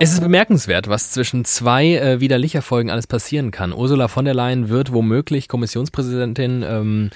Es 0.00 0.12
ist 0.12 0.20
bemerkenswert, 0.20 0.88
was 0.88 1.12
zwischen 1.12 1.44
zwei 1.44 1.94
äh, 1.94 2.18
widerlicher 2.18 2.62
Folgen 2.62 2.90
alles 2.90 3.06
passieren 3.06 3.52
kann. 3.52 3.72
Ursula 3.72 4.08
von 4.08 4.24
der 4.24 4.34
Leyen 4.34 4.68
wird 4.68 4.92
womöglich 4.92 5.46
Kommissionspräsidentin. 5.46 6.64
Ähm, 6.66 7.10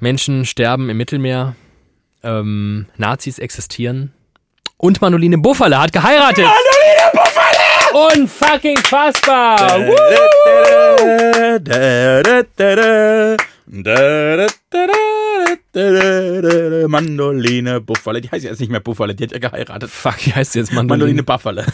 Menschen 0.00 0.46
sterben 0.46 0.90
im 0.90 0.96
Mittelmeer. 0.96 1.54
Ähm, 2.24 2.86
Nazis 2.96 3.38
existieren. 3.38 4.12
Und 4.76 5.00
Manoline 5.00 5.38
Buffalle 5.38 5.80
hat 5.80 5.92
geheiratet. 5.92 6.44
Manoline 6.44 7.10
Buffalle! 7.12 7.64
Unfucking 8.12 8.76
fassbar! 8.78 9.78
Mandoline 16.88 17.80
Buffalle. 17.80 18.20
Die 18.20 18.30
heißt 18.30 18.44
jetzt 18.44 18.60
nicht 18.60 18.70
mehr 18.70 18.80
Buffalle, 18.80 19.14
die 19.14 19.24
hat 19.24 19.32
ja 19.32 19.38
geheiratet. 19.38 19.90
Fuck, 19.90 20.26
wie 20.26 20.32
heißt 20.32 20.54
jetzt 20.54 20.72
Mandoline 20.72 21.22
Mandoline? 21.22 21.22
Buffalle. 21.22 21.66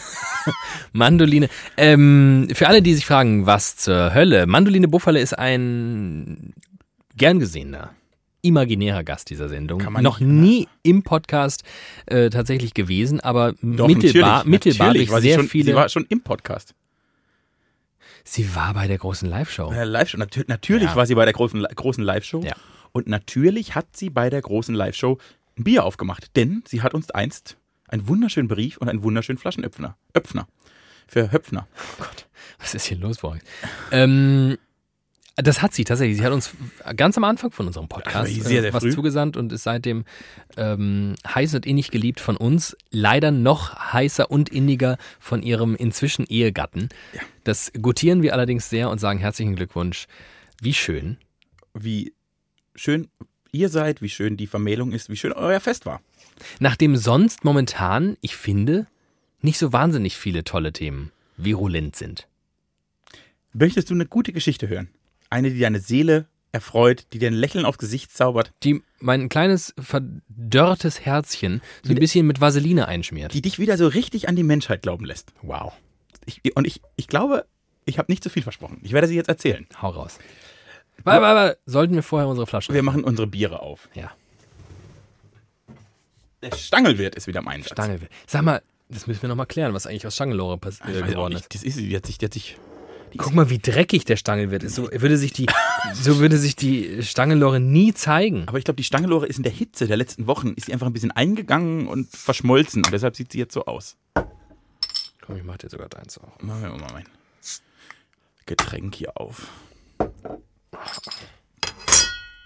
Mandoline. 0.92 1.48
Ähm, 1.76 2.48
für 2.52 2.68
alle, 2.68 2.82
die 2.82 2.94
sich 2.94 3.06
fragen, 3.06 3.46
was 3.46 3.76
zur 3.76 4.14
Hölle. 4.14 4.46
Mandoline 4.46 4.88
Buffalle 4.88 5.20
ist 5.20 5.38
ein 5.38 6.54
gern 7.16 7.38
gesehener, 7.38 7.90
imaginärer 8.42 9.04
Gast 9.04 9.30
dieser 9.30 9.48
Sendung. 9.48 9.78
Kann 9.80 9.92
man 9.92 10.02
Noch 10.02 10.20
nicht- 10.20 10.28
nie 10.30 10.68
im 10.82 11.02
Podcast 11.02 11.62
äh, 12.06 12.30
tatsächlich 12.30 12.74
gewesen, 12.74 13.20
aber 13.20 13.52
Doch, 13.62 13.86
mittelbar, 13.88 14.38
natürlich, 14.38 14.44
mittelbar 14.46 14.86
natürlich 14.88 15.08
durch 15.10 15.22
sehr 15.22 15.36
schon, 15.38 15.48
viele. 15.48 15.64
Sie 15.66 15.74
war 15.74 15.88
schon 15.88 16.06
im 16.08 16.22
Podcast. 16.22 16.74
sie 18.24 18.54
war 18.54 18.74
bei 18.74 18.86
der 18.86 18.98
großen 18.98 19.28
Live-Show. 19.28 19.72
Äh, 19.72 19.84
Live-Show. 19.84 20.18
Natür 20.18 20.44
natürlich 20.46 20.90
Ja. 20.90 20.96
war 20.96 21.06
sie 21.06 21.14
bei 21.14 21.24
der 21.24 21.34
großen, 21.34 21.62
großen 21.74 22.04
Live-Show. 22.04 22.42
Ja. 22.42 22.54
Und 22.92 23.06
natürlich 23.06 23.74
hat 23.74 23.96
sie 23.96 24.10
bei 24.10 24.30
der 24.30 24.40
großen 24.42 24.74
Live-Show 24.74 25.18
ein 25.58 25.64
Bier 25.64 25.84
aufgemacht. 25.84 26.36
Denn 26.36 26.62
sie 26.66 26.82
hat 26.82 26.94
uns 26.94 27.10
einst 27.10 27.56
einen 27.88 28.08
wunderschönen 28.08 28.48
Brief 28.48 28.76
und 28.78 28.88
einen 28.88 29.02
wunderschönen 29.02 29.38
Flaschenöpfner. 29.38 29.96
Öpfner. 30.14 30.46
Für 31.08 31.32
Höpfner. 31.32 31.66
Was 32.60 32.74
ist 32.74 32.86
hier 32.86 32.98
los 32.98 33.18
bei 33.18 33.28
euch? 33.28 33.40
Ähm, 33.90 34.56
das 35.42 35.62
hat 35.62 35.72
sie 35.74 35.84
tatsächlich. 35.84 36.18
Sie 36.18 36.24
hat 36.24 36.32
uns 36.32 36.50
ganz 36.96 37.16
am 37.16 37.24
Anfang 37.24 37.50
von 37.50 37.66
unserem 37.66 37.88
Podcast 37.88 38.16
Also 38.16 38.42
sehr, 38.42 38.62
sehr 38.62 38.70
äh, 38.70 38.72
was 38.72 38.82
früh. 38.82 38.92
zugesandt 38.92 39.36
und 39.36 39.52
ist 39.52 39.64
seitdem 39.64 40.04
ähm, 40.56 41.14
heiß 41.26 41.54
und 41.54 41.66
innig 41.66 41.90
geliebt 41.90 42.20
von 42.20 42.36
uns. 42.36 42.76
Leider 42.90 43.30
noch 43.30 43.92
heißer 43.92 44.30
und 44.30 44.48
inniger 44.48 44.98
von 45.18 45.42
ihrem 45.42 45.74
inzwischen 45.74 46.26
Ehegatten. 46.26 46.88
Ja. 47.12 47.20
Das 47.44 47.72
gutieren 47.80 48.22
wir 48.22 48.32
allerdings 48.34 48.70
sehr 48.70 48.90
und 48.90 48.98
sagen 48.98 49.18
herzlichen 49.18 49.56
Glückwunsch. 49.56 50.06
Wie 50.60 50.74
schön. 50.74 51.18
Wie 51.74 52.12
schön 52.74 53.08
ihr 53.52 53.68
seid, 53.68 54.02
wie 54.02 54.08
schön 54.08 54.36
die 54.36 54.46
Vermählung 54.46 54.92
ist, 54.92 55.08
wie 55.10 55.16
schön 55.16 55.32
euer 55.32 55.60
Fest 55.60 55.86
war. 55.86 56.00
Nachdem 56.58 56.96
sonst 56.96 57.44
momentan, 57.44 58.16
ich 58.20 58.36
finde, 58.36 58.86
nicht 59.42 59.58
so 59.58 59.72
wahnsinnig 59.72 60.16
viele 60.16 60.44
tolle 60.44 60.72
Themen 60.72 61.12
virulent 61.36 61.96
sind. 61.96 62.28
Möchtest 63.52 63.90
du 63.90 63.94
eine 63.94 64.06
gute 64.06 64.32
Geschichte 64.32 64.68
hören? 64.68 64.88
Eine, 65.30 65.50
die 65.50 65.60
deine 65.60 65.80
Seele 65.80 66.26
erfreut, 66.52 67.06
die 67.12 67.18
dir 67.20 67.28
ein 67.28 67.34
Lächeln 67.34 67.64
aufs 67.64 67.78
Gesicht 67.78 68.10
zaubert, 68.12 68.52
Die 68.64 68.82
mein 68.98 69.28
kleines 69.28 69.72
verdörrtes 69.80 71.00
Herzchen 71.00 71.62
so 71.84 71.90
ein 71.92 71.98
bisschen 71.98 72.26
mit 72.26 72.40
Vaseline 72.40 72.88
einschmiert. 72.88 73.32
die 73.32 73.40
dich 73.42 73.58
wieder 73.60 73.76
so 73.78 73.86
richtig 73.86 74.28
an 74.28 74.34
die 74.36 74.42
Menschheit 74.42 74.82
glauben 74.82 75.04
lässt. 75.04 75.32
Wow. 75.42 75.72
Ich, 76.26 76.40
und 76.56 76.66
ich, 76.66 76.82
ich 76.96 77.06
glaube, 77.06 77.46
ich 77.84 77.98
habe 77.98 78.10
nicht 78.10 78.22
zu 78.24 78.30
viel 78.30 78.42
versprochen. 78.42 78.78
Ich 78.82 78.92
werde 78.92 79.06
sie 79.06 79.14
jetzt 79.14 79.28
erzählen. 79.28 79.66
Hau 79.80 79.90
raus. 79.90 80.18
Warte, 81.04 81.22
warte, 81.22 81.36
warte. 81.40 81.58
Sollten 81.66 81.94
wir 81.94 82.02
vorher 82.02 82.28
unsere 82.28 82.46
Flaschen 82.46 82.74
Wir 82.74 82.82
machen 82.82 83.04
unsere 83.04 83.26
Biere 83.28 83.60
auf. 83.60 83.88
Ja, 83.94 84.10
Der 86.42 86.54
Stangelwirt 86.56 87.14
ist 87.14 87.26
wieder 87.26 87.42
mein 87.42 87.62
Satz. 87.62 87.72
Stange. 87.72 88.00
Sag 88.26 88.42
mal, 88.42 88.62
das 88.88 89.06
müssen 89.06 89.22
wir 89.22 89.28
nochmal 89.28 89.46
klären, 89.46 89.72
was 89.74 89.86
eigentlich 89.86 90.06
aus 90.06 90.14
Stangelore 90.14 90.58
pass- 90.58 90.80
Ich 90.80 90.94
äh, 90.94 90.94
weiß 90.96 91.02
auch 91.02 91.06
geworden 91.08 91.34
nicht. 91.34 91.42
ist. 91.42 91.54
Das 91.54 91.62
ist 91.62 91.74
sie. 91.76 91.88
Die 91.88 91.96
hat 91.96 92.06
sich, 92.06 92.18
die 92.18 92.24
hat 92.26 92.34
sich 92.34 92.56
Guck 93.16 93.34
mal, 93.34 93.50
wie 93.50 93.58
dreckig 93.58 94.04
der 94.04 94.16
Stangelwirt 94.16 94.62
ist. 94.62 94.74
So 94.80 94.90
würde 94.90 95.18
sich 95.18 95.32
die, 95.32 95.46
so 95.94 96.18
würde 96.18 96.38
sich 96.38 96.56
die 96.56 97.02
Stangelore 97.02 97.60
nie 97.60 97.92
zeigen. 97.92 98.46
Aber 98.46 98.58
ich 98.58 98.64
glaube, 98.64 98.76
die 98.76 98.84
Stangelore 98.84 99.26
ist 99.26 99.36
in 99.36 99.42
der 99.42 99.52
Hitze 99.52 99.86
der 99.86 99.96
letzten 99.96 100.26
Wochen, 100.26 100.52
ist 100.54 100.66
sie 100.66 100.72
einfach 100.72 100.86
ein 100.86 100.92
bisschen 100.92 101.10
eingegangen 101.10 101.86
und 101.86 102.08
verschmolzen. 102.08 102.84
Und 102.84 102.92
deshalb 102.92 103.16
sieht 103.16 103.32
sie 103.32 103.38
jetzt 103.38 103.54
so 103.54 103.64
aus. 103.64 103.96
Komm, 105.20 105.36
ich 105.36 105.44
mach 105.44 105.58
dir 105.58 105.68
sogar 105.68 105.88
deins 105.88 106.18
auch. 106.18 106.40
Machen 106.40 106.62
wir 106.62 106.70
mal 106.70 106.92
mein 106.92 107.08
Getränk 108.46 108.94
hier 108.94 109.16
auf. 109.16 109.48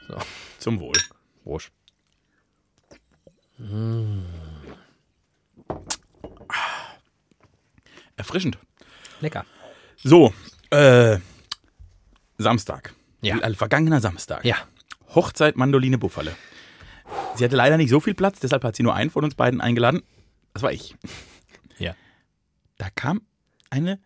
So. 0.08 0.16
Zum 0.58 0.81
Wohl. 0.81 0.96
Rosch. 1.46 1.70
Erfrischend. 8.16 8.58
Lecker. 9.20 9.44
So, 10.02 10.32
äh, 10.74 11.20
Samstag. 12.38 12.94
Ja. 13.20 13.38
Äh, 13.38 13.54
Vergangener 13.54 14.00
Samstag. 14.00 14.44
Ja. 14.44 14.56
Hochzeit 15.14 15.56
Mandoline 15.56 15.98
Buffalle. 15.98 16.34
Sie 17.36 17.44
hatte 17.44 17.56
leider 17.56 17.76
nicht 17.76 17.90
so 17.90 18.00
viel 18.00 18.14
Platz, 18.14 18.40
deshalb 18.40 18.64
hat 18.64 18.76
sie 18.76 18.82
nur 18.82 18.94
einen 18.94 19.10
von 19.10 19.24
uns 19.24 19.34
beiden 19.34 19.60
eingeladen. 19.60 20.02
Das 20.52 20.62
war 20.62 20.72
ich. 20.72 20.96
Ja. 21.78 21.94
Da 22.78 22.88
kam 22.90 23.22
eine 23.70 23.98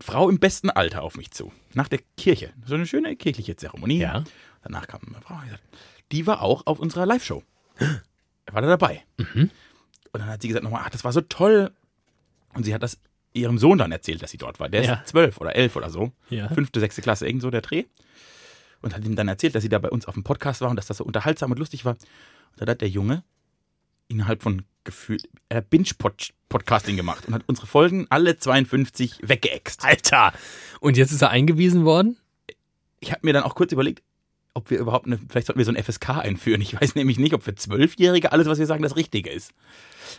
Frau 0.00 0.28
im 0.28 0.38
besten 0.38 0.70
Alter 0.70 1.02
auf 1.02 1.16
mich 1.16 1.30
zu. 1.30 1.52
Nach 1.74 1.88
der 1.88 2.00
Kirche. 2.16 2.52
So 2.64 2.74
eine 2.74 2.86
schöne 2.86 3.16
kirchliche 3.16 3.56
Zeremonie. 3.56 3.98
Ja. 3.98 4.24
Danach 4.62 4.86
kam 4.86 5.00
eine 5.06 5.20
Frau. 5.20 5.38
die 6.12 6.26
war 6.26 6.42
auch 6.42 6.66
auf 6.66 6.78
unserer 6.78 7.06
Live-Show. 7.06 7.42
Er 8.46 8.54
war 8.54 8.62
da 8.62 8.68
dabei. 8.68 9.02
Mhm. 9.18 9.50
Und 10.12 10.20
dann 10.20 10.26
hat 10.26 10.42
sie 10.42 10.48
gesagt 10.48 10.64
nochmal, 10.64 10.82
ach, 10.84 10.90
das 10.90 11.04
war 11.04 11.12
so 11.12 11.20
toll. 11.20 11.70
Und 12.54 12.64
sie 12.64 12.74
hat 12.74 12.82
das 12.82 12.98
ihrem 13.32 13.58
Sohn 13.58 13.78
dann 13.78 13.92
erzählt, 13.92 14.22
dass 14.22 14.30
sie 14.30 14.38
dort 14.38 14.58
war. 14.60 14.68
Der 14.68 14.82
Ja. 14.82 14.94
ist 14.94 15.08
zwölf 15.08 15.40
oder 15.40 15.54
elf 15.54 15.76
oder 15.76 15.90
so. 15.90 16.12
Ja. 16.30 16.48
Fünfte, 16.48 16.80
sechste 16.80 17.02
Klasse, 17.02 17.26
irgend 17.26 17.42
so 17.42 17.50
der 17.50 17.60
Dreh. 17.60 17.84
Und 18.82 18.94
hat 18.96 19.04
ihm 19.04 19.14
dann 19.16 19.28
erzählt, 19.28 19.54
dass 19.54 19.62
sie 19.62 19.68
da 19.68 19.78
bei 19.78 19.90
uns 19.90 20.06
auf 20.06 20.14
dem 20.14 20.24
Podcast 20.24 20.60
war 20.62 20.70
und 20.70 20.76
dass 20.76 20.86
das 20.86 20.96
so 20.96 21.04
unterhaltsam 21.04 21.50
und 21.50 21.58
lustig 21.58 21.84
war. 21.84 21.92
Und 21.94 22.00
dann 22.60 22.68
hat 22.68 22.80
der 22.80 22.88
Junge 22.88 23.22
innerhalb 24.08 24.42
von 24.42 24.62
gefühlt, 24.84 25.28
er 25.50 25.58
hat 25.58 25.70
Binge-Podcasting 25.70 26.96
gemacht 26.96 27.28
und 27.28 27.34
hat 27.34 27.42
unsere 27.46 27.66
Folgen 27.66 28.06
alle 28.10 28.38
52 28.38 29.18
weggeext. 29.22 29.84
Alter. 29.84 30.32
Und 30.80 30.96
jetzt 30.96 31.12
ist 31.12 31.22
er 31.22 31.30
eingewiesen 31.30 31.84
worden? 31.84 32.16
Ich 33.00 33.12
habe 33.12 33.20
mir 33.24 33.32
dann 33.34 33.44
auch 33.44 33.54
kurz 33.54 33.72
überlegt, 33.72 34.02
ob 34.54 34.70
wir 34.70 34.78
überhaupt 34.78 35.06
eine, 35.06 35.18
vielleicht 35.28 35.46
sollten 35.46 35.58
wir 35.58 35.64
so 35.64 35.72
ein 35.72 35.82
FSK 35.82 36.08
einführen. 36.18 36.60
Ich 36.60 36.78
weiß 36.80 36.94
nämlich 36.96 37.18
nicht, 37.18 37.34
ob 37.34 37.42
für 37.44 37.54
Zwölfjährige 37.54 38.32
alles, 38.32 38.48
was 38.48 38.58
wir 38.58 38.66
sagen, 38.66 38.82
das 38.82 38.96
Richtige 38.96 39.30
ist. 39.30 39.52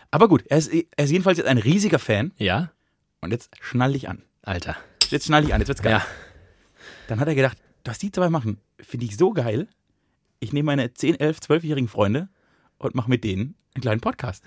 Aber 0.10 0.28
gut, 0.30 0.44
er 0.48 0.58
ist, 0.60 0.72
er 0.72 1.04
ist 1.04 1.12
jedenfalls 1.12 1.38
jetzt 1.38 1.48
ein 1.48 1.58
riesiger 1.58 2.00
Fan 2.00 2.32
Ja. 2.38 2.72
Und 3.22 3.32
jetzt 3.32 3.52
schnall 3.62 3.94
dich 3.94 4.10
an. 4.10 4.24
Alter. 4.42 4.76
Jetzt 5.10 5.28
schnall 5.28 5.44
dich 5.44 5.54
an, 5.54 5.62
jetzt 5.62 5.68
wird's 5.68 5.82
geil. 5.82 5.94
Ja. 5.94 6.06
Dann 7.08 7.20
hat 7.20 7.28
er 7.28 7.36
gedacht, 7.36 7.58
was 7.86 8.00
die 8.00 8.12
zwei 8.12 8.30
machen, 8.30 8.58
finde 8.80 9.06
ich 9.06 9.18
so 9.18 9.32
geil. 9.32 9.68
Ich 10.40 10.54
nehme 10.54 10.68
meine 10.68 10.94
10, 10.94 11.20
11, 11.20 11.40
12-jährigen 11.40 11.88
Freunde 11.88 12.30
und 12.80 12.96
mache 12.96 13.10
mit 13.10 13.24
denen 13.24 13.56
einen 13.76 13.82
kleinen 13.82 14.02
Podcast. 14.02 14.44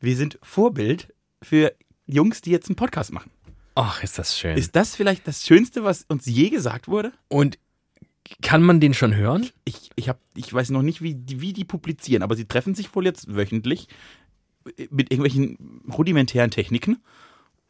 Wir 0.00 0.16
sind 0.16 0.38
Vorbild 0.42 1.12
für 1.42 1.74
Jungs, 2.06 2.40
die 2.40 2.50
jetzt 2.50 2.68
einen 2.68 2.76
Podcast 2.76 3.12
machen. 3.12 3.30
Ach, 3.74 4.02
ist 4.02 4.18
das 4.18 4.38
schön. 4.38 4.56
Ist 4.56 4.74
das 4.74 4.96
vielleicht 4.96 5.26
das 5.28 5.46
Schönste, 5.46 5.84
was 5.84 6.04
uns 6.08 6.26
je 6.26 6.50
gesagt 6.50 6.88
wurde? 6.88 7.12
Und 7.28 7.58
kann 8.40 8.62
man 8.62 8.80
den 8.80 8.94
schon 8.94 9.14
hören? 9.14 9.48
Ich, 9.64 9.90
ich, 9.96 10.08
hab, 10.08 10.18
ich 10.34 10.52
weiß 10.52 10.70
noch 10.70 10.82
nicht, 10.82 11.02
wie 11.02 11.14
die, 11.14 11.40
wie 11.40 11.52
die 11.52 11.64
publizieren, 11.64 12.22
aber 12.22 12.36
sie 12.36 12.46
treffen 12.46 12.74
sich 12.74 12.94
wohl 12.94 13.04
jetzt 13.04 13.34
wöchentlich 13.34 13.88
mit 14.90 15.10
irgendwelchen 15.10 15.82
rudimentären 15.92 16.50
Techniken 16.50 17.02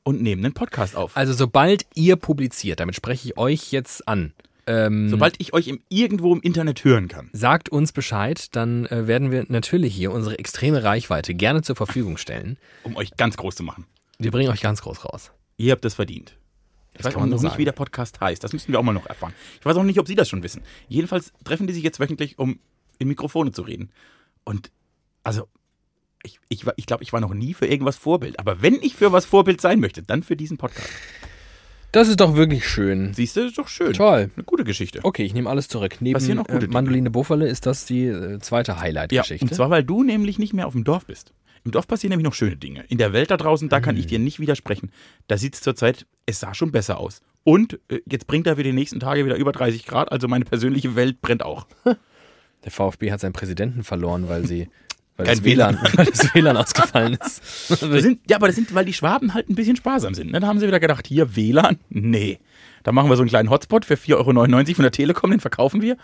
und 0.04 0.20
nehmen 0.22 0.44
einen 0.44 0.54
Podcast 0.54 0.96
auf. 0.96 1.16
Also 1.16 1.32
sobald 1.32 1.87
ihr 1.94 2.16
publiziert, 2.16 2.81
damit 2.81 2.94
spreche 2.96 3.28
ich 3.28 3.38
euch 3.38 3.72
jetzt 3.72 4.06
an. 4.08 4.32
Ähm, 4.66 5.08
Sobald 5.08 5.34
ich 5.40 5.52
euch 5.54 5.66
im, 5.66 5.81
irgendwo 5.88 6.32
im 6.32 6.40
Internet 6.40 6.84
hören 6.84 7.08
kann. 7.08 7.31
sagt 7.32 7.69
uns 7.69 7.90
Bescheid, 7.93 8.54
dann 8.54 8.87
äh, 8.87 9.08
werden 9.08 9.32
wir 9.32 9.44
natürlich 9.49 9.93
hier 9.93 10.12
unsere 10.12 10.38
extreme 10.38 10.84
Reichweite 10.84 11.34
gerne 11.34 11.62
zur 11.62 11.75
Verfügung 11.75 12.16
stellen. 12.16 12.58
um 12.84 12.94
euch 12.94 13.16
ganz 13.16 13.37
groß 13.37 13.56
zu 13.56 13.64
machen. 13.64 13.87
Wir 14.19 14.31
bringen 14.31 14.50
euch 14.50 14.60
ganz 14.60 14.81
groß 14.82 15.04
raus. 15.04 15.32
Ihr 15.56 15.72
habt 15.72 15.84
das 15.84 15.94
verdient. 15.94 16.37
Ich 16.93 16.99
Das 16.99 17.06
weiß 17.06 17.16
auch 17.16 17.20
noch 17.20 17.26
so 17.26 17.32
nicht, 17.32 17.43
sagen. 17.43 17.58
wie 17.58 17.64
der 17.64 17.72
Podcast 17.72 18.20
heißt. 18.20 18.44
Das 18.44 18.52
müssen 18.52 18.70
wir 18.70 18.78
auch 18.78 18.84
mal 18.84 18.93
noch 18.93 19.06
erfahren. 19.06 19.32
Ich 19.58 19.66
weiß 19.66 19.76
auch 19.76 19.82
nicht, 19.82 19.99
ob 19.99 20.06
Sie 20.06 20.14
das 20.14 20.28
schon 20.28 20.44
wissen. 20.44 20.62
Jedenfalls 20.88 21.32
treffen 21.43 21.66
die 21.66 21.72
sich 21.72 21.82
jetzt 21.82 21.99
wöchentlich, 21.99 22.38
um 22.38 22.60
in 22.99 23.08
Mikrofone 23.08 23.50
zu 23.50 23.62
reden. 23.62 23.90
Und 24.44 24.70
also, 25.25 25.49
ich, 26.22 26.38
ich, 26.48 26.64
ich 26.76 26.86
glaube, 26.86 27.02
ich 27.02 27.12
war 27.12 27.20
noch 27.20 27.34
nie 27.34 27.54
für 27.54 27.66
irgendwas 27.66 27.96
Vorbild. 27.96 28.38
Aber 28.38 28.62
wenn 28.62 28.74
ich 28.82 28.94
für 28.94 29.12
was 29.12 29.24
Vorbild 29.24 29.60
sein 29.60 29.80
möchte, 29.80 30.02
dann 30.02 30.22
für 30.22 30.36
diesen 30.36 30.56
Podcast. 30.58 30.90
Das 31.92 32.08
ist 32.08 32.20
doch 32.20 32.36
wirklich 32.36 32.66
schön. 32.66 33.12
Siehst 33.12 33.36
du, 33.36 33.42
ist 33.42 33.58
doch 33.58 33.69
schön. 33.69 33.92
Toll. 33.92 34.30
Eine 34.34 34.44
gute 34.44 34.64
Geschichte. 34.64 35.00
Okay, 35.02 35.24
ich 35.24 35.34
nehme 35.34 35.50
alles 35.50 35.69
zurück. 35.69 35.96
Neben 36.00 36.14
Passieren 36.14 36.38
auch 36.38 36.46
gute 36.46 36.66
äh. 36.66 36.69
Mandoline 36.69 37.10
Buffalle 37.10 37.46
ist 37.46 37.66
das 37.66 37.84
die 37.84 38.06
äh, 38.06 38.38
zweite 38.38 38.72
ja, 38.72 38.80
Highlight-Geschichte. 38.80 39.44
und 39.44 39.54
zwar, 39.54 39.69
weil 39.69 39.84
du 39.84 40.02
nämlich 40.02 40.38
nicht 40.38 40.54
mehr 40.54 40.66
auf 40.66 40.72
dem 40.72 40.84
Dorf 40.84 41.04
bist. 41.04 41.34
Im 41.64 41.70
Dorf 41.70 41.86
passieren 41.86 42.10
nämlich 42.10 42.25
noch 42.25 42.34
schöne 42.34 42.56
Dinge. 42.56 42.84
In 42.88 42.98
der 42.98 43.12
Welt 43.12 43.30
da 43.30 43.36
draußen, 43.36 43.68
da 43.68 43.80
kann 43.80 43.96
ich 43.96 44.06
dir 44.06 44.18
nicht 44.18 44.40
widersprechen. 44.40 44.90
Da 45.28 45.36
sieht 45.36 45.54
es 45.54 45.60
zurzeit, 45.60 46.06
es 46.26 46.40
sah 46.40 46.54
schon 46.54 46.72
besser 46.72 46.98
aus. 46.98 47.20
Und 47.44 47.78
äh, 47.88 48.00
jetzt 48.06 48.26
bringt 48.26 48.46
er 48.46 48.56
für 48.56 48.62
die 48.62 48.72
nächsten 48.72 48.98
Tage 48.98 49.25
wieder 49.25 49.36
über 49.36 49.52
30 49.52 49.84
Grad, 49.86 50.10
also 50.10 50.28
meine 50.28 50.44
persönliche 50.44 50.96
Welt 50.96 51.20
brennt 51.20 51.44
auch. 51.44 51.66
Der 52.64 52.70
VfB 52.70 53.10
hat 53.10 53.20
seinen 53.20 53.32
Präsidenten 53.32 53.82
verloren, 53.84 54.28
weil 54.28 54.46
sie 54.46 54.68
weil 55.17 55.26
Kein 55.26 55.37
das 55.37 55.44
WLAN, 55.44 55.79
weil 55.94 56.06
das 56.06 56.35
WLAN 56.35 56.56
ausgefallen 56.56 57.19
ist. 57.25 57.43
Das 57.82 58.03
sind, 58.03 58.20
ja, 58.31 58.37
aber 58.37 58.47
das 58.47 58.56
sind, 58.56 58.75
weil 58.75 58.85
die 58.85 58.93
Schwaben 58.93 59.35
halt 59.35 59.49
ein 59.49 59.55
bisschen 59.55 59.76
sparsam 59.76 60.14
sind. 60.14 60.32
Ne? 60.32 60.41
Da 60.41 60.47
haben 60.47 60.59
sie 60.59 60.67
wieder 60.67 60.81
gedacht, 60.81 61.06
hier 61.06 61.37
WLAN? 61.37 61.79
Nee. 61.91 62.38
Da 62.82 62.93
machen 62.93 63.11
wir 63.11 63.17
so 63.17 63.23
einen 63.23 63.29
kleinen 63.29 63.50
Hotspot 63.50 63.85
für 63.85 63.94
4,99 63.94 64.17
Euro 64.17 64.75
von 64.75 64.82
der 64.82 64.93
Telekom, 64.93 65.31
den 65.31 65.41
verkaufen 65.41 65.82
wir. 65.82 65.97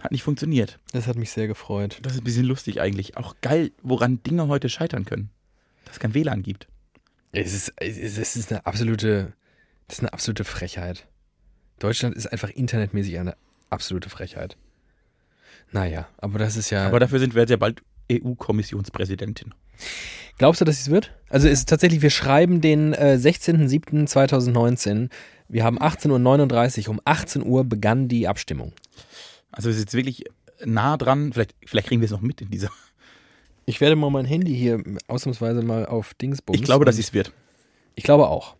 Hat 0.00 0.12
nicht 0.12 0.22
funktioniert. 0.22 0.78
Das 0.92 1.06
hat 1.06 1.16
mich 1.16 1.30
sehr 1.30 1.46
gefreut. 1.46 1.98
Das 2.02 2.14
ist 2.14 2.20
ein 2.20 2.24
bisschen 2.24 2.44
lustig 2.44 2.80
eigentlich. 2.80 3.16
Auch 3.16 3.36
geil, 3.40 3.70
woran 3.82 4.22
Dinge 4.22 4.48
heute 4.48 4.68
scheitern 4.68 5.04
können. 5.04 5.30
Dass 5.84 5.94
es 5.94 6.00
kein 6.00 6.14
WLAN 6.14 6.42
gibt. 6.42 6.66
Es 7.32 7.54
ist, 7.54 7.72
es 7.78 8.36
ist 8.36 8.52
eine 8.52 8.66
absolute, 8.66 9.32
das 9.88 9.98
ist 9.98 10.02
eine 10.02 10.12
absolute 10.12 10.44
Frechheit. 10.44 11.06
Deutschland 11.78 12.14
ist 12.14 12.26
einfach 12.26 12.50
internetmäßig 12.50 13.18
eine 13.18 13.36
absolute 13.70 14.08
Frechheit. 14.08 14.56
Naja, 15.72 16.06
aber 16.18 16.38
das 16.38 16.56
ist 16.56 16.70
ja. 16.70 16.86
Aber 16.86 17.00
dafür 17.00 17.18
sind 17.18 17.34
wir 17.34 17.42
jetzt 17.42 17.50
ja 17.50 17.56
bald 17.56 17.82
EU-Kommissionspräsidentin. 18.10 19.54
Glaubst 20.38 20.60
du, 20.60 20.64
dass 20.64 20.80
es 20.80 20.90
wird? 20.90 21.12
Also 21.28 21.48
es 21.48 21.60
ist 21.60 21.68
tatsächlich, 21.68 22.02
wir 22.02 22.10
schreiben 22.10 22.60
den 22.60 22.92
äh, 22.92 23.18
16.07.2019. 23.20 25.10
Wir 25.48 25.64
haben 25.64 25.78
18.39 25.78 26.86
Uhr. 26.86 26.90
Um 26.90 27.00
18 27.04 27.42
Uhr 27.44 27.64
begann 27.64 28.08
die 28.08 28.26
Abstimmung. 28.28 28.72
Also 29.52 29.68
es 29.70 29.76
ist 29.76 29.82
jetzt 29.82 29.94
wirklich 29.94 30.24
nah 30.64 30.96
dran. 30.96 31.32
Vielleicht, 31.32 31.54
vielleicht 31.64 31.88
kriegen 31.88 32.00
wir 32.00 32.06
es 32.06 32.12
noch 32.12 32.20
mit 32.20 32.40
in 32.40 32.50
dieser. 32.50 32.70
Ich 33.66 33.80
werde 33.80 33.96
mal 33.96 34.10
mein 34.10 34.24
Handy 34.26 34.54
hier 34.54 34.82
ausnahmsweise 35.06 35.62
mal 35.62 35.86
auf 35.86 36.14
Dingsbums. 36.14 36.58
Ich 36.58 36.64
glaube, 36.64 36.84
dass 36.84 36.98
es 36.98 37.12
wird. 37.14 37.32
Ich 37.94 38.04
glaube 38.04 38.28
auch. 38.28 38.56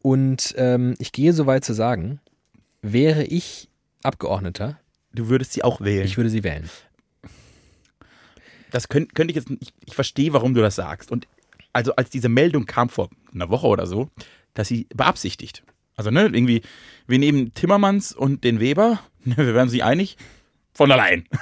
Und 0.00 0.54
ähm, 0.56 0.94
ich 0.98 1.12
gehe 1.12 1.32
so 1.32 1.46
weit 1.46 1.64
zu 1.64 1.74
sagen, 1.74 2.20
wäre 2.80 3.24
ich 3.24 3.68
Abgeordneter, 4.02 4.78
Du 5.14 5.28
würdest 5.28 5.52
sie 5.52 5.62
auch 5.62 5.80
wählen. 5.82 6.04
ich 6.06 6.16
würde 6.16 6.30
sie 6.30 6.42
wählen. 6.42 6.68
Das 8.72 8.88
könnte 8.88 9.14
könnt 9.14 9.30
ich 9.30 9.36
jetzt. 9.36 9.50
Ich, 9.60 9.72
ich 9.84 9.94
verstehe, 9.94 10.32
warum 10.32 10.54
du 10.54 10.60
das 10.60 10.74
sagst. 10.76 11.12
Und 11.12 11.28
also 11.72 11.94
als 11.96 12.10
diese 12.10 12.28
Meldung 12.28 12.66
kam 12.66 12.88
vor 12.88 13.08
einer 13.32 13.48
Woche 13.50 13.66
oder 13.66 13.86
so, 13.86 14.08
dass 14.54 14.68
sie 14.68 14.86
beabsichtigt. 14.94 15.62
Also 15.94 16.10
ne, 16.10 16.22
irgendwie, 16.22 16.62
wir 17.06 17.18
nehmen 17.18 17.54
Timmermans 17.54 18.12
und 18.12 18.44
den 18.44 18.60
Weber, 18.60 19.00
ne, 19.24 19.36
wir 19.36 19.54
werden 19.54 19.68
sie 19.68 19.82
einig, 19.82 20.16
von 20.72 20.90
allein. 20.90 21.24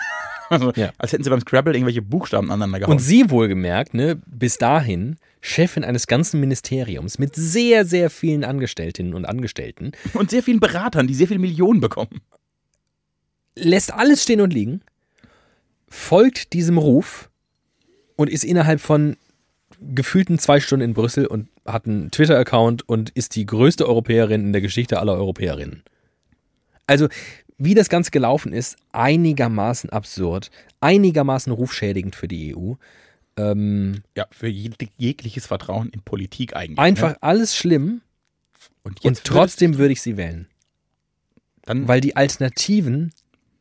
Also, 0.50 0.72
Ja. 0.74 0.90
Als 0.98 1.12
hätten 1.12 1.22
sie 1.22 1.30
beim 1.30 1.40
Scrabble 1.40 1.72
irgendwelche 1.74 2.02
Buchstaben 2.02 2.50
aneinander 2.50 2.80
gehauen. 2.80 2.94
Und 2.94 2.98
sie 2.98 3.30
wohlgemerkt, 3.30 3.94
ne, 3.94 4.20
bis 4.26 4.58
dahin 4.58 5.16
Chefin 5.40 5.84
eines 5.84 6.08
ganzen 6.08 6.40
Ministeriums 6.40 7.20
mit 7.20 7.36
sehr, 7.36 7.84
sehr 7.84 8.10
vielen 8.10 8.42
Angestellten 8.42 9.14
und 9.14 9.26
Angestellten, 9.26 9.92
und 10.12 10.28
sehr 10.30 10.42
vielen 10.42 10.58
Beratern, 10.58 11.06
die 11.06 11.14
sehr 11.14 11.28
viele 11.28 11.38
Millionen 11.38 11.80
bekommen. 11.80 12.20
lässt 13.54 13.94
alles 13.94 14.24
stehen 14.24 14.40
und 14.40 14.52
liegen, 14.52 14.80
folgt 15.90 16.52
diesem 16.52 16.78
Ruf 16.78 17.30
und 18.16 18.30
ist 18.30 18.44
innerhalb 18.44 18.80
von 18.80 19.16
gefühlten 19.80 20.38
zwei 20.38 20.60
Stunden 20.60 20.84
in 20.84 20.94
Brüssel 20.94 21.26
und 21.26 21.48
hat 21.66 21.86
einen 21.86 22.10
Twitter-Account 22.10 22.88
und 22.88 23.10
ist 23.10 23.34
die 23.36 23.46
größte 23.46 23.86
Europäerin 23.86 24.42
in 24.42 24.52
der 24.52 24.62
Geschichte 24.62 25.00
aller 25.00 25.14
Europäerinnen. 25.14 25.82
Also, 26.86 27.08
wie 27.56 27.74
das 27.74 27.88
Ganze 27.88 28.10
gelaufen 28.10 28.52
ist, 28.52 28.76
einigermaßen 28.92 29.90
absurd, 29.90 30.50
einigermaßen 30.80 31.52
rufschädigend 31.52 32.14
für 32.16 32.28
die 32.28 32.54
EU. 32.56 32.74
Ähm, 33.36 34.02
Ja, 34.16 34.26
für 34.30 34.48
jeg 34.48 34.74
jegliches 34.96 35.46
Vertrauen 35.46 35.90
in 35.90 36.02
Politik 36.02 36.56
eigentlich. 36.56 36.78
einfach 36.78 37.12
Ne? 37.12 37.22
alles 37.22 37.56
schlimm 37.56 38.02
Und, 38.82 39.04
und 39.04 39.24
trotzdem 39.24 39.78
würde 39.78 39.92
ich 39.92 40.02
sie 40.02 40.16
wählen, 40.16 40.46
Dann, 41.64 41.86
weil 41.86 42.00
die 42.00 42.16
Alternativen 42.16 43.12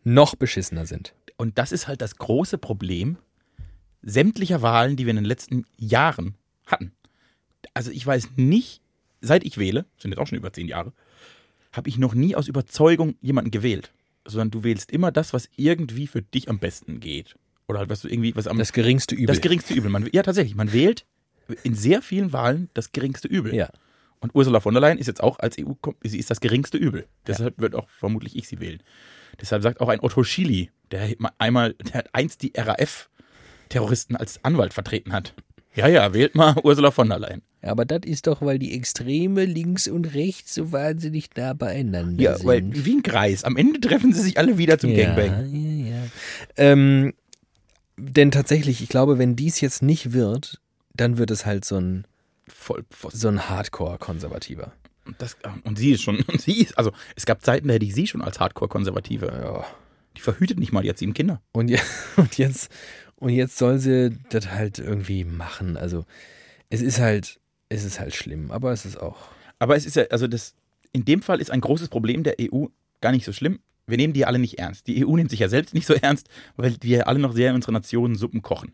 noch 0.04 0.36
beschissener 0.36 0.86
sind. 0.86 1.14
Und 1.40 1.58
das 1.58 1.72
ist 1.72 1.88
halt 1.88 2.02
das 2.02 2.18
große 2.18 2.58
Problem 2.58 3.18
sämtlicher 4.02 4.62
Wahlen, 4.62 4.98
die 4.98 5.06
wir 5.06 5.12
in 5.12 5.16
den 5.16 5.26
letzten 5.26 5.66
Jahren 5.78 6.36
hatten. 6.66 6.92
Also 7.74 7.92
ich 7.92 8.06
weiß 8.06 8.32
nicht, 8.36 8.82
seit 9.22 9.46
ich 9.46 9.58
wähle, 9.58 9.86
sind 9.98 10.12
jetzt 10.12 10.20
auch 10.20 10.28
schon 10.28 10.38
über 10.38 10.52
zehn 10.52 10.68
Jahre, 10.68 10.92
habe 11.72 11.88
ich 11.88 11.98
noch 11.98 12.14
nie 12.14 12.36
aus 12.36 12.50
Überzeugung 12.50 13.16
jemanden 13.22 13.52
gewählt. 13.52 13.94
Sondern 14.26 14.52
du 14.52 14.64
wählst 14.64 14.92
immer 14.92 15.14
das, 15.14 15.32
was 15.32 15.50
irgendwie 15.56 16.08
für 16.08 16.22
dich 16.22 16.50
am 16.50 16.60
besten 16.60 17.00
geht. 17.00 17.36
Oder 17.70 17.80
halt 17.80 17.90
was 17.90 18.02
du 18.02 18.10
irgendwie, 18.10 18.36
was 18.36 18.48
am 18.48 18.58
Das 18.58 18.74
geringste 18.74 19.16
Übel. 19.16 19.28
das 19.28 19.40
geringste 19.40 19.74
Übel. 19.74 19.90
Man, 19.90 20.10
ja, 20.12 20.24
tatsächlich. 20.24 20.56
Man 20.56 20.74
wählt 20.74 21.06
in 21.64 21.74
sehr 21.74 22.02
vielen 22.02 22.34
Wahlen 22.34 22.70
das 22.74 22.92
geringste 22.92 23.30
Übel. 23.30 23.56
ja. 23.56 23.70
Und 24.20 24.36
Ursula 24.36 24.60
von 24.60 24.74
der 24.74 24.82
Leyen 24.82 24.98
ist 24.98 25.08
jetzt 25.08 25.24
auch 25.24 25.40
als 25.40 25.56
EU, 25.58 25.72
sie 26.04 26.20
ist 26.20 26.30
das 26.30 26.42
geringste 26.42 26.78
Übel. 26.78 27.08
Deshalb 27.26 27.58
wird 27.60 27.74
auch 27.74 27.88
vermutlich 27.88 28.36
ich 28.36 28.50
sie 28.50 28.60
wählen. 28.60 28.84
Deshalb 29.42 29.64
sagt 29.64 29.80
auch 29.82 29.90
ein 29.90 30.00
Otto 30.02 30.24
Schily, 30.24 30.70
der 30.92 31.10
ma- 31.18 31.34
einmal, 31.38 31.74
der 31.74 31.94
hat 32.00 32.10
einst 32.14 32.42
die 32.42 32.54
RAF-Terroristen 32.56 34.16
als 34.16 34.44
Anwalt 34.44 34.74
vertreten 34.74 35.14
hat. 35.14 35.34
Ja, 35.76 35.88
ja, 35.88 36.14
wählt 36.14 36.36
mal 36.36 36.56
Ursula 36.64 36.92
von 36.92 37.10
der 37.10 37.20
Leyen. 37.20 37.42
Aber 37.62 37.86
das 37.86 38.02
ist 38.06 38.26
doch, 38.28 38.42
weil 38.42 38.58
die 38.58 38.74
Extreme 38.74 39.46
links 39.46 39.88
und 39.88 40.14
rechts 40.14 40.56
so 40.56 40.72
wahnsinnig 40.72 41.30
nah 41.36 41.54
beieinander 41.54 42.22
Ja, 42.24 42.36
sind. 42.38 42.48
weil 42.48 42.64
wie 42.86 42.96
ein 42.96 43.04
Kreis. 43.04 43.44
Am 43.44 43.58
Ende 43.58 43.80
treffen 43.82 44.14
sie 44.14 44.22
sich 44.22 44.38
alle 44.38 44.58
wieder 44.58 44.80
zum 44.80 44.92
ja, 44.92 45.14
Gangbang. 45.14 45.54
Ja, 45.54 45.92
ja. 45.92 46.02
Ähm, 46.58 47.14
denn 47.98 48.32
tatsächlich, 48.32 48.82
ich 48.82 48.90
glaube, 48.90 49.18
wenn 49.20 49.36
dies 49.36 49.60
jetzt 49.62 49.84
nicht 49.84 50.14
wird, 50.14 50.60
dann 50.94 51.18
wird 51.18 51.32
es 51.32 51.46
halt 51.46 51.66
so 51.66 51.76
ein, 51.78 52.06
so 53.12 53.28
ein 53.28 53.50
Hardcore-Konservativer. 53.50 54.72
Und, 55.10 55.22
das, 55.22 55.38
und 55.64 55.78
sie 55.78 55.92
ist 55.92 56.04
schon, 56.04 56.18
und 56.28 56.40
sie 56.40 56.62
ist, 56.62 56.78
also 56.78 56.92
es 57.16 57.26
gab 57.26 57.44
Zeiten, 57.44 57.68
da 57.68 57.74
hätte 57.74 57.86
ich 57.86 57.96
sie 57.96 58.08
schon 58.08 58.22
als 58.22 58.40
Hardcore-Konservative. 58.40 59.26
Ja. 59.26 59.66
Die 60.16 60.22
verhütet 60.22 60.60
nicht 60.60 60.72
mal, 60.72 60.84
die 60.84 60.90
hat 60.90 60.98
sieben 60.98 61.14
Kinder. 61.14 61.42
Und, 61.52 61.72
und, 62.18 62.38
jetzt, 62.38 62.72
und 63.16 63.30
jetzt 63.30 63.58
soll 63.58 63.80
sie 63.80 64.12
das 64.30 64.52
halt 64.52 64.80
irgendwie 64.80 65.24
machen. 65.24 65.78
Also 65.78 66.06
es 66.70 66.82
ist 66.82 67.00
halt, 67.00 67.40
es 67.70 67.84
ist 67.84 68.00
halt 68.00 68.14
schlimm, 68.14 68.52
aber 68.52 68.72
es 68.72 68.86
ist 68.86 68.98
auch. 68.98 69.18
Aber 69.58 69.76
es 69.76 69.86
ist 69.86 69.96
ja, 69.96 70.04
also 70.12 70.28
das, 70.28 70.54
in 70.92 71.06
dem 71.06 71.22
Fall 71.22 71.42
ist 71.42 71.52
ein 71.52 71.62
großes 71.62 71.90
Problem 71.90 72.24
der 72.24 72.36
EU 72.40 72.68
gar 73.02 73.12
nicht 73.12 73.26
so 73.26 73.34
schlimm. 73.34 73.60
Wir 73.88 73.98
nehmen 73.98 74.14
die 74.14 74.26
alle 74.26 74.38
nicht 74.38 74.60
ernst. 74.60 74.86
Die 74.86 75.04
EU 75.06 75.16
nimmt 75.16 75.32
sich 75.32 75.40
ja 75.40 75.50
selbst 75.50 75.74
nicht 75.74 75.88
so 75.88 75.94
ernst, 76.02 76.30
weil 76.56 76.76
wir 76.82 77.08
alle 77.08 77.20
noch 77.20 77.34
sehr 77.34 77.50
in 77.50 77.56
unserer 77.56 77.72
Nation 77.72 78.16
Suppen 78.16 78.44
kochen. 78.44 78.74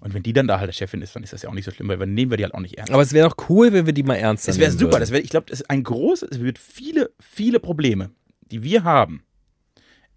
Und 0.00 0.14
wenn 0.14 0.22
die 0.22 0.32
dann 0.32 0.46
da 0.46 0.58
halt 0.58 0.68
der 0.68 0.72
Chefin 0.72 1.02
ist, 1.02 1.16
dann 1.16 1.22
ist 1.22 1.32
das 1.32 1.42
ja 1.42 1.48
auch 1.48 1.54
nicht 1.54 1.64
so 1.64 1.70
schlimm, 1.70 1.88
weil 1.88 1.96
dann 1.96 2.14
nehmen 2.14 2.30
wir 2.30 2.36
die 2.36 2.44
halt 2.44 2.54
auch 2.54 2.60
nicht 2.60 2.76
ernst. 2.76 2.92
Aber 2.92 3.02
es 3.02 3.12
wäre 3.12 3.28
doch 3.28 3.48
cool, 3.48 3.72
wenn 3.72 3.86
wir 3.86 3.92
die 3.92 4.02
mal 4.02 4.14
ernst 4.14 4.48
Es 4.48 4.58
wäre 4.58 4.70
nehmen 4.70 4.78
super. 4.78 5.00
Das 5.00 5.10
wär, 5.10 5.22
ich 5.22 5.30
glaube, 5.30 5.46
das 5.48 5.60
ist 5.60 5.70
ein 5.70 5.82
großes, 5.82 6.28
es 6.32 6.40
wird 6.40 6.58
viele, 6.58 7.10
viele 7.18 7.60
Probleme, 7.60 8.10
die 8.50 8.62
wir 8.62 8.84
haben, 8.84 9.22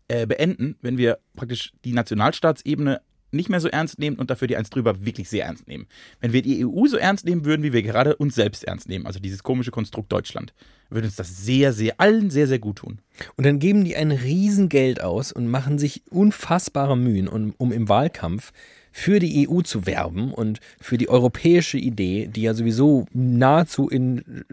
äh, 0.09 0.27
beenden, 0.27 0.75
wenn 0.81 0.97
wir 0.97 1.19
praktisch 1.35 1.71
die 1.85 1.93
Nationalstaatsebene 1.93 3.01
nicht 3.31 3.49
mehr 3.49 3.59
so 3.59 3.67
ernst 3.67 3.99
nehmen 3.99 4.17
und 4.17 4.29
dafür 4.29 4.47
die 4.47 4.57
eins 4.57 4.69
drüber 4.69 5.05
wirklich 5.05 5.29
sehr 5.29 5.45
ernst 5.45 5.67
nehmen. 5.67 5.87
Wenn 6.19 6.33
wir 6.33 6.41
die 6.41 6.65
EU 6.65 6.87
so 6.87 6.97
ernst 6.97 7.25
nehmen 7.25 7.45
würden, 7.45 7.63
wie 7.63 7.73
wir 7.73 7.83
gerade 7.83 8.15
uns 8.15 8.35
selbst 8.35 8.63
ernst 8.63 8.89
nehmen, 8.89 9.05
also 9.05 9.19
dieses 9.19 9.43
komische 9.43 9.71
Konstrukt 9.71 10.11
Deutschland, 10.11 10.53
würde 10.89 11.07
uns 11.07 11.15
das 11.15 11.45
sehr, 11.45 11.73
sehr, 11.73 11.99
allen 11.99 12.29
sehr, 12.31 12.47
sehr 12.47 12.59
gut 12.59 12.77
tun. 12.77 13.01
Und 13.35 13.45
dann 13.45 13.59
geben 13.59 13.85
die 13.85 13.95
ein 13.95 14.11
Riesengeld 14.11 15.01
aus 15.01 15.31
und 15.31 15.47
machen 15.47 15.77
sich 15.77 16.03
unfassbare 16.09 16.97
Mühen, 16.97 17.27
um, 17.27 17.53
um 17.57 17.71
im 17.71 17.87
Wahlkampf 17.87 18.51
für 18.99 19.19
die 19.19 19.47
EU 19.47 19.61
zu 19.61 19.85
werben 19.85 20.33
und 20.33 20.59
für 20.81 20.97
die 20.97 21.07
europäische 21.07 21.77
Idee, 21.77 22.27
die 22.27 22.41
ja 22.41 22.53
sowieso 22.53 23.05
nahezu 23.13 23.87
in 23.87 24.43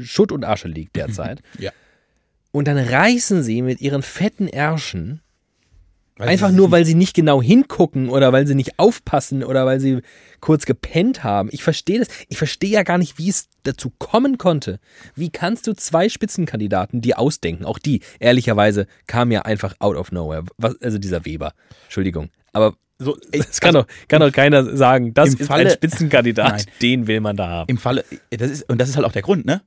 Schutt 0.00 0.32
und 0.32 0.44
Asche 0.44 0.68
liegt 0.68 0.96
derzeit. 0.96 1.40
Ja. 1.58 1.70
Und 2.50 2.66
dann 2.66 2.78
reißen 2.78 3.42
sie 3.42 3.62
mit 3.62 3.80
ihren 3.80 4.02
fetten 4.02 4.48
Ärschen, 4.48 5.20
Weil 6.16 6.28
einfach 6.28 6.50
nur 6.50 6.70
weil 6.70 6.84
sie 6.84 6.94
nicht 6.94 7.14
genau 7.14 7.40
hingucken 7.40 8.08
oder 8.08 8.32
weil 8.32 8.46
sie 8.46 8.54
nicht 8.54 8.78
aufpassen 8.78 9.44
oder 9.44 9.64
weil 9.64 9.80
sie 9.80 10.00
kurz 10.40 10.66
gepennt 10.66 11.22
haben. 11.22 11.48
Ich 11.52 11.62
verstehe 11.62 12.00
das. 12.00 12.08
Ich 12.28 12.36
verstehe 12.36 12.70
ja 12.70 12.82
gar 12.82 12.98
nicht, 12.98 13.18
wie 13.18 13.28
es 13.28 13.48
dazu 13.62 13.90
kommen 13.98 14.36
konnte. 14.36 14.80
Wie 15.14 15.30
kannst 15.30 15.66
du 15.66 15.74
zwei 15.74 16.08
Spitzenkandidaten 16.08 17.00
dir 17.00 17.18
ausdenken? 17.18 17.64
Auch 17.64 17.78
die, 17.78 18.00
ehrlicherweise, 18.18 18.86
kam 19.06 19.30
ja 19.30 19.42
einfach 19.42 19.76
out 19.78 19.96
of 19.96 20.10
nowhere. 20.12 20.44
Was, 20.58 20.80
also 20.82 20.98
dieser 20.98 21.24
Weber. 21.24 21.54
Entschuldigung. 21.84 22.30
Aber 22.52 22.74
So, 23.02 23.16
das 23.32 23.60
kann, 23.60 23.74
also 23.76 23.86
doch, 23.86 24.08
kann 24.08 24.20
doch 24.20 24.32
keiner 24.32 24.76
sagen, 24.76 25.12
das 25.14 25.34
ist 25.34 25.46
Falle- 25.46 25.64
ein 25.66 25.70
Spitzenkandidat, 25.70 26.52
Nein. 26.52 26.64
den 26.82 27.06
will 27.06 27.20
man 27.20 27.36
da 27.36 27.48
haben. 27.48 27.68
Im 27.70 27.78
Falle, 27.78 28.04
das 28.30 28.50
ist, 28.50 28.68
und 28.70 28.78
das 28.80 28.88
ist 28.88 28.96
halt 28.96 29.04
auch 29.06 29.12
der 29.12 29.22
Grund, 29.22 29.44
ne? 29.46 29.62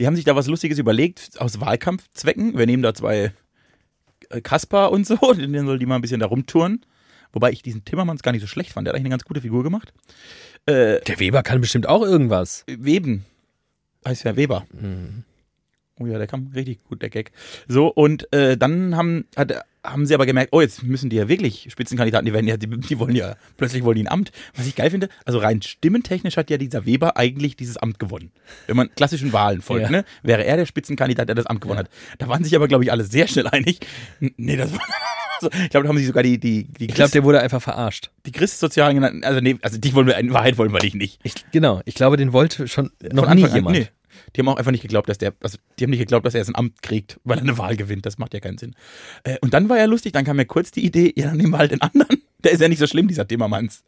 Die 0.00 0.06
haben 0.06 0.16
sich 0.16 0.24
da 0.24 0.34
was 0.34 0.46
Lustiges 0.48 0.78
überlegt, 0.78 1.40
aus 1.40 1.60
Wahlkampfzwecken. 1.60 2.58
Wir 2.58 2.66
nehmen 2.66 2.82
da 2.82 2.94
zwei 2.94 3.32
äh, 4.30 4.40
Kasper 4.40 4.90
und 4.90 5.06
so, 5.06 5.16
den 5.34 5.66
soll 5.66 5.78
die 5.78 5.86
mal 5.86 5.96
ein 5.96 6.00
bisschen 6.02 6.20
da 6.20 6.26
rumtouren. 6.26 6.84
Wobei 7.32 7.50
ich 7.50 7.62
diesen 7.62 7.84
Timmermans 7.84 8.22
gar 8.22 8.32
nicht 8.32 8.40
so 8.42 8.46
schlecht 8.46 8.72
fand. 8.72 8.86
Der 8.86 8.90
hat 8.92 8.96
eigentlich 8.96 9.06
eine 9.06 9.10
ganz 9.14 9.24
gute 9.24 9.40
Figur 9.40 9.62
gemacht. 9.64 9.92
Äh, 10.66 11.00
Der 11.00 11.18
Weber 11.18 11.42
kann 11.42 11.60
bestimmt 11.60 11.88
auch 11.88 12.02
irgendwas. 12.02 12.64
Weben. 12.68 13.24
Heißt 14.06 14.24
ja 14.24 14.36
Weber. 14.36 14.66
Mhm. 14.72 15.24
Oh 15.98 16.06
ja, 16.06 16.18
der 16.18 16.26
kam 16.26 16.50
richtig 16.54 16.82
gut, 16.84 17.02
der 17.02 17.10
Gag. 17.10 17.32
So, 17.68 17.88
und 17.88 18.32
äh, 18.32 18.56
dann 18.56 18.96
haben, 18.96 19.26
hat, 19.36 19.52
haben 19.84 20.06
sie 20.06 20.14
aber 20.14 20.26
gemerkt, 20.26 20.52
oh, 20.52 20.60
jetzt 20.60 20.82
müssen 20.82 21.10
die 21.10 21.16
ja 21.16 21.28
wirklich 21.28 21.68
Spitzenkandidaten, 21.70 22.24
die 22.26 22.32
werden 22.32 22.48
ja, 22.48 22.56
die, 22.56 22.66
die 22.66 22.98
wollen 22.98 23.14
ja, 23.14 23.36
plötzlich 23.56 23.84
wollen 23.84 23.96
die 23.96 24.02
ein 24.04 24.08
Amt. 24.08 24.32
Was 24.56 24.66
ich 24.66 24.74
geil 24.74 24.90
finde, 24.90 25.08
also 25.24 25.38
rein 25.38 25.60
stimmentechnisch 25.62 26.36
hat 26.36 26.50
ja 26.50 26.56
dieser 26.56 26.86
Weber 26.86 27.16
eigentlich 27.16 27.56
dieses 27.56 27.76
Amt 27.76 27.98
gewonnen. 27.98 28.32
Wenn 28.66 28.76
man 28.76 28.88
klassischen 28.94 29.32
Wahlen 29.32 29.60
folgt, 29.62 29.84
Ja. 29.84 29.90
ne, 29.90 30.04
wäre 30.22 30.44
er 30.44 30.56
der 30.56 30.66
Spitzenkandidat, 30.66 31.28
der 31.28 31.34
das 31.34 31.46
Amt 31.46 31.60
gewonnen 31.60 31.80
hat. 31.80 31.90
Da 32.18 32.28
waren 32.28 32.42
sich 32.44 32.56
aber, 32.56 32.66
glaube 32.66 32.84
ich, 32.84 32.90
alle 32.90 33.04
sehr 33.04 33.28
schnell 33.28 33.46
einig. 33.48 33.80
Nee, 34.36 34.56
das 34.56 34.72
war. 34.72 34.80
Also, 35.40 35.50
ich 35.64 35.70
glaube, 35.70 35.82
da 35.84 35.88
haben 35.88 35.98
sich 35.98 36.06
sogar 36.06 36.22
die, 36.22 36.38
die, 36.38 36.62
die, 36.64 36.86
Ich 36.86 36.94
glaube, 36.94 37.10
der 37.10 37.24
wurde 37.24 37.40
einfach 37.40 37.60
verarscht. 37.60 38.10
die 38.24 38.30
Christsozialen 38.30 38.94
genannt. 38.94 39.24
Also, 39.24 39.40
nee, 39.40 39.56
also 39.62 39.78
die 39.78 39.92
wollen 39.92 40.06
wir, 40.06 40.16
in 40.16 40.32
Wahrheit 40.32 40.56
wollen 40.58 40.72
wir 40.72 40.78
dich 40.78 40.94
nicht. 40.94 41.18
Ich, 41.24 41.34
genau, 41.50 41.82
ich 41.86 41.96
glaube, 41.96 42.16
den 42.16 42.32
wollte 42.32 42.68
schon 42.68 42.92
noch 43.12 43.26
Von 43.26 43.36
nie 43.36 43.46
jemand. 43.48 43.76
nee. 43.76 43.88
Die 44.34 44.40
haben 44.40 44.48
auch 44.48 44.56
einfach 44.56 44.72
nicht 44.72 44.82
geglaubt, 44.82 45.08
dass 45.08 45.18
der, 45.18 45.34
also 45.40 45.58
die 45.78 45.84
haben 45.84 45.90
nicht 45.90 46.00
geglaubt, 46.00 46.26
dass 46.26 46.34
er 46.34 46.40
jetzt 46.40 46.48
ein 46.48 46.56
Amt 46.56 46.82
kriegt, 46.82 47.20
weil 47.24 47.38
er 47.38 47.42
eine 47.42 47.58
Wahl 47.58 47.76
gewinnt. 47.76 48.06
Das 48.06 48.18
macht 48.18 48.34
ja 48.34 48.40
keinen 48.40 48.58
Sinn. 48.58 48.74
Äh, 49.22 49.38
und 49.40 49.54
dann 49.54 49.68
war 49.68 49.78
ja 49.78 49.84
lustig, 49.84 50.12
dann 50.12 50.24
kam 50.24 50.36
mir 50.36 50.46
kurz 50.46 50.70
die 50.70 50.84
Idee, 50.84 51.12
ja, 51.16 51.26
dann 51.26 51.36
nehmen 51.36 51.52
wir 51.52 51.58
halt 51.58 51.70
den 51.70 51.82
anderen. 51.82 52.23
Der 52.44 52.52
ist 52.52 52.60
ja 52.60 52.68
nicht 52.68 52.78
so 52.78 52.86
schlimm, 52.86 53.08
dieser 53.08 53.26
Timmermans. 53.26 53.84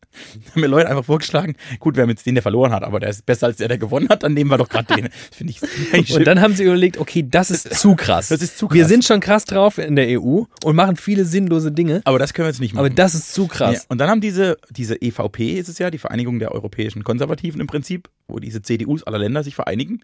Da 0.47 0.53
haben 0.53 0.61
mir 0.63 0.67
Leute 0.67 0.89
einfach 0.89 1.05
vorgeschlagen, 1.05 1.57
gut, 1.79 1.97
wir 1.97 2.03
haben 2.03 2.11
jetzt 2.11 2.25
den, 2.25 2.35
der 2.35 2.43
verloren 2.43 2.73
hat, 2.73 2.83
aber 2.83 3.01
der 3.01 3.11
ist 3.11 3.27
besser 3.27 3.47
als 3.47 3.59
der, 3.59 3.69
der 3.69 3.79
gewonnen 3.79 4.09
hat, 4.09 4.23
dann 4.23 4.33
nehmen 4.35 4.51
wir 4.51 4.57
doch 4.59 4.69
gerade 4.69 4.95
den. 4.95 5.09
Finde 5.31 5.53
ich. 5.53 6.15
Und 6.15 6.27
dann 6.27 6.41
haben 6.41 6.55
sie 6.55 6.65
überlegt, 6.65 6.99
okay, 6.99 7.25
das 7.29 7.51
ist 7.51 7.75
zu 7.75 7.95
krass. 7.95 8.29
Das 8.29 8.41
ist 8.41 8.59
zu 8.59 8.71
Wir 8.71 8.83
krass. 8.83 8.89
sind 8.89 9.05
schon 9.05 9.21
krass 9.21 9.45
drauf 9.45 9.79
in 9.79 9.95
der 9.97 10.21
EU 10.21 10.45
und 10.65 10.77
machen 10.77 10.97
viele 10.97 11.25
sinnlose 11.25 11.71
Dinge, 11.71 12.01
aber 12.05 12.19
das 12.19 12.33
können 12.33 12.47
wir 12.47 12.51
jetzt 12.51 12.61
nicht 12.61 12.75
machen. 12.75 12.87
aber 12.87 12.95
das 12.95 13.15
ist 13.15 13.35
zu 13.35 13.47
krass. 13.47 13.75
Ja, 13.75 13.81
und 13.89 13.99
dann 13.99 14.09
haben 14.09 14.21
diese, 14.21 14.57
diese 14.71 15.01
EVP 15.01 15.59
ist 15.59 15.69
es 15.69 15.79
ja, 15.79 15.91
die 15.91 15.99
Vereinigung 15.99 16.39
der 16.39 16.53
europäischen 16.53 17.05
Konservativen 17.05 17.61
im 17.61 17.67
Prinzip, 17.67 18.09
wo 18.27 18.39
diese 18.39 18.63
CDUs 18.63 19.03
aller 19.03 19.19
Länder 19.19 19.43
sich 19.45 19.55
vereinigen, 19.55 20.03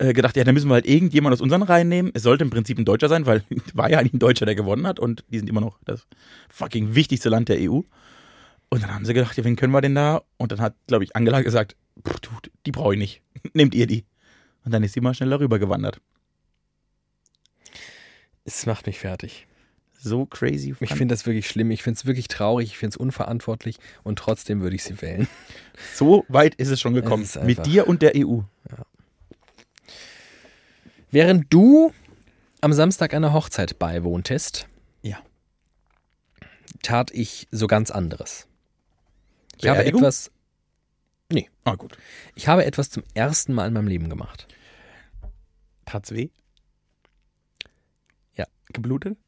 äh, 0.00 0.14
gedacht, 0.14 0.34
ja, 0.36 0.44
dann 0.44 0.54
müssen 0.54 0.68
wir 0.68 0.74
halt 0.74 0.86
irgendjemand 0.86 1.34
aus 1.34 1.42
unseren 1.42 1.62
Reihen 1.62 1.88
nehmen. 1.88 2.10
Es 2.14 2.22
sollte 2.22 2.42
im 2.42 2.48
Prinzip 2.48 2.78
ein 2.78 2.86
Deutscher 2.86 3.10
sein, 3.10 3.26
weil 3.26 3.44
war 3.74 3.90
ja 3.90 3.98
eigentlich 3.98 4.14
ein 4.14 4.18
Deutscher, 4.18 4.46
der 4.46 4.54
gewonnen 4.54 4.86
hat 4.86 4.98
und 4.98 5.24
die 5.28 5.38
sind 5.38 5.48
immer 5.50 5.60
noch 5.60 5.78
das 5.84 6.06
fucking 6.48 6.94
wichtigste 6.94 7.28
Land 7.28 7.50
der 7.50 7.58
EU. 7.60 7.80
Und 8.70 8.82
dann 8.82 8.94
haben 8.94 9.04
sie 9.04 9.12
gedacht, 9.12 9.36
ja, 9.36 9.44
wen 9.44 9.56
können 9.56 9.72
wir 9.72 9.82
denn 9.82 9.94
da? 9.94 10.22
Und 10.38 10.52
dann 10.52 10.60
hat, 10.60 10.74
glaube 10.86 11.04
ich, 11.04 11.14
Angela 11.16 11.42
gesagt, 11.42 11.76
"Pff, 12.02 12.20
du, 12.20 12.30
die 12.64 12.72
brauche 12.72 12.94
ich 12.94 12.98
nicht. 12.98 13.22
Nehmt 13.52 13.74
ihr 13.74 13.86
die. 13.86 14.04
Und 14.64 14.72
dann 14.72 14.82
ist 14.82 14.94
sie 14.94 15.02
mal 15.02 15.12
schneller 15.12 15.38
rübergewandert. 15.38 16.00
Es 18.44 18.64
macht 18.64 18.86
mich 18.86 18.98
fertig. 18.98 19.46
So 19.98 20.24
crazy. 20.24 20.74
Ich 20.80 20.94
finde 20.94 21.12
das 21.12 21.26
wirklich 21.26 21.46
schlimm. 21.46 21.70
Ich 21.70 21.82
finde 21.82 21.98
es 21.98 22.06
wirklich 22.06 22.28
traurig. 22.28 22.68
Ich 22.70 22.78
finde 22.78 22.94
es 22.94 22.96
unverantwortlich 22.96 23.76
und 24.02 24.18
trotzdem 24.18 24.62
würde 24.62 24.76
ich 24.76 24.82
sie 24.82 25.02
wählen. 25.02 25.28
so 25.94 26.24
weit 26.28 26.54
ist 26.54 26.68
es 26.70 26.80
schon 26.80 26.94
gekommen. 26.94 27.22
Es 27.24 27.38
Mit 27.42 27.66
dir 27.66 27.86
und 27.86 28.00
der 28.00 28.12
EU. 28.16 28.40
Während 31.10 31.52
du 31.52 31.92
am 32.60 32.72
Samstag 32.72 33.14
einer 33.14 33.32
Hochzeit 33.32 33.78
beiwohntest, 33.78 34.68
Ja. 35.02 35.18
tat 36.82 37.10
ich 37.12 37.48
so 37.50 37.66
ganz 37.66 37.90
anderes. 37.90 38.46
Ich 39.58 39.68
habe 39.68 39.84
etwas, 39.84 40.30
Ah, 41.64 41.74
gut. 41.74 41.96
ich 42.34 42.48
habe 42.48 42.64
etwas 42.64 42.90
zum 42.90 43.02
ersten 43.14 43.52
Mal 43.54 43.66
in 43.68 43.74
meinem 43.74 43.88
Leben 43.88 44.08
gemacht. 44.08 44.48
Tat's 45.84 46.12
weh? 46.12 46.30
Ja. 48.36 48.46
Geblutet? 48.72 49.18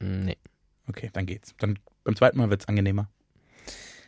Nee. 0.00 0.36
Okay, 0.86 1.10
dann 1.12 1.26
geht's. 1.26 1.54
Dann 1.58 1.78
beim 2.04 2.14
zweiten 2.16 2.38
Mal 2.38 2.50
wird's 2.50 2.66
angenehmer. 2.68 3.08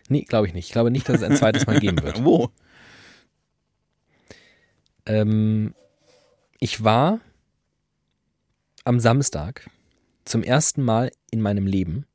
Nee, 0.08 0.22
glaube 0.22 0.46
ich 0.46 0.52
nicht. 0.54 0.66
Ich 0.66 0.72
glaube 0.72 0.90
nicht, 0.90 1.08
dass 1.08 1.16
es 1.16 1.22
ein 1.22 1.36
zweites 1.36 1.66
Mal 1.66 1.80
geben 1.80 2.02
wird. 2.02 2.22
Wo? 2.24 2.50
Ähm, 5.06 5.74
ich 6.66 6.82
war 6.82 7.20
am 8.82 8.98
Samstag 8.98 9.70
zum 10.24 10.42
ersten 10.42 10.82
Mal 10.82 11.12
in 11.30 11.40
meinem 11.40 11.64
Leben 11.64 12.06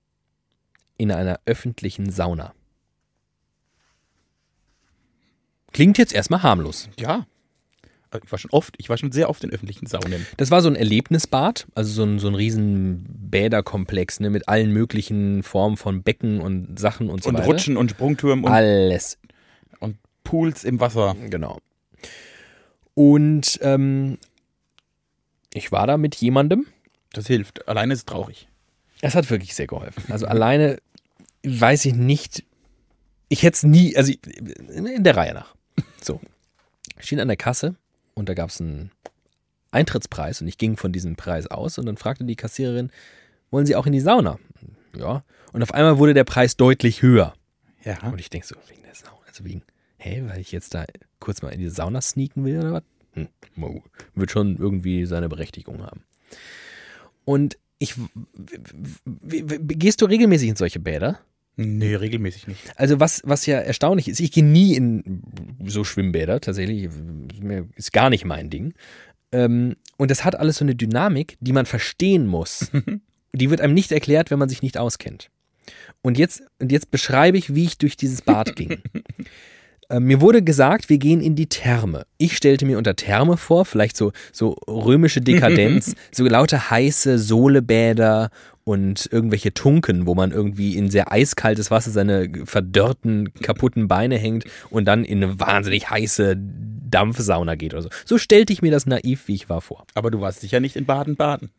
in 0.97 1.09
einer 1.09 1.39
öffentlichen 1.45 2.11
Sauna. 2.11 2.53
Klingt 5.71 5.97
jetzt 5.97 6.11
erstmal 6.11 6.43
harmlos. 6.43 6.89
Ja. 6.99 7.25
Ich 8.25 8.29
war 8.29 8.37
schon 8.39 8.51
oft, 8.51 8.75
ich 8.77 8.89
war 8.89 8.97
schon 8.97 9.13
sehr 9.13 9.29
oft 9.29 9.41
in 9.45 9.51
öffentlichen 9.51 9.85
Saunen. 9.85 10.27
Das 10.35 10.51
war 10.51 10.61
so 10.61 10.67
ein 10.67 10.75
Erlebnisbad, 10.75 11.65
also 11.73 11.93
so 11.93 12.03
ein, 12.03 12.19
so 12.19 12.27
ein 12.27 12.35
riesen 12.35 13.05
Bäderkomplex 13.07 14.19
ne, 14.19 14.29
mit 14.29 14.49
allen 14.49 14.73
möglichen 14.73 15.43
Formen 15.43 15.77
von 15.77 16.03
Becken 16.03 16.41
und 16.41 16.77
Sachen 16.77 17.09
und 17.09 17.23
so 17.23 17.29
Und 17.29 17.35
weiter. 17.35 17.47
Rutschen 17.47 17.77
und 17.77 17.91
Sprungtürmen 17.91 18.43
und, 18.43 18.51
Alles, 18.51 19.17
und 19.79 19.95
Pools 20.25 20.65
im 20.65 20.81
Wasser. 20.81 21.15
genau. 21.29 21.59
Und 22.93 23.57
ähm, 23.61 24.17
ich 25.53 25.71
war 25.71 25.87
da 25.87 25.97
mit 25.97 26.15
jemandem, 26.15 26.65
Das 27.13 27.27
hilft. 27.27 27.67
Alleine 27.67 27.93
ist 27.93 27.99
es 27.99 28.05
traurig. 28.05 28.47
Es 29.01 29.15
hat 29.15 29.29
wirklich 29.29 29.55
sehr 29.55 29.67
geholfen. 29.67 30.03
Also 30.09 30.27
alleine 30.27 30.77
weiß 31.43 31.85
ich 31.85 31.93
nicht, 31.93 32.43
ich 33.29 33.43
hätte 33.43 33.55
es 33.55 33.63
nie, 33.63 33.95
also 33.95 34.13
in 34.13 35.03
der 35.03 35.15
Reihe 35.15 35.33
nach. 35.33 35.55
So. 36.01 36.19
Ich 36.99 37.07
schien 37.07 37.19
an 37.19 37.27
der 37.27 37.37
Kasse 37.37 37.75
und 38.13 38.29
da 38.29 38.33
gab 38.33 38.49
es 38.49 38.61
einen 38.61 38.91
Eintrittspreis 39.71 40.41
und 40.41 40.47
ich 40.47 40.57
ging 40.57 40.77
von 40.77 40.91
diesem 40.91 41.15
Preis 41.15 41.47
aus 41.47 41.77
und 41.77 41.85
dann 41.85 41.97
fragte 41.97 42.25
die 42.25 42.35
Kassiererin, 42.35 42.91
wollen 43.49 43.65
Sie 43.65 43.75
auch 43.75 43.85
in 43.85 43.93
die 43.93 43.99
Sauna? 43.99 44.39
Ja. 44.97 45.23
Und 45.53 45.63
auf 45.63 45.73
einmal 45.73 45.97
wurde 45.97 46.13
der 46.13 46.23
Preis 46.23 46.57
deutlich 46.57 47.01
höher. 47.01 47.33
Ja. 47.83 47.99
Und 48.03 48.19
ich 48.19 48.29
denke 48.29 48.47
so, 48.47 48.55
wegen 48.67 48.83
der 48.83 48.95
Sauna, 48.95 49.17
also 49.27 49.43
wegen, 49.45 49.63
hä, 49.97 50.23
weil 50.27 50.39
ich 50.39 50.51
jetzt 50.51 50.73
da 50.73 50.85
kurz 51.19 51.41
mal 51.41 51.49
in 51.49 51.59
die 51.59 51.69
Sauna 51.69 52.01
sneaken 52.01 52.45
will 52.45 52.59
oder 52.59 52.73
was? 52.73 52.83
Hm, 53.13 53.27
wird 54.15 54.31
schon 54.31 54.57
irgendwie 54.57 55.05
seine 55.05 55.29
Berechtigung 55.29 55.83
haben. 55.83 56.03
Und 57.25 57.57
ich, 57.79 57.95
gehst 59.05 60.01
du 60.01 60.05
regelmäßig 60.05 60.49
in 60.49 60.55
solche 60.55 60.79
Bäder? 60.79 61.19
Nee, 61.57 61.95
regelmäßig 61.95 62.47
nicht. 62.47 62.61
Also 62.75 62.99
was, 62.99 63.21
was 63.25 63.45
ja 63.45 63.57
erstaunlich 63.57 64.07
ist, 64.07 64.19
ich 64.19 64.31
gehe 64.31 64.45
nie 64.45 64.75
in 64.75 65.23
so 65.65 65.83
Schwimmbäder, 65.83 66.39
tatsächlich, 66.39 66.89
ist 67.75 67.91
gar 67.91 68.09
nicht 68.09 68.25
mein 68.25 68.49
Ding. 68.49 68.73
Ähm, 69.31 69.75
und 69.97 70.11
das 70.11 70.23
hat 70.23 70.35
alles 70.35 70.57
so 70.57 70.65
eine 70.65 70.75
Dynamik, 70.75 71.37
die 71.39 71.53
man 71.53 71.65
verstehen 71.65 72.27
muss. 72.27 72.71
die 73.33 73.49
wird 73.49 73.61
einem 73.61 73.73
nicht 73.73 73.91
erklärt, 73.91 74.31
wenn 74.31 74.39
man 74.39 74.49
sich 74.49 74.61
nicht 74.61 74.77
auskennt. 74.77 75.29
Und 76.01 76.17
jetzt, 76.17 76.43
und 76.59 76.71
jetzt 76.71 76.91
beschreibe 76.91 77.37
ich, 77.37 77.53
wie 77.53 77.65
ich 77.65 77.77
durch 77.77 77.97
dieses 77.97 78.21
Bad 78.21 78.55
ging. 78.55 78.81
Äh, 79.91 79.99
Mir 79.99 80.21
wurde 80.21 80.41
gesagt, 80.41 80.89
wir 80.89 80.97
gehen 80.97 81.21
in 81.21 81.35
die 81.35 81.47
Therme. 81.47 82.05
Ich 82.17 82.37
stellte 82.37 82.65
mir 82.65 82.77
unter 82.77 82.95
Therme 82.95 83.37
vor, 83.37 83.65
vielleicht 83.65 83.97
so, 83.97 84.11
so 84.31 84.51
römische 84.67 85.21
Dekadenz, 85.21 85.95
so 86.11 86.23
lauter 86.25 86.69
heiße 86.71 87.19
Sohlebäder 87.19 88.29
und 88.63 89.09
irgendwelche 89.11 89.53
Tunken, 89.53 90.05
wo 90.05 90.15
man 90.15 90.31
irgendwie 90.31 90.77
in 90.77 90.89
sehr 90.89 91.11
eiskaltes 91.11 91.71
Wasser 91.71 91.91
seine 91.91 92.29
verdörrten, 92.45 93.33
kaputten 93.33 93.87
Beine 93.87 94.17
hängt 94.17 94.45
und 94.69 94.85
dann 94.85 95.03
in 95.03 95.23
eine 95.23 95.39
wahnsinnig 95.39 95.89
heiße 95.89 96.37
Dampfsauna 96.37 97.55
geht 97.55 97.73
oder 97.73 97.83
so. 97.83 97.89
So 98.05 98.17
stellte 98.17 98.53
ich 98.53 98.61
mir 98.61 98.71
das 98.71 98.85
naiv, 98.85 99.27
wie 99.27 99.35
ich 99.35 99.49
war, 99.49 99.61
vor. 99.61 99.85
Aber 99.95 100.11
du 100.11 100.21
warst 100.21 100.41
sicher 100.41 100.59
nicht 100.59 100.75
in 100.75 100.85
Baden-Baden. 100.85 101.49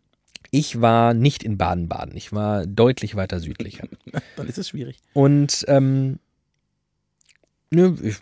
Ich 0.51 0.81
war 0.81 1.15
nicht 1.15 1.43
in 1.43 1.57
Baden-Baden, 1.57 2.17
ich 2.17 2.33
war 2.33 2.67
deutlich 2.67 3.17
weiter 3.17 3.41
südlicher. 3.41 3.89
Dann 4.37 4.47
ist 4.49 4.59
es 4.59 4.69
schwierig. 4.69 4.99
Und 5.15 5.65
ähm, 5.69 6.19
ne, 7.73 7.97
ich 8.03 8.19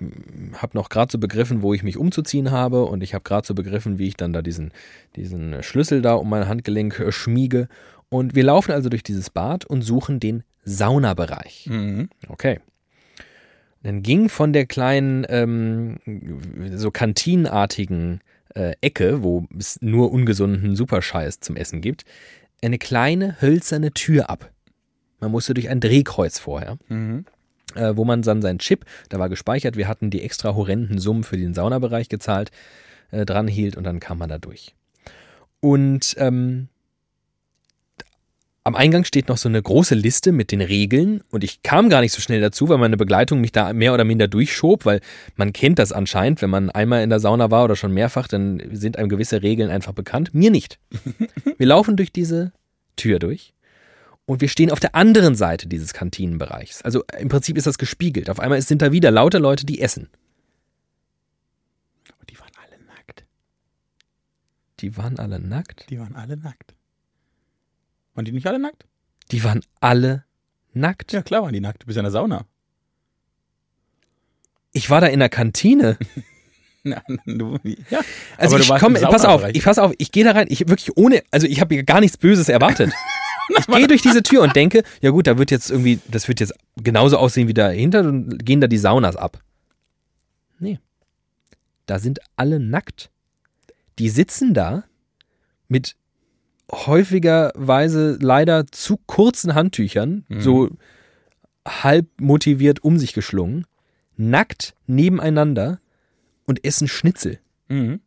habe 0.54 0.76
noch 0.76 0.88
gerade 0.88 1.11
so 1.11 1.19
begriffen, 1.19 1.62
wo 1.62 1.75
ich 1.75 1.83
mich 1.83 1.97
umzuziehen 1.97 2.50
habe 2.50 2.85
und 2.85 3.02
ich 3.02 3.14
habe 3.14 3.25
gerade 3.25 3.47
so 3.47 3.54
begriffen, 3.54 3.99
wie 3.99 4.09
ich 4.09 4.16
dann 4.16 4.33
da 4.33 4.42
diesen, 4.42 4.73
diesen 5.16 5.62
Schlüssel 5.62 6.02
da 6.02 6.14
um 6.14 6.28
mein 6.28 6.49
Handgelenk 6.49 6.99
äh, 7.00 7.12
schmiege. 7.12 7.69
Und 8.09 8.35
wir 8.35 8.45
laufen 8.45 8.73
also 8.73 8.88
durch 8.88 9.02
dieses 9.02 9.30
Bad 9.30 9.64
und 9.64 9.83
suchen 9.83 10.21
den 10.21 10.42
Saunabereich. 10.64 11.69
Mhm. 11.71 12.09
Okay. 12.28 12.61
Dann 13.83 14.02
ging 14.02 14.28
von 14.28 14.52
der 14.52 14.66
kleinen, 14.66 15.25
ähm, 15.28 15.99
so 16.76 16.90
kantinenartigen 16.90 18.21
äh, 18.54 18.75
Ecke, 18.80 19.23
wo 19.23 19.47
es 19.59 19.80
nur 19.80 20.12
ungesunden 20.12 20.76
Superscheiß 20.76 21.40
zum 21.40 21.57
Essen 21.57 21.80
gibt, 21.80 22.04
eine 22.62 22.78
kleine 22.78 23.40
hölzerne 23.40 23.92
Tür 23.92 24.28
ab. 24.28 24.50
Man 25.21 25.30
musste 25.30 25.54
durch 25.54 25.69
ein 25.69 25.80
Drehkreuz 25.80 26.38
vorher, 26.38 26.78
Mhm. 26.88 27.25
Äh, 27.75 27.97
wo 27.97 28.05
man 28.05 28.23
dann 28.23 28.43
seinen 28.43 28.59
Chip, 28.59 28.85
da 29.09 29.19
war 29.19 29.29
gespeichert, 29.29 29.77
wir 29.77 29.89
hatten 29.89 30.11
die 30.11 30.23
extra 30.23 30.55
horrenden 30.55 30.99
Summen 30.99 31.25
für 31.25 31.37
den 31.37 31.55
Saunabereich 31.55 32.09
gezahlt, 32.09 32.50
äh, 33.11 33.25
dran 33.25 33.49
hielt 33.49 33.77
und 33.77 33.85
dann 33.85 34.00
kam 34.00 34.19
man 34.19 34.29
da 34.29 34.39
durch. 34.39 34.75
Und 35.61 36.15
ähm, 36.19 36.69
am 38.62 38.75
Eingang 38.75 39.05
steht 39.05 39.29
noch 39.29 39.39
so 39.39 39.49
eine 39.49 39.62
große 39.62 39.95
Liste 39.95 40.33
mit 40.33 40.53
den 40.53 40.61
Regeln 40.61 41.23
und 41.31 41.45
ich 41.45 41.62
kam 41.62 41.89
gar 41.89 42.00
nicht 42.03 42.12
so 42.12 42.21
schnell 42.21 42.41
dazu, 42.41 42.69
weil 42.69 42.79
meine 42.79 42.97
Begleitung 42.97 43.41
mich 43.41 43.53
da 43.53 43.73
mehr 43.73 43.95
oder 43.95 44.05
minder 44.05 44.29
durchschob, 44.29 44.85
weil 44.85 45.00
man 45.37 45.53
kennt 45.53 45.79
das 45.79 45.93
anscheinend, 45.93 46.43
wenn 46.43 46.50
man 46.50 46.71
einmal 46.71 47.03
in 47.03 47.11
der 47.11 47.21
Sauna 47.21 47.50
war 47.50 47.65
oder 47.65 47.77
schon 47.77 47.93
mehrfach, 47.93 48.29
dann 48.29 48.62
sind 48.73 48.99
einem 48.99 49.09
gewisse 49.09 49.43
Regeln 49.43 49.71
einfach 49.71 49.93
bekannt. 49.93 50.35
Mir 50.35 50.50
nicht. 50.50 50.79
Wir 51.59 51.67
laufen 51.67 51.97
durch 51.97 52.12
diese 52.12 52.53
Tür 52.97 53.19
durch 53.19 53.55
und 54.31 54.41
wir 54.41 54.49
stehen 54.49 54.71
auf 54.71 54.79
der 54.79 54.95
anderen 54.95 55.35
Seite 55.35 55.67
dieses 55.67 55.93
Kantinenbereichs. 55.93 56.83
Also 56.83 57.03
im 57.19 57.29
Prinzip 57.29 57.57
ist 57.57 57.67
das 57.67 57.79
gespiegelt. 57.79 58.31
Auf 58.31 58.39
einmal 58.39 58.63
sind 58.63 58.81
da 58.81 58.93
wieder 58.93 59.11
lauter 59.11 59.41
Leute, 59.41 59.67
die 59.67 59.81
essen. 59.81 60.09
Und 62.21 62.31
die 62.31 62.39
waren 62.39 62.53
alle 62.63 62.81
nackt. 62.85 63.25
Die 64.79 64.97
waren 64.97 65.19
alle 65.19 65.41
nackt. 65.41 65.91
Die 65.91 65.99
waren 65.99 66.15
alle 66.15 66.37
nackt. 66.37 66.77
Waren 68.15 68.25
die 68.25 68.31
nicht 68.31 68.47
alle 68.47 68.61
nackt? 68.61 68.87
Die 69.33 69.43
waren 69.43 69.63
alle 69.81 70.25
nackt. 70.75 71.11
Ja, 71.11 71.23
klar 71.23 71.43
waren 71.43 71.53
die 71.53 71.59
nackt. 71.59 71.83
Du 71.83 71.87
bist 71.87 71.97
ja 71.97 72.01
in 72.03 72.05
der 72.05 72.13
Sauna. 72.13 72.47
Ich 74.71 74.91
war 74.91 75.01
da 75.01 75.09
in 75.09 75.19
der 75.19 75.29
Kantine. 75.29 75.99
Ja, 76.83 77.03
du, 77.27 77.59
ja. 77.91 78.01
Also 78.39 78.55
Aber 78.55 78.63
ich 78.63 78.71
warst 78.71 78.83
komm, 78.83 78.97
im 78.97 79.03
pass 79.03 79.27
auf, 79.27 79.47
ich 79.53 79.63
pass 79.63 79.79
auf, 79.79 79.93
ich 79.99 80.13
gehe 80.13 80.25
da 80.25 80.31
rein, 80.31 80.47
ich 80.49 80.61
wirklich 80.61 80.97
ohne, 80.97 81.23
also 81.31 81.47
ich 81.47 81.61
habe 81.61 81.85
gar 81.85 82.01
nichts 82.01 82.17
Böses 82.17 82.49
erwartet. 82.49 82.91
ich 83.59 83.66
gehe 83.66 83.87
durch 83.88 84.02
diese 84.02 84.23
Tür 84.23 84.42
und 84.42 84.54
denke, 84.57 84.83
ja 85.00 85.11
gut, 85.11 85.26
da 85.26 85.38
wird 85.38 85.50
jetzt 85.50 85.71
irgendwie, 85.71 85.99
das 86.09 86.28
wird 86.28 86.40
jetzt 86.40 86.54
genauso 86.76 87.16
aussehen 87.19 87.49
wie 87.49 87.54
dahinter 87.54 88.00
und 88.00 88.45
gehen 88.45 88.61
da 88.61 88.66
die 88.66 88.78
Saunas 88.78 89.16
ab. 89.16 89.42
Nee. 90.59 90.78
Da 91.87 91.99
sind 91.99 92.21
alle 92.37 92.61
nackt. 92.61 93.11
Die 93.99 94.09
sitzen 94.09 94.54
da 94.54 94.85
mit 95.69 95.97
häufigerweise 96.71 98.19
leider 98.21 98.66
zu 98.69 98.97
kurzen 99.07 99.54
Handtüchern, 99.54 100.25
Mhm. 100.28 100.40
so 100.40 100.71
halb 101.66 102.07
motiviert 102.21 102.83
um 102.85 102.99
sich 102.99 103.12
geschlungen, 103.12 103.66
nackt 104.16 104.75
nebeneinander 104.87 105.80
und 106.47 106.64
essen 106.64 106.88
Schnitzel 106.88 107.38
Mhm. 107.69 108.00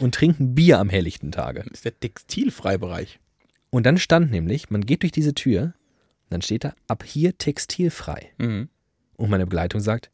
und 0.00 0.14
trinken 0.14 0.54
Bier 0.54 0.78
am 0.78 0.88
helllichten 0.88 1.32
Tage. 1.32 1.60
Das 1.64 1.72
ist 1.78 1.84
der 1.84 1.98
Textilfreibereich. 1.98 3.18
Und 3.70 3.84
dann 3.84 3.98
stand 3.98 4.30
nämlich, 4.30 4.70
man 4.70 4.84
geht 4.86 5.02
durch 5.02 5.12
diese 5.12 5.34
Tür, 5.34 5.74
dann 6.30 6.42
steht 6.42 6.64
da, 6.64 6.74
ab 6.86 7.04
hier 7.04 7.36
textilfrei. 7.36 8.32
Mhm. 8.38 8.68
Und 9.16 9.30
meine 9.30 9.46
Begleitung 9.46 9.80
sagt, 9.80 10.10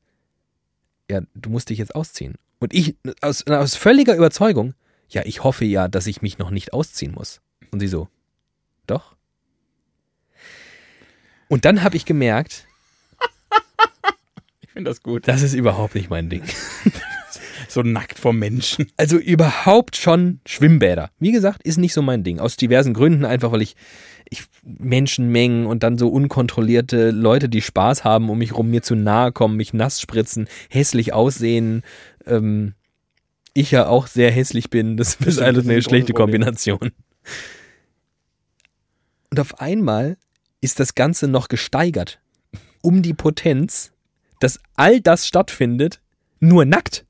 ja, 1.10 1.20
du 1.34 1.50
musst 1.50 1.70
dich 1.70 1.78
jetzt 1.78 1.94
ausziehen. 1.94 2.34
Und 2.58 2.72
ich, 2.72 2.96
aus, 3.20 3.46
aus 3.46 3.74
völliger 3.76 4.16
Überzeugung, 4.16 4.74
ja, 5.08 5.22
ich 5.24 5.44
hoffe 5.44 5.64
ja, 5.64 5.88
dass 5.88 6.06
ich 6.06 6.22
mich 6.22 6.38
noch 6.38 6.50
nicht 6.50 6.72
ausziehen 6.72 7.12
muss. 7.12 7.40
Und 7.70 7.80
sie 7.80 7.88
so, 7.88 8.08
doch. 8.86 9.16
Und 11.48 11.64
dann 11.64 11.82
habe 11.82 11.96
ich 11.96 12.04
gemerkt, 12.04 12.66
Ich 14.60 14.70
finde 14.70 14.90
das 14.90 15.02
gut. 15.02 15.28
das 15.28 15.42
ist 15.42 15.54
überhaupt 15.54 15.94
nicht 15.94 16.10
mein 16.10 16.28
Ding. 16.30 16.42
So 17.74 17.82
nackt 17.82 18.18
vor 18.20 18.32
Menschen. 18.32 18.86
Also 18.96 19.16
überhaupt 19.16 19.96
schon 19.96 20.40
Schwimmbäder. 20.46 21.10
Wie 21.18 21.32
gesagt, 21.32 21.62
ist 21.64 21.76
nicht 21.76 21.92
so 21.92 22.02
mein 22.02 22.22
Ding. 22.22 22.38
Aus 22.38 22.56
diversen 22.56 22.94
Gründen, 22.94 23.24
einfach 23.24 23.50
weil 23.50 23.62
ich, 23.62 23.74
ich 24.30 24.44
Menschenmengen 24.62 25.66
und 25.66 25.82
dann 25.82 25.98
so 25.98 26.08
unkontrollierte 26.08 27.10
Leute, 27.10 27.48
die 27.48 27.60
Spaß 27.60 28.04
haben, 28.04 28.30
um 28.30 28.38
mich 28.38 28.54
rum, 28.54 28.70
mir 28.70 28.82
zu 28.82 28.94
nahe 28.94 29.32
kommen, 29.32 29.56
mich 29.56 29.74
nass 29.74 30.00
spritzen, 30.00 30.48
hässlich 30.70 31.12
aussehen. 31.12 31.82
Ähm, 32.26 32.74
ich 33.54 33.72
ja 33.72 33.88
auch 33.88 34.06
sehr 34.06 34.30
hässlich 34.30 34.70
bin. 34.70 34.96
Das 34.96 35.16
ist 35.16 35.40
alles 35.40 35.64
eine 35.64 35.74
ein 35.74 35.82
schlechte. 35.82 36.12
Kombination. 36.12 36.92
Und 39.30 39.40
auf 39.40 39.60
einmal 39.60 40.16
ist 40.60 40.78
das 40.78 40.94
Ganze 40.94 41.26
noch 41.26 41.48
gesteigert 41.48 42.20
um 42.84 43.00
die 43.02 43.14
Potenz, 43.14 43.92
dass 44.40 44.60
all 44.76 45.00
das 45.00 45.26
stattfindet, 45.26 46.00
nur 46.38 46.66
nackt. 46.66 47.06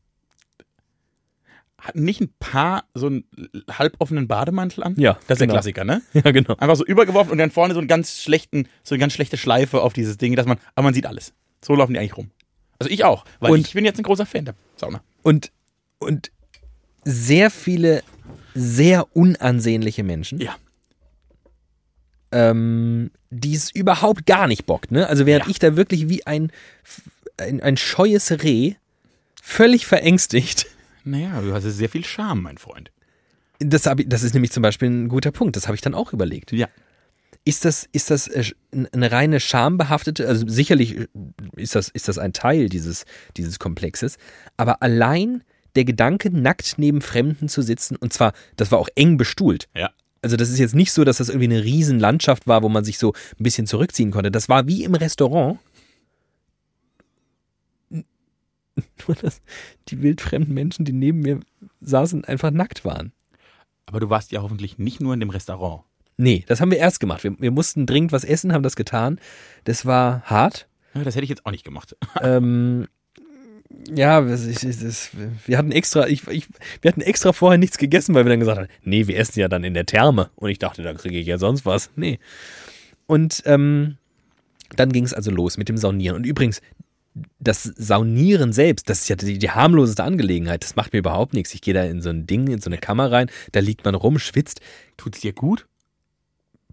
Hatten 1.84 2.02
nicht 2.02 2.20
ein 2.20 2.32
paar 2.40 2.84
so 2.94 3.06
einen 3.06 3.24
halboffenen 3.70 4.26
Bademantel 4.26 4.82
an? 4.84 4.94
Ja, 4.98 5.18
Das 5.28 5.36
ist 5.36 5.40
genau. 5.40 5.52
der 5.52 5.60
Klassiker, 5.60 5.84
ne? 5.84 6.02
Ja, 6.14 6.30
genau. 6.32 6.54
Einfach 6.56 6.76
so 6.76 6.84
übergeworfen 6.84 7.30
und 7.30 7.38
dann 7.38 7.50
vorne 7.50 7.74
so 7.74 7.78
einen 7.80 7.88
ganz 7.88 8.22
schlechten, 8.22 8.66
so 8.82 8.94
eine 8.94 9.00
ganz 9.00 9.12
schlechte 9.12 9.36
Schleife 9.36 9.82
auf 9.82 9.92
dieses 9.92 10.16
Ding, 10.16 10.34
dass 10.34 10.46
man, 10.46 10.58
aber 10.74 10.84
man 10.84 10.94
sieht 10.94 11.06
alles. 11.06 11.32
So 11.62 11.74
laufen 11.74 11.92
die 11.92 11.98
eigentlich 12.00 12.16
rum. 12.16 12.30
Also 12.78 12.90
ich 12.90 13.04
auch, 13.04 13.24
weil 13.40 13.52
Und- 13.52 13.66
ich 13.66 13.74
bin 13.74 13.84
jetzt 13.84 13.98
ein 13.98 14.02
großer 14.02 14.26
Fan 14.26 14.46
der 14.46 14.54
Sauna. 14.76 15.02
Und, 15.22 15.52
und 15.98 16.30
sehr 17.04 17.50
viele 17.50 18.02
sehr 18.54 19.14
unansehnliche 19.16 20.04
Menschen, 20.04 20.40
Ja. 20.40 20.56
ähm, 22.32 23.10
die 23.30 23.54
es 23.54 23.70
überhaupt 23.70 24.26
gar 24.26 24.46
nicht 24.48 24.66
bockt. 24.66 24.90
Ne? 24.90 25.06
Also 25.08 25.26
während 25.26 25.46
Ja. 25.46 25.50
ich 25.50 25.58
da 25.58 25.76
wirklich 25.76 26.08
wie 26.08 26.26
ein, 26.26 26.50
ein, 27.36 27.60
ein 27.62 27.76
scheues 27.76 28.30
Reh, 28.42 28.74
völlig 29.42 29.86
verängstigt, 29.86 30.66
Naja, 31.04 31.40
du 31.40 31.52
hast 31.52 31.64
sehr 31.64 31.88
viel 31.88 32.04
Charme, 32.04 32.42
mein 32.42 32.58
Freund. 32.58 32.90
das, 33.58 33.86
ich, 33.86 34.08
das 34.08 34.22
ist 34.22 34.34
nämlich 34.34 34.52
zum 34.52 34.62
Beispiel 34.62 34.88
ein 34.88 35.08
guter 35.08 35.32
Punkt, 35.32 35.56
das 35.56 35.66
habe 35.66 35.74
ich 35.74 35.80
dann 35.80 35.94
auch 35.94 36.12
überlegt. 36.12 36.52
Ja. 36.52 36.68
Ist 37.44 37.64
das, 37.64 37.86
ist 37.92 38.10
das 38.10 38.26
äh, 38.28 38.52
eine 38.92 39.12
reine 39.12 39.38
schambehaftete, 39.38 40.26
also 40.26 40.48
sicherlich 40.48 40.98
äh, 40.98 41.08
ist 41.56 41.74
das, 41.74 41.88
ist 41.88 42.08
das 42.08 42.18
ein 42.18 42.32
Teil 42.32 42.68
dieses, 42.68 43.04
dieses 43.36 43.58
Komplexes, 43.58 44.16
aber 44.56 44.82
allein 44.82 45.42
der 45.76 45.84
Gedanke, 45.84 46.30
nackt 46.30 46.74
neben 46.76 47.00
Fremden 47.00 47.48
zu 47.48 47.62
sitzen, 47.62 47.96
und 47.96 48.12
zwar, 48.12 48.32
das 48.56 48.70
war 48.70 48.78
auch 48.78 48.88
eng 48.94 49.16
bestuhlt. 49.16 49.68
Ja. 49.74 49.90
Also 50.22 50.36
das 50.36 50.48
ist 50.48 50.58
jetzt 50.58 50.74
nicht 50.74 50.92
so, 50.92 51.04
dass 51.04 51.18
das 51.18 51.28
irgendwie 51.28 51.54
eine 51.54 51.64
Riesenlandschaft 51.64 52.46
war, 52.46 52.62
wo 52.62 52.68
man 52.68 52.84
sich 52.84 52.96
so 52.96 53.12
ein 53.12 53.42
bisschen 53.42 53.66
zurückziehen 53.66 54.10
konnte. 54.10 54.30
Das 54.30 54.48
war 54.48 54.66
wie 54.66 54.84
im 54.84 54.94
Restaurant. 54.94 55.58
Nur, 59.06 59.16
dass 59.16 59.40
die 59.88 60.02
wildfremden 60.02 60.54
Menschen, 60.54 60.84
die 60.84 60.92
neben 60.92 61.20
mir 61.20 61.40
saßen, 61.80 62.24
einfach 62.24 62.50
nackt 62.50 62.84
waren. 62.84 63.12
Aber 63.86 64.00
du 64.00 64.10
warst 64.10 64.32
ja 64.32 64.42
hoffentlich 64.42 64.78
nicht 64.78 65.00
nur 65.00 65.12
in 65.12 65.20
dem 65.20 65.30
Restaurant. 65.30 65.82
Nee, 66.16 66.44
das 66.46 66.60
haben 66.60 66.70
wir 66.70 66.78
erst 66.78 67.00
gemacht. 67.00 67.24
Wir, 67.24 67.38
wir 67.38 67.50
mussten 67.50 67.86
dringend 67.86 68.12
was 68.12 68.24
essen, 68.24 68.52
haben 68.52 68.62
das 68.62 68.76
getan. 68.76 69.20
Das 69.64 69.84
war 69.84 70.22
hart. 70.22 70.68
Ja, 70.94 71.02
das 71.02 71.16
hätte 71.16 71.24
ich 71.24 71.30
jetzt 71.30 71.44
auch 71.44 71.50
nicht 71.50 71.64
gemacht. 71.64 71.96
ähm, 72.22 72.86
ja, 73.94 74.20
das, 74.20 74.44
das, 74.44 75.10
wir 75.46 75.58
hatten 75.58 75.72
extra, 75.72 76.06
ich, 76.06 76.26
ich, 76.28 76.46
wir 76.80 76.90
hatten 76.90 77.00
extra 77.00 77.32
vorher 77.32 77.58
nichts 77.58 77.78
gegessen, 77.78 78.14
weil 78.14 78.24
wir 78.24 78.30
dann 78.30 78.40
gesagt 78.40 78.58
haben, 78.58 78.68
nee, 78.82 79.06
wir 79.06 79.18
essen 79.18 79.40
ja 79.40 79.48
dann 79.48 79.64
in 79.64 79.74
der 79.74 79.86
Therme. 79.86 80.30
Und 80.36 80.50
ich 80.50 80.58
dachte, 80.58 80.82
da 80.82 80.94
kriege 80.94 81.18
ich 81.18 81.26
ja 81.26 81.38
sonst 81.38 81.66
was. 81.66 81.90
Nee. 81.96 82.18
Und 83.06 83.42
ähm, 83.46 83.98
dann 84.76 84.92
ging 84.92 85.04
es 85.04 85.14
also 85.14 85.30
los 85.30 85.56
mit 85.56 85.68
dem 85.68 85.76
Saunieren. 85.76 86.16
Und 86.16 86.24
übrigens, 86.24 86.62
das 87.38 87.62
Saunieren 87.62 88.52
selbst, 88.52 88.90
das 88.90 89.02
ist 89.02 89.08
ja 89.08 89.16
die, 89.16 89.38
die 89.38 89.50
harmloseste 89.50 90.02
Angelegenheit. 90.02 90.64
Das 90.64 90.76
macht 90.76 90.92
mir 90.92 90.98
überhaupt 90.98 91.32
nichts. 91.34 91.54
Ich 91.54 91.60
gehe 91.60 91.74
da 91.74 91.84
in 91.84 92.02
so 92.02 92.10
ein 92.10 92.26
Ding, 92.26 92.48
in 92.48 92.60
so 92.60 92.68
eine 92.68 92.78
Kammer 92.78 93.10
rein, 93.12 93.30
da 93.52 93.60
liegt 93.60 93.84
man 93.84 93.94
rum, 93.94 94.18
schwitzt, 94.18 94.60
Tut's 94.96 95.20
dir 95.20 95.32
gut? 95.32 95.66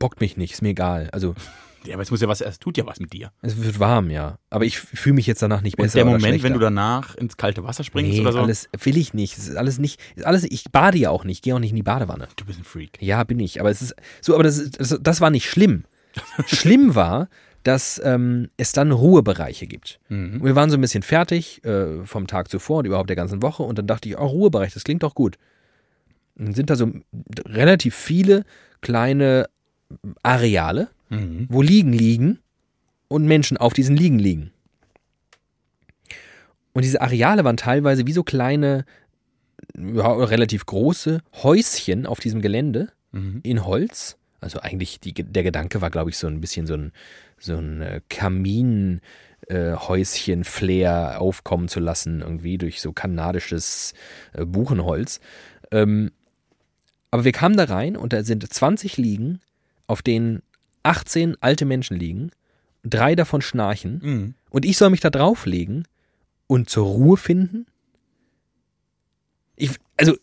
bockt 0.01 0.19
mich 0.19 0.35
nicht, 0.35 0.53
ist 0.53 0.61
mir 0.61 0.69
egal. 0.69 1.09
Also 1.11 1.35
Ja, 1.83 1.95
aber 1.95 2.03
es 2.03 2.11
muss 2.11 2.21
ja 2.21 2.27
was, 2.27 2.41
es 2.41 2.59
tut 2.59 2.77
ja 2.77 2.85
was 2.85 2.99
mit 2.99 3.11
dir. 3.11 3.31
Es 3.41 3.57
wird 3.57 3.79
warm, 3.79 4.11
ja. 4.11 4.37
Aber 4.51 4.65
ich 4.65 4.79
fühle 4.79 5.15
mich 5.15 5.25
jetzt 5.25 5.41
danach 5.41 5.61
nicht 5.61 5.79
Und 5.79 5.85
besser. 5.85 5.95
der 5.95 6.05
Moment, 6.05 6.43
wenn 6.43 6.53
du 6.53 6.59
danach 6.59 7.15
ins 7.15 7.37
kalte 7.37 7.63
Wasser 7.63 7.83
springst 7.83 8.11
nee, 8.11 8.21
oder 8.21 8.33
so. 8.33 8.39
alles 8.39 8.69
will 8.83 8.97
ich 8.97 9.15
nicht. 9.15 9.35
Es 9.37 9.47
ist 9.47 9.55
alles 9.55 9.79
nicht. 9.79 9.99
Ist 10.15 10.25
alles, 10.27 10.43
ich 10.43 10.65
bade 10.71 10.99
ja 10.99 11.09
auch 11.09 11.23
nicht. 11.23 11.43
Gehe 11.43 11.55
auch 11.55 11.59
nicht 11.59 11.71
in 11.71 11.77
die 11.77 11.83
Badewanne. 11.83 12.27
Du 12.35 12.45
bist 12.45 12.59
ein 12.59 12.65
Freak. 12.65 13.01
Ja, 13.01 13.23
bin 13.23 13.39
ich. 13.39 13.59
Aber 13.59 13.71
es 13.71 13.81
ist 13.81 13.95
so. 14.21 14.35
Aber 14.35 14.43
das, 14.43 14.69
das, 14.69 14.95
das 15.01 15.21
war 15.21 15.31
nicht 15.31 15.49
schlimm. 15.49 15.85
schlimm 16.45 16.93
war, 16.93 17.29
dass 17.63 18.01
ähm, 18.03 18.49
es 18.57 18.71
dann 18.71 18.91
Ruhebereiche 18.91 19.67
gibt. 19.67 19.99
Mhm. 20.09 20.43
Wir 20.43 20.55
waren 20.55 20.69
so 20.69 20.77
ein 20.77 20.81
bisschen 20.81 21.03
fertig 21.03 21.63
äh, 21.63 22.03
vom 22.05 22.27
Tag 22.27 22.49
zuvor 22.49 22.79
und 22.79 22.85
überhaupt 22.85 23.09
der 23.09 23.15
ganzen 23.15 23.41
Woche. 23.41 23.63
Und 23.63 23.77
dann 23.77 23.87
dachte 23.87 24.09
ich, 24.09 24.17
oh, 24.17 24.25
Ruhebereich, 24.25 24.73
das 24.73 24.83
klingt 24.83 25.03
doch 25.03 25.13
gut. 25.15 25.37
Und 26.37 26.45
dann 26.47 26.53
sind 26.55 26.69
da 26.69 26.75
so 26.75 26.91
relativ 27.45 27.95
viele 27.95 28.43
kleine 28.81 29.47
Areale, 30.23 30.89
Mhm. 31.09 31.47
wo 31.49 31.61
Liegen 31.61 31.91
liegen 31.91 32.39
und 33.09 33.25
Menschen 33.25 33.57
auf 33.57 33.73
diesen 33.73 33.97
Liegen 33.97 34.17
liegen. 34.17 34.51
Und 36.73 36.83
diese 36.85 37.01
Areale 37.01 37.43
waren 37.43 37.57
teilweise 37.57 38.07
wie 38.07 38.13
so 38.13 38.23
kleine, 38.23 38.85
ja, 39.77 40.11
relativ 40.13 40.65
große 40.65 41.21
Häuschen 41.43 42.05
auf 42.05 42.19
diesem 42.21 42.41
Gelände 42.41 42.87
Mhm. 43.11 43.41
in 43.43 43.65
Holz. 43.65 44.17
Also 44.41 44.59
eigentlich 44.59 44.99
die, 44.99 45.13
der 45.13 45.43
Gedanke 45.43 45.81
war, 45.81 45.89
glaube 45.89 46.09
ich, 46.09 46.17
so 46.17 46.27
ein 46.27 46.41
bisschen 46.41 46.67
so 46.67 46.73
ein, 46.73 46.91
so 47.39 47.57
ein 47.57 47.81
äh, 47.81 48.01
Kamin. 48.09 49.01
äh, 49.47 49.75
Flair 50.43 51.19
aufkommen 51.19 51.67
zu 51.67 51.79
lassen, 51.79 52.21
irgendwie 52.21 52.57
durch 52.57 52.81
so 52.81 52.93
kanadisches 52.93 53.93
äh, 54.33 54.45
Buchenholz. 54.45 55.19
Ähm, 55.71 56.11
aber 57.09 57.23
wir 57.25 57.31
kamen 57.31 57.57
da 57.57 57.65
rein 57.65 57.97
und 57.97 58.13
da 58.13 58.23
sind 58.23 58.51
20 58.51 58.97
Liegen, 58.97 59.39
auf 59.87 60.01
denen 60.01 60.41
18 60.83 61.37
alte 61.41 61.65
Menschen 61.65 61.97
liegen, 61.97 62.31
drei 62.83 63.15
davon 63.15 63.41
schnarchen 63.41 63.99
Mhm. 64.03 64.33
und 64.49 64.65
ich 64.65 64.77
soll 64.77 64.89
mich 64.89 65.01
da 65.01 65.09
drauflegen 65.09 65.87
und 66.47 66.69
zur 66.69 66.85
Ruhe 66.85 67.17
finden? 67.17 67.65
Ich, 69.55 69.71
also, 69.97 70.15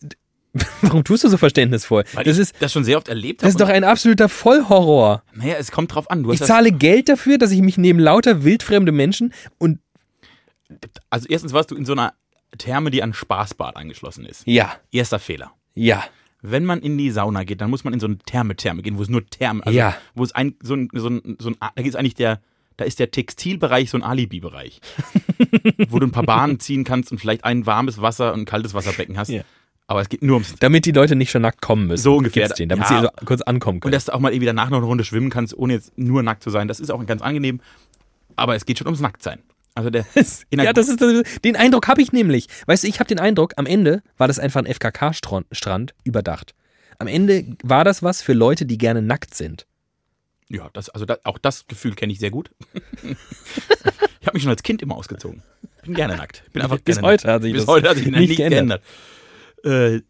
warum 0.81 1.03
tust 1.03 1.23
du 1.23 1.29
so 1.29 1.37
verständnisvoll? 1.37 2.03
Weil 2.13 2.23
das 2.23 2.37
ist, 2.37 2.55
das 2.59 2.71
schon 2.73 2.83
sehr 2.83 2.97
oft 2.97 3.07
erlebt 3.07 3.41
das 3.43 3.49
ist 3.49 3.59
doch 3.59 3.69
ein 3.69 3.83
absoluter 3.83 4.29
Vollhorror. 4.29 5.23
Naja, 5.33 5.55
es 5.57 5.71
kommt 5.71 5.93
drauf 5.95 6.09
an. 6.11 6.29
Ich 6.31 6.41
zahle 6.41 6.71
Geld 6.71 7.09
dafür, 7.09 7.37
dass 7.37 7.51
ich 7.51 7.61
mich 7.61 7.77
neben 7.77 7.99
lauter 7.99 8.43
wildfremde 8.43 8.91
Menschen 8.91 9.33
und 9.57 9.79
also 11.09 11.27
erstens 11.29 11.53
warst 11.53 11.71
du 11.71 11.75
in 11.75 11.85
so 11.85 11.93
einer 11.93 12.13
Therme, 12.57 12.91
die 12.91 13.01
an 13.03 13.13
Spaßbad 13.13 13.75
angeschlossen 13.75 14.25
ist. 14.25 14.43
ja, 14.45 14.73
Erster 14.91 15.19
Fehler. 15.19 15.51
ja, 15.75 16.03
Wenn 16.41 16.65
man 16.65 16.79
in 16.79 16.97
die 16.97 17.11
Sauna 17.11 17.43
geht, 17.43 17.61
dann 17.61 17.69
muss 17.69 17.83
man 17.83 17.93
in 17.93 17.99
so 17.99 18.07
eine 18.07 18.17
Therme-Therme 18.19 18.81
gehen, 18.81 18.97
wo 18.97 19.01
es 19.01 19.09
nur 19.09 19.25
Therme, 19.25 19.65
also 19.65 19.77
Ja. 19.77 19.95
wo 20.15 20.23
es 20.23 20.31
ein, 20.33 20.55
so 20.61 20.75
ein, 20.75 20.89
so 20.93 21.09
ein, 21.09 21.37
so 21.39 21.49
ein, 21.49 21.55
da 21.59 21.81
ist 21.83 21.95
eigentlich 21.95 22.15
der, 22.15 22.39
da 22.77 22.85
ist 22.85 22.99
der 22.99 23.11
Textilbereich 23.11 23.89
so 23.89 23.97
ein 23.97 24.03
Alibi-Bereich, 24.03 24.79
wo 25.89 25.99
du 25.99 26.07
ein 26.07 26.11
paar 26.11 26.23
Bahnen 26.23 26.59
ziehen 26.59 26.83
kannst 26.85 27.11
und 27.11 27.17
vielleicht 27.19 27.43
ein 27.43 27.65
warmes 27.65 28.01
Wasser 28.01 28.33
und 28.33 28.41
ein 28.41 28.45
kaltes 28.45 28.73
Wasserbecken 28.73 29.17
hast. 29.17 29.29
Ja. 29.29 29.41
Aber 29.89 30.01
es 30.01 30.09
geht 30.09 30.21
nur 30.21 30.35
ums. 30.35 30.53
Damit 30.59 30.85
die 30.85 30.91
Leute 30.91 31.15
nicht 31.15 31.31
schon 31.31 31.41
nackt 31.41 31.63
kommen 31.63 31.87
müssen. 31.87 32.03
So 32.03 32.17
ungefähr. 32.17 32.43
Gibt's 32.43 32.57
den, 32.59 32.69
damit 32.69 32.87
Ja. 32.91 32.99
sie 33.01 33.03
so 33.05 33.25
kurz 33.25 33.41
ankommen 33.41 33.77
Und 33.77 33.81
können. 33.81 33.93
dass 33.93 34.05
du 34.05 34.13
auch 34.13 34.19
mal 34.19 34.31
irgendwie 34.31 34.45
danach 34.45 34.69
noch 34.69 34.77
eine 34.77 34.85
Runde 34.85 35.03
schwimmen 35.03 35.31
kannst, 35.31 35.57
ohne 35.57 35.73
jetzt 35.73 35.97
nur 35.97 36.21
nackt 36.21 36.43
zu 36.43 36.51
sein. 36.51 36.67
Das 36.67 36.79
ist 36.79 36.91
auch 36.91 37.03
ganz 37.07 37.23
angenehm. 37.23 37.59
Aber 38.35 38.55
es 38.55 38.67
geht 38.67 38.77
schon 38.77 38.85
ums 38.85 38.99
Nacktsein. 38.99 39.39
Also 39.73 39.89
der. 39.89 40.05
ja, 40.51 40.73
das 40.73 40.89
ist 40.89 41.01
das, 41.01 41.23
den 41.43 41.55
Eindruck 41.55 41.87
habe 41.87 42.03
ich 42.03 42.11
nämlich. 42.11 42.47
Weißt 42.67 42.83
du, 42.83 42.87
ich 42.87 42.99
habe 42.99 43.07
den 43.07 43.17
Eindruck, 43.17 43.53
am 43.55 43.65
Ende 43.65 44.03
war 44.19 44.27
das 44.27 44.37
einfach 44.37 44.63
ein 44.63 44.71
FKK-Strand 44.71 45.95
überdacht. 46.03 46.53
Am 46.99 47.07
Ende 47.07 47.45
war 47.63 47.83
das 47.83 48.03
was 48.03 48.21
für 48.21 48.33
Leute, 48.33 48.67
die 48.67 48.77
gerne 48.77 49.01
nackt 49.01 49.33
sind. 49.33 49.65
Ja, 50.49 50.69
das, 50.73 50.89
also 50.89 51.05
da, 51.05 51.17
auch 51.23 51.39
das 51.39 51.65
Gefühl 51.67 51.95
kenne 51.95 52.13
ich 52.13 52.19
sehr 52.19 52.29
gut. 52.29 52.51
ich 54.21 54.27
habe 54.27 54.35
mich 54.35 54.43
schon 54.43 54.51
als 54.51 54.61
Kind 54.61 54.83
immer 54.83 54.95
ausgezogen. 54.95 55.41
Bin 55.83 55.95
gerne 55.95 56.15
nackt. 56.15 56.43
Bin 56.53 56.61
einfach 56.61 56.77
Bis 56.79 56.97
gerne 56.97 57.07
heute 57.07 57.25
nackt. 57.25 57.35
hat 57.37 57.41
sich 57.41 57.53
Bis 57.53 57.61
das 57.65 57.67
heute 57.73 57.89
hat 57.89 57.95
sich 57.97 58.05
das 58.05 58.19
nicht 58.19 58.29
nicht 58.29 58.37
geändert. 58.37 58.83
Äh, 59.63 60.01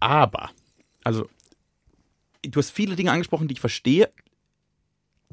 aber, 0.00 0.50
also, 1.04 1.28
du 2.42 2.58
hast 2.58 2.70
viele 2.70 2.96
Dinge 2.96 3.12
angesprochen, 3.12 3.48
die 3.48 3.54
ich 3.54 3.60
verstehe. 3.60 4.10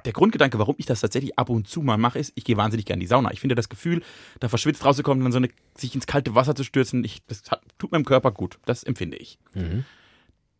Der 0.05 0.13
Grundgedanke, 0.13 0.57
warum 0.59 0.75
ich 0.77 0.85
das 0.85 1.01
tatsächlich 1.01 1.37
ab 1.37 1.49
und 1.49 1.67
zu 1.67 1.81
mal 1.81 1.97
mache, 1.97 2.19
ist, 2.19 2.31
ich 2.35 2.45
gehe 2.45 2.55
wahnsinnig 2.55 2.85
gerne 2.85 2.99
in 2.99 3.01
die 3.01 3.07
Sauna. 3.07 3.33
Ich 3.33 3.41
finde 3.41 3.55
das 3.55 3.67
Gefühl, 3.67 4.01
da 4.39 4.47
verschwitzt 4.47 4.85
rauszukommen, 4.85 5.21
dann 5.23 5.33
so 5.33 5.39
eine, 5.39 5.49
sich 5.75 5.93
ins 5.93 6.07
kalte 6.07 6.35
Wasser 6.35 6.55
zu 6.55 6.63
stürzen, 6.63 7.03
ich, 7.03 7.21
das 7.27 7.43
hat, 7.51 7.61
tut 7.77 7.91
meinem 7.91 8.05
Körper 8.05 8.31
gut. 8.31 8.59
Das 8.65 8.83
empfinde 8.83 9.17
ich 9.17 9.39
Mhm. 9.53 9.83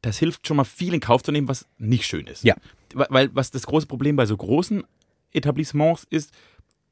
das 0.02 0.18
hilft 0.18 0.46
schon 0.48 0.58
mal 0.58 0.64
viel 0.66 0.94
in 0.94 1.00
Kauf 1.00 1.24
zu 1.24 1.32
nehmen, 1.32 1.48
was 1.48 1.68
nicht 1.78 2.06
schön 2.06 2.28
ist. 2.28 2.44
Ja. 2.44 2.56
Weil, 2.94 3.08
weil 3.10 3.36
was 3.36 3.52
das 3.52 3.66
große 3.66 3.86
Problem 3.88 4.16
bei 4.18 4.26
so 4.26 4.36
großen 4.36 4.84
Etablissements 5.32 6.06
ist, 6.10 6.32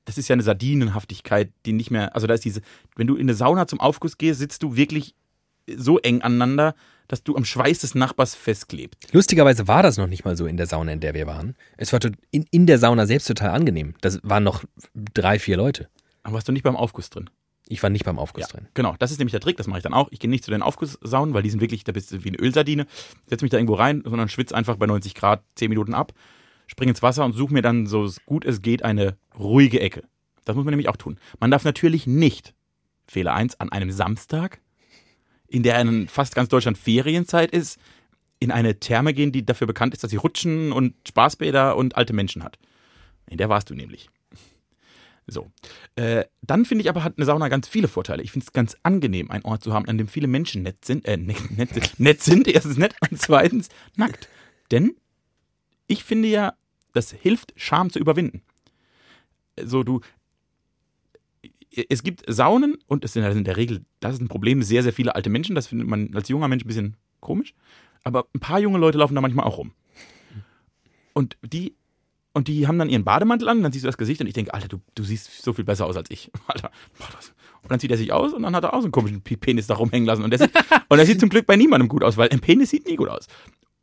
das 0.05 0.17
ist 0.17 0.29
ja 0.29 0.33
eine 0.33 0.43
Sardinenhaftigkeit, 0.43 1.51
die 1.65 1.73
nicht 1.73 1.91
mehr, 1.91 2.15
also 2.15 2.27
da 2.27 2.33
ist 2.33 2.45
diese, 2.45 2.61
wenn 2.95 3.07
du 3.07 3.15
in 3.15 3.21
eine 3.23 3.33
Sauna 3.33 3.67
zum 3.67 3.81
Aufguss 3.81 4.17
gehst, 4.17 4.39
sitzt 4.39 4.63
du 4.63 4.77
wirklich 4.77 5.15
so 5.75 5.99
eng 5.99 6.21
aneinander, 6.21 6.75
dass 7.07 7.23
du 7.23 7.35
am 7.35 7.45
Schweiß 7.45 7.79
des 7.79 7.95
Nachbars 7.95 8.35
festklebt. 8.35 8.97
Lustigerweise 9.13 9.67
war 9.67 9.81
das 9.83 9.97
noch 9.97 10.07
nicht 10.07 10.25
mal 10.25 10.35
so 10.35 10.45
in 10.45 10.57
der 10.57 10.67
Sauna, 10.67 10.91
in 10.91 10.99
der 10.99 11.13
wir 11.13 11.25
waren. 11.27 11.55
Es 11.77 11.93
war 11.93 11.99
in, 12.31 12.45
in 12.51 12.65
der 12.67 12.79
Sauna 12.79 13.05
selbst 13.05 13.27
total 13.27 13.51
angenehm. 13.51 13.93
Das 14.01 14.19
waren 14.23 14.43
noch 14.43 14.63
drei, 15.13 15.39
vier 15.39 15.57
Leute. 15.57 15.87
Aber 16.23 16.35
warst 16.35 16.47
du 16.47 16.51
nicht 16.51 16.63
beim 16.63 16.75
Aufguss 16.75 17.09
drin? 17.09 17.29
Ich 17.69 17.81
war 17.83 17.89
nicht 17.89 18.05
beim 18.05 18.19
Aufguss 18.19 18.43
Ja, 18.43 18.47
drin. 18.47 18.67
genau. 18.73 18.95
Das 18.99 19.11
ist 19.11 19.19
nämlich 19.19 19.31
der 19.31 19.39
Trick, 19.41 19.57
das 19.57 19.67
mache 19.67 19.79
ich 19.79 19.83
dann 19.83 19.93
auch. 19.93 20.07
Ich 20.11 20.19
gehe 20.19 20.29
nicht 20.29 20.43
zu 20.43 20.51
den 20.51 20.61
Aufgusssaunen, 20.61 21.33
weil 21.33 21.43
die 21.43 21.49
sind 21.49 21.59
wirklich, 21.61 21.83
da 21.83 21.91
bist 21.91 22.11
du 22.11 22.23
wie 22.23 22.29
eine 22.29 22.37
Ölsardine. 22.39 22.87
Setz 23.27 23.41
mich 23.41 23.51
da 23.51 23.57
irgendwo 23.57 23.75
rein, 23.75 24.03
sondern 24.05 24.29
schwitze 24.29 24.55
einfach 24.55 24.75
bei 24.77 24.85
90 24.85 25.15
Grad 25.15 25.43
10 25.55 25.69
Minuten 25.69 25.93
ab, 25.93 26.13
springe 26.67 26.91
ins 26.91 27.01
Wasser 27.01 27.23
und 27.25 27.33
suche 27.33 27.53
mir 27.53 27.61
dann 27.61 27.85
so 27.87 28.09
gut 28.25 28.45
es 28.45 28.61
geht 28.61 28.83
eine 28.83 29.17
ruhige 29.37 29.79
Ecke. 29.81 30.03
Das 30.45 30.55
muss 30.55 30.63
man 30.65 30.71
nämlich 30.71 30.87
auch 30.89 30.95
tun. 30.97 31.19
Man 31.39 31.51
darf 31.51 31.65
natürlich 31.65 32.07
nicht, 32.07 32.53
Fehler 33.05 33.33
1, 33.33 33.59
an 33.59 33.69
einem 33.69 33.91
Samstag, 33.91 34.59
in 35.47 35.63
der 35.63 35.79
in 35.81 36.07
fast 36.07 36.35
ganz 36.35 36.49
Deutschland 36.49 36.77
Ferienzeit 36.77 37.51
ist, 37.51 37.79
in 38.39 38.51
eine 38.51 38.79
Therme 38.79 39.13
gehen, 39.13 39.31
die 39.31 39.45
dafür 39.45 39.67
bekannt 39.67 39.93
ist, 39.93 40.03
dass 40.03 40.11
sie 40.11 40.17
Rutschen 40.17 40.71
und 40.71 40.93
Spaßbäder 41.07 41.75
und 41.75 41.95
alte 41.95 42.13
Menschen 42.13 42.43
hat. 42.43 42.59
In 43.29 43.37
der 43.37 43.49
warst 43.49 43.69
du 43.69 43.73
nämlich. 43.73 44.09
So. 45.25 45.51
Äh, 45.95 46.23
dann 46.41 46.63
finde 46.63 46.83
ich 46.83 46.89
aber, 46.89 47.03
hat 47.03 47.17
eine 47.17 47.25
Sauna 47.25 47.49
ganz 47.49 47.67
viele 47.67 47.87
Vorteile. 47.89 48.23
Ich 48.23 48.31
finde 48.31 48.45
es 48.45 48.53
ganz 48.53 48.77
angenehm, 48.83 49.29
einen 49.31 49.43
Ort 49.43 49.63
zu 49.63 49.73
haben, 49.73 49.87
an 49.87 49.97
dem 49.97 50.07
viele 50.07 50.27
Menschen 50.27 50.63
nett 50.63 50.85
sind. 50.85 51.05
Äh, 51.05 51.17
nett, 51.17 51.51
nett, 51.57 51.73
sind- 51.73 51.99
nett 51.99 52.21
sind, 52.21 52.47
erstens 52.47 52.77
nett 52.77 52.95
und 53.09 53.19
zweitens 53.19 53.69
nackt. 53.95 54.29
Denn 54.71 54.95
ich 55.87 56.03
finde 56.03 56.27
ja, 56.29 56.53
das 56.93 57.11
hilft, 57.11 57.53
Scham 57.57 57.89
zu 57.89 57.99
überwinden. 57.99 58.41
So, 59.61 59.83
du. 59.83 60.01
Es 61.89 62.03
gibt 62.03 62.23
Saunen 62.27 62.77
und 62.87 63.05
es 63.05 63.13
sind 63.13 63.23
halt 63.23 63.35
in 63.35 63.43
der 63.43 63.57
Regel, 63.57 63.85
das 63.99 64.15
ist 64.15 64.21
ein 64.21 64.27
Problem, 64.27 64.63
sehr, 64.63 64.83
sehr 64.83 64.93
viele 64.93 65.15
alte 65.15 65.29
Menschen. 65.29 65.55
Das 65.55 65.67
findet 65.67 65.87
man 65.87 66.13
als 66.15 66.29
junger 66.29 66.47
Mensch 66.47 66.63
ein 66.63 66.67
bisschen 66.67 66.95
komisch. 67.19 67.53
Aber 68.03 68.27
ein 68.33 68.39
paar 68.39 68.59
junge 68.59 68.77
Leute 68.77 68.97
laufen 68.97 69.15
da 69.15 69.21
manchmal 69.21 69.45
auch 69.45 69.57
rum. 69.57 69.73
Und 71.13 71.37
die 71.41 71.75
und 72.37 72.47
die 72.47 72.67
haben 72.67 72.77
dann 72.77 72.87
ihren 72.87 73.03
Bademantel 73.03 73.49
an, 73.49 73.63
dann 73.63 73.71
siehst 73.71 73.83
du 73.83 73.87
das 73.87 73.97
Gesicht 73.97 74.21
und 74.21 74.27
ich 74.27 74.33
denke, 74.35 74.53
Alter, 74.53 74.67
du, 74.67 74.77
du 74.93 75.03
siehst 75.03 75.41
so 75.41 75.53
viel 75.53 75.65
besser 75.65 75.87
aus 75.87 75.97
als 75.97 76.11
ich. 76.11 76.31
Alter, 76.47 76.69
boah, 76.99 77.07
das. 77.15 77.33
Und 77.63 77.71
dann 77.71 77.79
zieht 77.79 77.89
er 77.89 77.97
sich 77.97 78.13
aus 78.13 78.31
und 78.31 78.43
dann 78.43 78.55
hat 78.55 78.63
er 78.63 78.75
auch 78.75 78.81
so 78.81 78.85
einen 78.85 78.91
komischen 78.91 79.21
Penis 79.21 79.65
da 79.65 79.73
rumhängen 79.73 80.05
lassen. 80.05 80.23
Und 80.23 80.29
der, 80.29 80.39
sieht, 80.39 80.51
und 80.87 80.97
der 80.97 81.07
sieht 81.07 81.19
zum 81.19 81.29
Glück 81.29 81.47
bei 81.47 81.55
niemandem 81.55 81.89
gut 81.89 82.03
aus, 82.03 82.15
weil 82.15 82.29
ein 82.29 82.39
Penis 82.39 82.69
sieht 82.69 82.85
nie 82.85 82.95
gut 82.95 83.09
aus. 83.09 83.25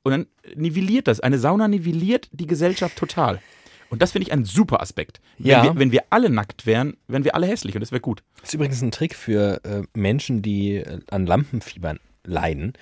Und 0.05 0.13
dann 0.13 0.27
nivelliert 0.55 1.09
das. 1.09 1.19
Eine 1.19 1.41
Sauna 1.41 1.67
nivelliert 1.67 2.29
die 2.31 2.47
Gesellschaft 2.47 2.97
total. 2.97 3.41
Und 3.95 4.03
das 4.03 4.13
finde 4.13 4.27
ich 4.29 4.33
ein 4.33 4.45
super 4.45 4.81
Aspekt. 4.83 5.21
Wenn, 5.39 5.51
Ja. 5.51 5.63
wir, 5.65 5.77
wenn 5.79 5.91
wir 5.93 6.03
alle 6.11 6.31
nackt 6.31 6.67
wären, 6.67 6.97
wären 7.09 7.25
wir 7.25 7.35
alle 7.35 7.47
hässlich 7.47 7.75
und 7.75 7.81
das 7.81 7.91
wäre 7.93 8.01
gut. 8.01 8.23
Das 8.41 8.51
ist 8.51 8.55
übrigens 8.55 8.83
ein 8.83 8.91
Trick 8.91 9.15
für 9.15 9.61
äh, 9.65 9.83
Menschen, 9.99 10.43
die 10.43 10.77
äh, 10.77 11.01
an 11.11 11.27
Lampenfieber 11.27 11.97
leiden. 12.25 12.73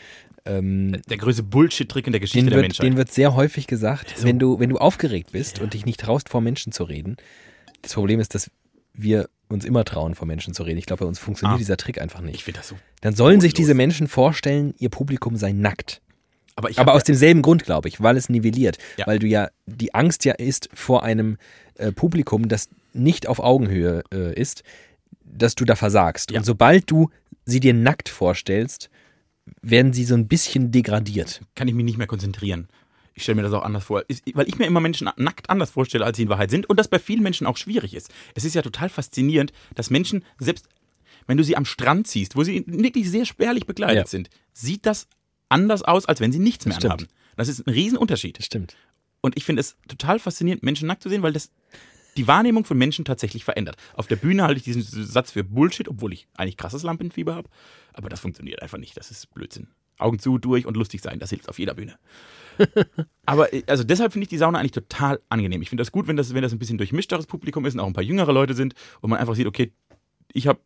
Ähm, 0.45 1.01
Der 1.09 1.19
größte 1.19 1.43
Bullshit-Trick 1.45 2.07
in 2.07 2.13
der 2.13 2.21
Geschichte 2.21 2.39
den 2.41 2.47
der 2.51 2.57
wird, 2.57 2.65
Menschheit. 2.65 2.85
den 2.87 2.97
wird 2.97 3.13
sehr 3.13 3.35
häufig 3.37 3.67
gesagt, 3.69 4.15
So. 4.17 4.25
wenn, 4.27 4.39
du, 4.41 4.59
wenn 4.59 4.71
du 4.71 4.79
aufgeregt 4.79 5.31
bist 5.33 5.61
und 5.61 5.75
dich 5.75 5.87
nicht 5.87 6.01
traust, 6.01 6.29
vor 6.29 6.41
Menschen 6.41 6.73
zu 6.73 6.83
reden. 6.85 7.17
Das 7.83 7.95
Problem 7.95 8.19
ist, 8.19 8.35
dass 8.35 8.51
wir 8.93 9.29
uns 9.49 9.65
immer 9.65 9.85
trauen, 9.85 10.15
vor 10.15 10.27
Menschen 10.27 10.53
zu 10.55 10.63
reden. 10.65 10.79
Ich 10.79 10.87
glaube, 10.87 11.01
bei 11.05 11.07
uns 11.07 11.19
funktioniert 11.19 11.55
Ah. 11.55 11.59
dieser 11.59 11.77
Trick 11.77 12.01
einfach 12.01 12.21
ich 12.21 12.27
nicht. 12.27 12.43
finde 12.45 12.59
das 12.61 12.69
so. 12.69 12.77
Dann 13.03 13.15
sollen 13.15 13.41
sich 13.41 13.53
bodenlos. 13.53 13.57
diese 13.69 13.75
Menschen 13.75 14.09
vorstellen, 14.09 14.75
ihr 14.79 14.89
Publikum 14.89 15.37
sei 15.37 15.53
nackt. 15.53 16.01
Aber, 16.57 16.71
Aber 16.77 16.95
aus 16.95 17.05
demselben 17.05 17.43
Grund, 17.43 17.65
glaube 17.65 17.89
ich, 17.89 18.01
weil 18.03 18.17
es 18.17 18.29
nivelliert. 18.29 18.79
Ja. 18.97 19.07
Weil 19.07 19.19
du 19.19 19.27
ja, 19.27 19.49
die 19.67 19.95
Angst 19.95 20.25
ja 20.25 20.35
ist 20.35 20.69
vor 20.75 21.03
einem 21.03 21.39
äh, 21.77 21.93
Publikum, 21.93 22.49
das 22.49 22.69
nicht 22.93 23.27
auf 23.27 23.41
Augenhöhe 23.41 24.03
äh, 24.13 24.39
ist, 24.39 24.63
dass 25.25 25.55
du 25.55 25.65
da 25.65 25.77
versagst. 25.77 26.31
Ja. 26.31 26.39
Und 26.39 26.45
sobald 26.45 26.91
du 26.91 27.11
sie 27.47 27.61
dir 27.61 27.75
nackt 27.75 28.09
vorstellst, 28.09 28.91
werden 29.63 29.93
sie 29.93 30.05
so 30.05 30.15
ein 30.15 30.29
bisschen 30.29 30.71
degradiert. 30.71 31.41
kann 31.55 31.69
ich 31.69 31.75
mich 31.75 31.85
nicht 31.85 31.99
mehr 31.99 32.07
konzentrieren. 32.07 32.69
Ich 33.15 33.25
stelle 33.25 33.37
mir 33.37 33.43
das 33.43 33.53
auch 33.53 33.63
anders 33.63 33.85
vor. 33.85 34.05
Ist, 34.09 34.23
weil 34.35 34.49
ich 34.49 34.59
mir 34.59 34.67
immer 34.67 34.81
Menschen 34.81 35.11
nackt 35.17 35.51
anders 35.51 35.71
vorstelle, 35.71 36.05
als 36.05 36.17
sie 36.17 36.23
in 36.23 36.29
Wahrheit 36.29 36.51
sind. 36.51 36.69
Und 36.69 36.79
das 36.79 36.89
bei 36.89 36.99
vielen 36.99 37.23
Menschen 37.23 37.47
auch 37.47 37.57
schwierig 37.57 37.95
ist. 37.95 38.11
Es 38.35 38.45
ist 38.45 38.55
ja 38.55 38.63
total 38.63 38.89
faszinierend, 38.89 39.53
dass 39.75 39.91
Menschen, 39.91 40.25
selbst 40.39 40.67
wenn 41.27 41.37
du 41.37 41.45
sie 41.45 41.57
am 41.57 41.65
Strand 41.65 42.07
siehst, 42.09 42.37
wo 42.37 42.43
sie 42.43 42.65
wirklich 42.67 43.11
sehr 43.11 43.27
spärlich 43.27 43.67
bekleidet 43.67 43.97
Ja. 44.05 44.07
sind, 44.07 44.31
sieht 44.55 44.87
das 44.87 45.09
anders 45.53 45.83
aus, 45.83 46.07
als 46.07 46.21
wenn 46.21 46.33
sie 46.33 46.39
nichts 46.39 46.67
mehr 46.67 46.77
anhaben. 46.77 47.09
Das 47.37 47.49
ist 47.49 47.67
ein 47.67 47.71
Riesenunterschied. 47.71 48.39
Das 48.39 48.47
stimmt. 48.47 48.77
Und 49.21 49.37
ich 49.37 49.45
finde 49.45 49.61
es 49.61 49.77
total 49.89 50.19
faszinierend, 50.19 50.63
Menschen 50.63 50.89
nackt 50.89 51.03
zu 51.03 51.09
sehen, 51.09 51.23
weil 51.23 51.33
das 51.33 51.53
die 52.17 52.27
Wahrnehmung 52.27 52.65
von 52.65 52.77
Menschen 52.77 53.05
tatsächlich 53.05 53.45
verändert. 53.45 53.77
Auf 53.95 54.07
der 54.07 54.17
Bühne 54.17 54.43
halte 54.43 54.59
ich 54.59 54.65
diesen 54.65 54.83
Satz 54.83 55.31
für 55.31 55.45
Bullshit, 55.45 55.89
obwohl 55.89 56.13
ich 56.13 56.29
eigentlich 56.37 56.57
krasses 56.57 56.83
Lampenfieber 56.83 57.35
habe. 57.35 57.49
Aber 57.95 58.09
das 58.09 58.21
funktioniert 58.21 58.61
einfach 58.61 58.79
nicht. 58.79 58.97
Das 58.97 59.11
ist 59.11 59.33
Blödsinn. 59.33 59.69
Augen 59.99 60.19
zu, 60.19 60.39
durch 60.39 60.67
und 60.67 60.77
lustig 60.77 61.01
sein, 61.01 61.19
das 61.21 61.31
hilft 61.31 61.49
auf 61.49 61.59
jeder 61.59 61.75
Bühne. 61.75 61.97
Aber 63.27 63.53
äh, 63.53 63.63
also 63.67 63.85
deshalb 63.85 64.13
finde 64.13 64.25
ich 64.25 64.29
die 64.29 64.39
Sauna 64.39 64.59
eigentlich 64.59 64.73
total 64.73 65.21
angenehm. 65.29 65.63
Ich 65.63 65.69
finde 65.69 65.83
das 65.83 65.93
gut, 65.93 66.07
wenn 66.07 66.17
das, 66.17 66.35
wenn 66.35 66.43
das 66.43 66.53
ein 66.53 66.59
bisschen 66.59 66.79
durchmischteres 66.79 67.27
Publikum 67.27 67.65
ist 67.65 67.75
und 67.75 67.81
auch 67.81 67.87
ein 67.87 67.93
paar 67.93 68.03
jüngere 68.03 68.33
Leute 68.33 68.55
sind 68.55 68.75
und 69.01 69.11
man 69.11 69.19
einfach 69.19 69.35
sieht, 69.35 69.47
okay, 69.47 69.73
ich 70.33 70.47
habe 70.47 70.61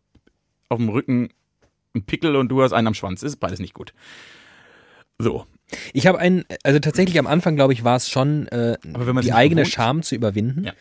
auf 0.69 0.79
dem 0.79 0.89
Rücken 0.89 1.29
einen 1.95 2.05
Pickel 2.05 2.37
und 2.37 2.49
du 2.49 2.63
hast 2.63 2.73
einen 2.73 2.89
am 2.89 2.95
Schwanz. 2.95 3.23
Ist 3.23 3.37
beides 3.37 3.61
nicht 3.61 3.75
gut. 3.75 3.93
So. 5.19 5.47
Ich 5.93 6.07
habe 6.07 6.19
einen, 6.19 6.45
also 6.63 6.79
tatsächlich 6.79 7.19
am 7.19 7.27
Anfang, 7.27 7.57
glaube 7.57 7.73
ich, 7.73 7.83
war 7.85 7.97
es 7.97 8.09
schon 8.09 8.47
äh, 8.49 8.77
die 9.23 9.33
eigene 9.33 9.63
gewohnt 9.63 9.73
Scham 9.75 10.03
zu 10.03 10.15
überwinden 10.15 10.65
Ja. 10.65 10.73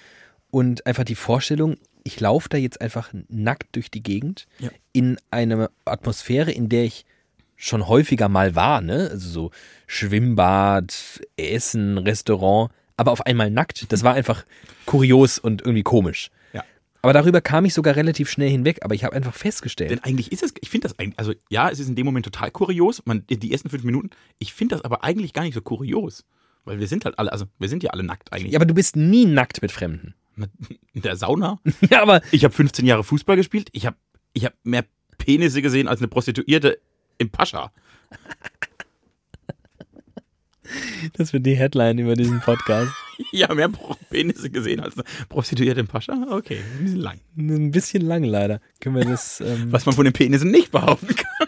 und 0.52 0.86
einfach 0.86 1.04
die 1.04 1.16
Vorstellung, 1.16 1.78
ich 2.04 2.20
laufe 2.20 2.50
da 2.50 2.58
jetzt 2.58 2.82
einfach 2.82 3.10
nackt 3.30 3.76
durch 3.76 3.90
die 3.90 4.04
Gegend 4.04 4.46
Ja. 4.60 4.70
in 4.94 5.18
eine 5.32 5.70
Atmosphäre, 5.86 6.52
in 6.52 6.70
der 6.70 6.84
ich 6.84 7.06
schon 7.56 7.88
häufiger 7.88 8.30
mal 8.30 8.56
war, 8.56 8.82
ne? 8.82 9.10
Also 9.12 9.30
so 9.30 9.52
Schwimmbad, 9.88 11.22
Essen, 11.38 11.98
Restaurant, 11.98 12.72
aber 12.98 13.12
auf 13.12 13.26
einmal 13.26 13.50
nackt. 13.50 13.92
Das 13.92 14.04
war 14.04 14.14
einfach 14.14 14.46
kurios 14.86 15.40
und 15.40 15.62
irgendwie 15.62 15.84
komisch. 15.84 16.30
Aber 17.06 17.14
darüber 17.14 17.40
kam 17.40 17.66
ich 17.66 17.76
sogar 17.76 17.96
relativ 17.96 18.32
schnell 18.32 18.50
hinweg, 18.50 18.80
aber 18.82 18.96
ich 18.96 19.04
habe 19.04 19.16
einfach 19.16 19.36
festgestellt, 19.36 19.92
Denn 19.92 20.04
eigentlich 20.04 20.32
ist 20.32 20.42
es, 20.42 20.56
ich 20.60 20.72
finde 20.72 20.88
das 20.88 20.98
eigentlich, 20.98 21.20
also 21.20 21.34
ja, 21.52 21.70
es 21.70 21.80
ist 21.80 21.88
in 21.88 21.94
dem 21.94 22.04
Moment 22.04 22.26
total 22.26 22.50
kurios, 22.50 23.04
man, 23.06 23.24
die 23.30 23.52
ersten 23.52 23.70
fünf 23.70 23.84
Minuten, 23.84 24.10
ich 24.40 24.56
finde 24.56 24.74
das 24.74 24.84
aber 24.84 25.04
eigentlich 25.04 25.32
gar 25.32 25.44
nicht 25.44 25.54
so 25.54 25.62
kurios. 25.62 26.26
Weil 26.64 26.80
wir 26.80 26.88
sind 26.88 27.06
halt 27.06 27.20
alle, 27.20 27.32
also 27.32 27.46
wir 27.60 27.70
sind 27.70 27.84
ja 27.84 27.92
alle 27.92 28.02
nackt 28.02 28.34
eigentlich. 28.34 28.54
ja, 28.54 28.58
aber 28.58 28.66
du 28.66 28.74
bist 28.74 28.96
nie 28.96 29.26
nackt 29.26 29.62
mit 29.62 29.72
Fremden. 29.72 30.16
In 30.94 31.04
der 31.04 31.16
Sauna. 31.16 31.60
Ja, 31.92 32.02
aber 32.02 32.24
Ich 32.32 32.44
habe 32.44 32.56
15 32.56 32.88
Jahre 32.88 33.04
Fußball 33.04 33.36
gespielt, 33.36 33.70
ich 33.72 33.86
habe 33.86 33.98
ich 34.34 34.44
hab 34.46 34.56
mehr 34.64 34.84
Penisse 35.20 35.62
gesehen 35.62 35.88
als 35.88 36.00
eine 36.00 36.08
Prostituierte 36.08 36.80
im 37.20 37.30
Pascha. 37.30 37.72
Das 41.14 41.34
wird 41.34 41.46
die 41.46 41.56
Headline 41.56 42.00
über 42.00 42.16
diesen 42.16 42.40
Podcast. 42.42 42.92
Ja, 43.32 43.54
mehr 43.54 43.70
Penisse 44.10 44.50
gesehen 44.50 44.82
als 44.82 44.96
eine 44.96 45.06
Prostituierte 45.30 45.80
im 45.80 45.88
Pascha? 45.88 46.28
Okay, 46.32 46.60
ein 46.78 46.84
bisschen 46.84 47.00
lang. 47.00 47.20
Ein 47.38 47.72
bisschen 47.72 48.02
lang 48.02 48.26
leider. 48.26 48.60
Können 48.82 48.98
wir 48.98 49.06
das. 49.06 49.40
Ähm, 49.40 49.72
Was 49.72 49.86
man 49.86 49.96
von 49.96 50.04
den 50.04 50.12
Penissen 50.12 50.52
nicht 50.52 50.70
behaupten 50.70 51.16
kann. 51.16 51.48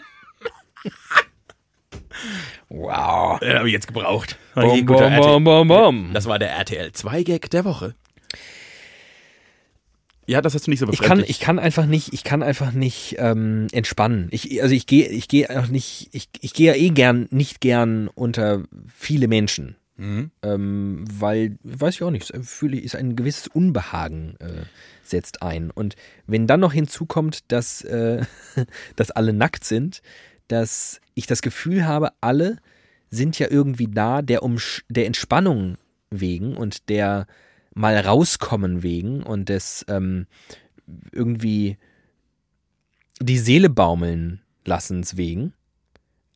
wow. 2.70 3.38
Den 3.40 3.58
habe 3.58 3.68
ich 3.68 3.74
jetzt 3.74 3.86
gebraucht. 3.86 4.38
Bom, 4.54 4.86
bom, 4.86 5.16
bom, 5.20 5.44
bom, 5.44 5.68
bom. 5.68 6.10
Das 6.14 6.24
war 6.24 6.38
der 6.38 6.52
RTL 6.52 6.92
2 6.92 7.22
Gag 7.22 7.50
der 7.50 7.66
Woche. 7.66 7.94
Ja, 10.28 10.42
das 10.42 10.54
hast 10.54 10.66
du 10.66 10.70
nicht 10.70 10.80
so 10.80 10.86
Ich 10.90 10.98
befremdlich. 10.98 11.26
kann, 11.26 11.30
ich 11.30 11.40
kann 11.40 11.58
einfach 11.58 11.86
nicht, 11.86 12.12
ich 12.12 12.22
kann 12.22 12.42
einfach 12.42 12.72
nicht 12.72 13.16
ähm, 13.18 13.66
entspannen. 13.72 14.28
Ich, 14.30 14.62
also 14.62 14.74
ich 14.74 14.86
gehe, 14.86 15.08
ich 15.08 15.26
gehe 15.26 15.48
auch 15.58 15.68
nicht, 15.68 16.10
ich, 16.12 16.28
ich 16.40 16.52
gehe 16.52 16.74
ja 16.74 16.78
eh 16.78 16.90
gern, 16.90 17.28
nicht 17.30 17.62
gern 17.62 18.08
unter 18.08 18.64
viele 18.94 19.26
Menschen. 19.26 19.76
Mhm. 19.96 20.30
Ähm, 20.42 21.04
weil, 21.10 21.56
weiß 21.62 21.94
ich 21.94 22.02
auch 22.02 22.10
nicht, 22.10 22.30
fühle 22.42 22.76
ich, 22.76 22.84
ist 22.84 22.94
ein 22.94 23.16
gewisses 23.16 23.48
Unbehagen 23.48 24.36
äh, 24.40 24.66
setzt 25.02 25.40
ein. 25.42 25.70
Und 25.70 25.96
wenn 26.26 26.46
dann 26.46 26.60
noch 26.60 26.74
hinzukommt, 26.74 27.50
dass, 27.50 27.80
äh, 27.82 28.22
dass 28.96 29.10
alle 29.10 29.32
nackt 29.32 29.64
sind, 29.64 30.02
dass 30.46 31.00
ich 31.14 31.26
das 31.26 31.40
Gefühl 31.40 31.86
habe, 31.86 32.10
alle 32.20 32.58
sind 33.10 33.38
ja 33.38 33.50
irgendwie 33.50 33.88
da, 33.90 34.20
der 34.20 34.42
um 34.42 34.58
der 34.90 35.06
Entspannung 35.06 35.78
wegen 36.10 36.54
und 36.54 36.90
der 36.90 37.26
mal 37.78 37.96
rauskommen 37.96 38.82
wegen 38.82 39.22
und 39.22 39.48
des 39.48 39.84
ähm, 39.88 40.26
irgendwie 41.12 41.78
die 43.20 43.38
Seele 43.38 43.70
baumeln 43.70 44.42
lassens 44.64 45.16
wegen. 45.16 45.54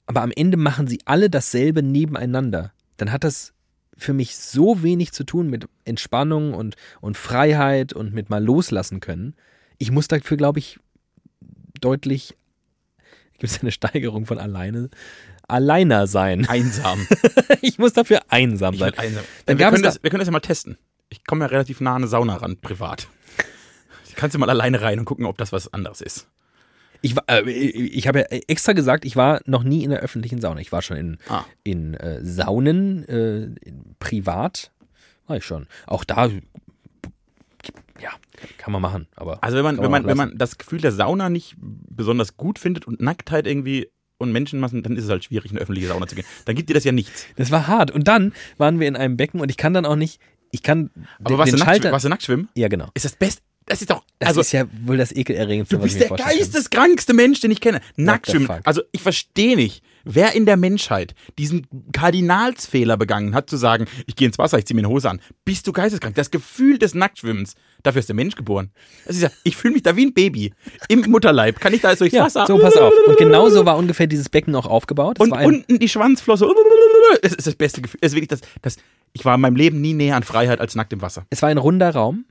Aber 0.07 0.22
am 0.22 0.31
Ende 0.35 0.57
machen 0.57 0.87
sie 0.87 1.00
alle 1.05 1.31
dasselbe 1.31 1.83
nebeneinander. 1.83 2.72
Dann 2.96 3.11
hat 3.11 3.24
das 3.24 3.52
für 3.96 4.12
mich 4.12 4.37
so 4.37 4.83
wenig 4.83 5.12
zu 5.12 5.24
tun 5.24 5.48
mit 5.48 5.66
Entspannung 5.85 6.55
und, 6.55 6.76
und 7.00 7.16
Freiheit 7.16 7.92
und 7.92 8.14
mit 8.14 8.31
mal 8.31 8.42
loslassen 8.42 9.00
können. 9.00 9.35
Ich 9.78 9.90
muss 9.90 10.09
dafür, 10.09 10.37
glaube 10.37 10.61
ich, 10.61 10.78
deutlich, 11.81 12.37
gibt 13.38 13.52
es 13.52 13.61
eine 13.61 13.72
Steigerung 13.72 14.26
von 14.26 14.38
alleine, 14.38 14.90
alleiner 15.48 16.07
sein. 16.07 16.46
Einsam. 16.48 17.07
ich 17.62 17.78
muss 17.78 17.92
dafür 17.92 18.20
einsam 18.28 18.76
sein. 18.76 18.94
einsam. 18.94 19.24
Dann 19.46 19.59
wir, 19.59 19.70
können 19.70 19.83
das, 19.83 20.02
wir 20.02 20.11
können 20.11 20.20
das 20.20 20.28
ja 20.28 20.33
mal 20.33 20.40
testen. 20.40 20.78
Ich 21.12 21.25
komme 21.27 21.44
ja 21.44 21.48
relativ 21.48 21.81
nah 21.81 21.90
an 21.90 22.03
eine 22.03 22.09
Sauna 22.09 22.37
ran, 22.37 22.57
privat. 22.57 23.09
Kannst 24.16 24.35
du 24.35 24.38
mal 24.38 24.51
alleine 24.51 24.81
rein 24.83 24.98
und 24.98 25.05
gucken, 25.05 25.27
ob 25.27 25.38
das 25.38 25.53
was 25.53 25.72
anderes 25.72 26.01
ist. 26.01 26.29
Ich, 27.01 27.14
äh, 27.27 27.48
ich 27.51 28.07
habe 28.09 28.20
ja 28.20 28.25
extra 28.48 28.72
gesagt, 28.72 29.05
ich 29.05 29.16
war 29.16 29.40
noch 29.46 29.62
nie 29.64 29.83
in 29.85 29.90
der 29.90 30.01
öffentlichen 30.01 30.40
Sauna. 30.40 30.61
Ich 30.61 30.70
war 30.72 30.83
schon 30.83 30.96
in, 30.96 31.18
Ah. 31.29 31.44
in 31.64 31.94
äh, 31.94 32.25
Saunen, 32.25 33.07
äh, 33.09 33.44
in, 33.44 33.96
privat, 33.98 34.70
war 35.27 35.37
ich 35.37 35.44
schon. 35.44 35.66
Auch 35.87 36.05
da, 36.05 36.27
ja, 38.01 38.11
kann 38.59 38.72
man 38.72 38.83
machen. 38.83 39.07
Aber 39.16 39.42
Also 39.42 39.57
wenn 39.57 39.64
man, 39.64 39.77
Kann 39.77 39.85
wenn 39.85 39.90
man 39.90 40.03
man, 40.03 40.11
wenn 40.11 40.16
man 40.16 40.38
das 40.38 40.59
Gefühl 40.59 40.81
der 40.81 40.92
Sauna 40.92 41.29
nicht 41.29 41.57
besonders 41.59 42.37
gut 42.37 42.59
findet 42.59 42.87
und 42.87 43.01
Nacktheit 43.01 43.46
irgendwie 43.46 43.88
und 44.18 44.31
Menschenmassen, 44.31 44.83
dann 44.85 44.96
ist 44.96 45.05
es 45.05 45.11
halt 45.11 45.25
schwierig, 45.25 45.51
in 45.51 45.57
eine 45.57 45.62
öffentliche 45.62 45.88
Sauna 45.88 46.07
zu 46.07 46.14
gehen. 46.14 46.25
Dann 46.44 46.55
gibt 46.55 46.68
dir 46.70 46.75
das 46.75 46.85
ja 46.85 46.92
nichts. 46.92 47.27
das 47.37 47.51
war 47.51 47.66
hart. 47.66 47.90
Und 47.90 48.07
dann 48.07 48.33
waren 48.57 48.79
wir 48.79 48.87
in 48.87 48.94
einem 48.94 49.16
Becken 49.16 49.40
und 49.40 49.51
ich 49.51 49.57
kann 49.57 49.75
dann 49.75 49.85
auch 49.87 49.96
nicht, 49.96 50.20
ich 50.53 50.62
kann 50.62 50.91
Aber 51.25 51.38
warst, 51.38 51.53
den 51.53 51.59
du 51.59 51.65
nackt, 51.65 51.71
Schalter. 51.71 51.93
warst 51.93 52.05
du 52.05 52.09
nackt 52.09 52.23
schwimmen? 52.23 52.49
ja, 52.55 52.69
genau. 52.69 52.88
Ist 52.95 53.05
das 53.05 53.17
Beste. 53.17 53.43
Das 53.67 53.81
ist 53.81 53.91
doch. 53.91 54.05
Das 54.19 54.31
also, 54.31 54.41
ist 54.41 54.53
ja 54.53 54.65
wohl 54.85 54.97
das 54.97 55.12
ekelerregendste, 55.12 55.77
du 55.77 55.83
was 55.83 55.95
bist 55.95 56.11
der 56.11 56.17
geisteskrankste 56.17 57.15
Mensch, 57.15 57.41
den 57.41 57.53
ich 57.53 57.61
kenne. 57.61 57.81
Nackt 57.97 58.29
schwimmen. 58.29 58.49
Also 58.65 58.83
ich 58.91 59.03
verstehe 59.03 59.55
nicht, 59.57 59.83
wer 60.05 60.35
in 60.35 60.47
der 60.47 60.57
Menschheit 60.57 61.15
diesen 61.38 61.67
Kardinalsfehler 61.93 62.97
begangen 62.97 63.35
hat, 63.35 63.49
zu 63.49 63.57
sagen, 63.57 63.87
ich 64.07 64.17
gehe 64.17 64.27
ins 64.27 64.38
Wasser, 64.38 64.59
ich 64.59 64.67
ziehe 64.67 64.75
mir 64.75 64.81
eine 64.81 64.88
Hose 64.88 65.09
an. 65.09 65.21
Bist 65.45 65.67
du 65.67 65.73
geisteskrank? 65.73 66.17
Das 66.17 66.31
Gefühl 66.31 66.79
des 66.79 66.95
Nacktschwimmens, 66.95 67.55
dafür 67.83 68.01
ist 68.01 68.09
der 68.09 68.16
Mensch 68.16 68.35
geboren. 68.37 68.71
Das 69.07 69.16
ist 69.16 69.23
ja, 69.23 69.31
ich 69.45 69.57
fühle 69.57 69.75
mich 69.75 69.83
da 69.83 69.97
wie 69.97 70.07
ein 70.07 70.14
Baby. 70.14 70.53
Im 70.88 71.01
Mutterleib. 71.11 71.61
Kann 71.61 71.73
ich 71.75 71.81
da 71.81 71.90
jetzt 71.90 72.01
durchs 72.01 72.14
Ja, 72.14 72.25
Wasser? 72.25 72.47
so, 72.47 72.59
pass 72.59 72.77
auf. 72.77 72.92
Und 73.07 73.16
genauso 73.18 73.64
war 73.66 73.77
ungefähr 73.77 74.07
dieses 74.07 74.29
Becken 74.29 74.55
auch 74.55 74.66
aufgebaut. 74.66 75.16
Es 75.21 75.25
Und 75.27 75.33
unten 75.33 75.79
die 75.79 75.88
Schwanzflosse. 75.88 76.47
Es 77.23 77.33
ist 77.35 77.47
das 77.47 77.55
beste 77.55 77.83
Gefühl. 77.83 77.99
Es 78.03 78.12
ist 78.12 78.16
wirklich 78.16 78.29
das, 78.29 78.40
das, 78.62 78.77
ich 79.12 79.25
war 79.25 79.35
in 79.35 79.40
meinem 79.40 79.57
Leben 79.57 79.81
nie 79.81 79.92
näher 79.95 80.16
an 80.16 80.23
Freiheit 80.23 80.61
als 80.61 80.75
nackt 80.75 80.92
im 80.92 81.03
Wasser. 81.03 81.27
es 81.31 81.42
war 81.42 81.49
ein 81.51 81.59
runder 81.59 81.90
Raum, 81.90 82.25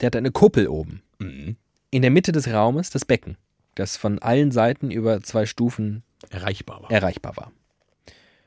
der 0.00 0.06
hatte 0.06 0.18
eine 0.18 0.30
Kuppel 0.30 0.68
oben. 0.68 1.02
Mhm. 1.18 1.56
In 1.90 2.02
der 2.02 2.10
Mitte 2.10 2.32
des 2.32 2.48
Raumes 2.48 2.90
das 2.90 3.04
Becken, 3.04 3.36
das 3.74 3.96
von 3.96 4.18
allen 4.20 4.50
Seiten 4.52 4.90
über 4.90 5.22
zwei 5.22 5.46
Stufen 5.46 6.02
Erreichbar 6.30 6.82
war. 6.82 6.90
erreichbar 6.90 7.36
war. 7.36 7.52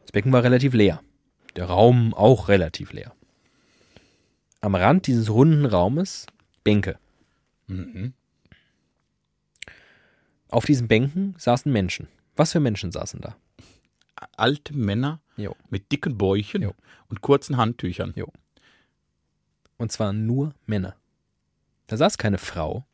Das 0.02 0.12
Becken 0.12 0.32
war 0.32 0.44
relativ 0.44 0.74
leer. 0.74 1.02
Der 1.56 1.66
Raum 1.66 2.14
auch 2.14 2.48
relativ 2.48 2.94
leer. 2.94 3.14
Am 4.62 4.76
Rand 4.76 5.08
dieses 5.08 5.30
runden 5.30 5.66
Raumes 5.66 6.26
Bänke. 6.64 7.00
Mhm. 7.68 8.14
Auf 10.50 10.66
diesen 10.66 10.88
Bänken 10.88 11.36
saßen 11.38 11.72
Menschen. 11.72 12.08
Was 12.36 12.52
für 12.52 12.60
Menschen 12.60 12.92
saßen 12.92 13.22
da? 13.22 13.36
Alte 14.36 14.74
Männer 14.74 15.22
Jo. 15.38 15.56
mit 15.70 15.92
dicken 15.92 16.18
Bäuchen 16.18 16.62
Jo. 16.62 16.74
und 17.08 17.22
kurzen 17.22 17.58
Handtüchern. 17.58 18.14
Und 19.78 19.92
zwar 19.92 20.12
nur 20.12 20.54
Männer. 20.66 20.96
Da 21.88 21.96
saß 21.98 22.18
keine 22.18 22.38
Frau. 22.38 22.86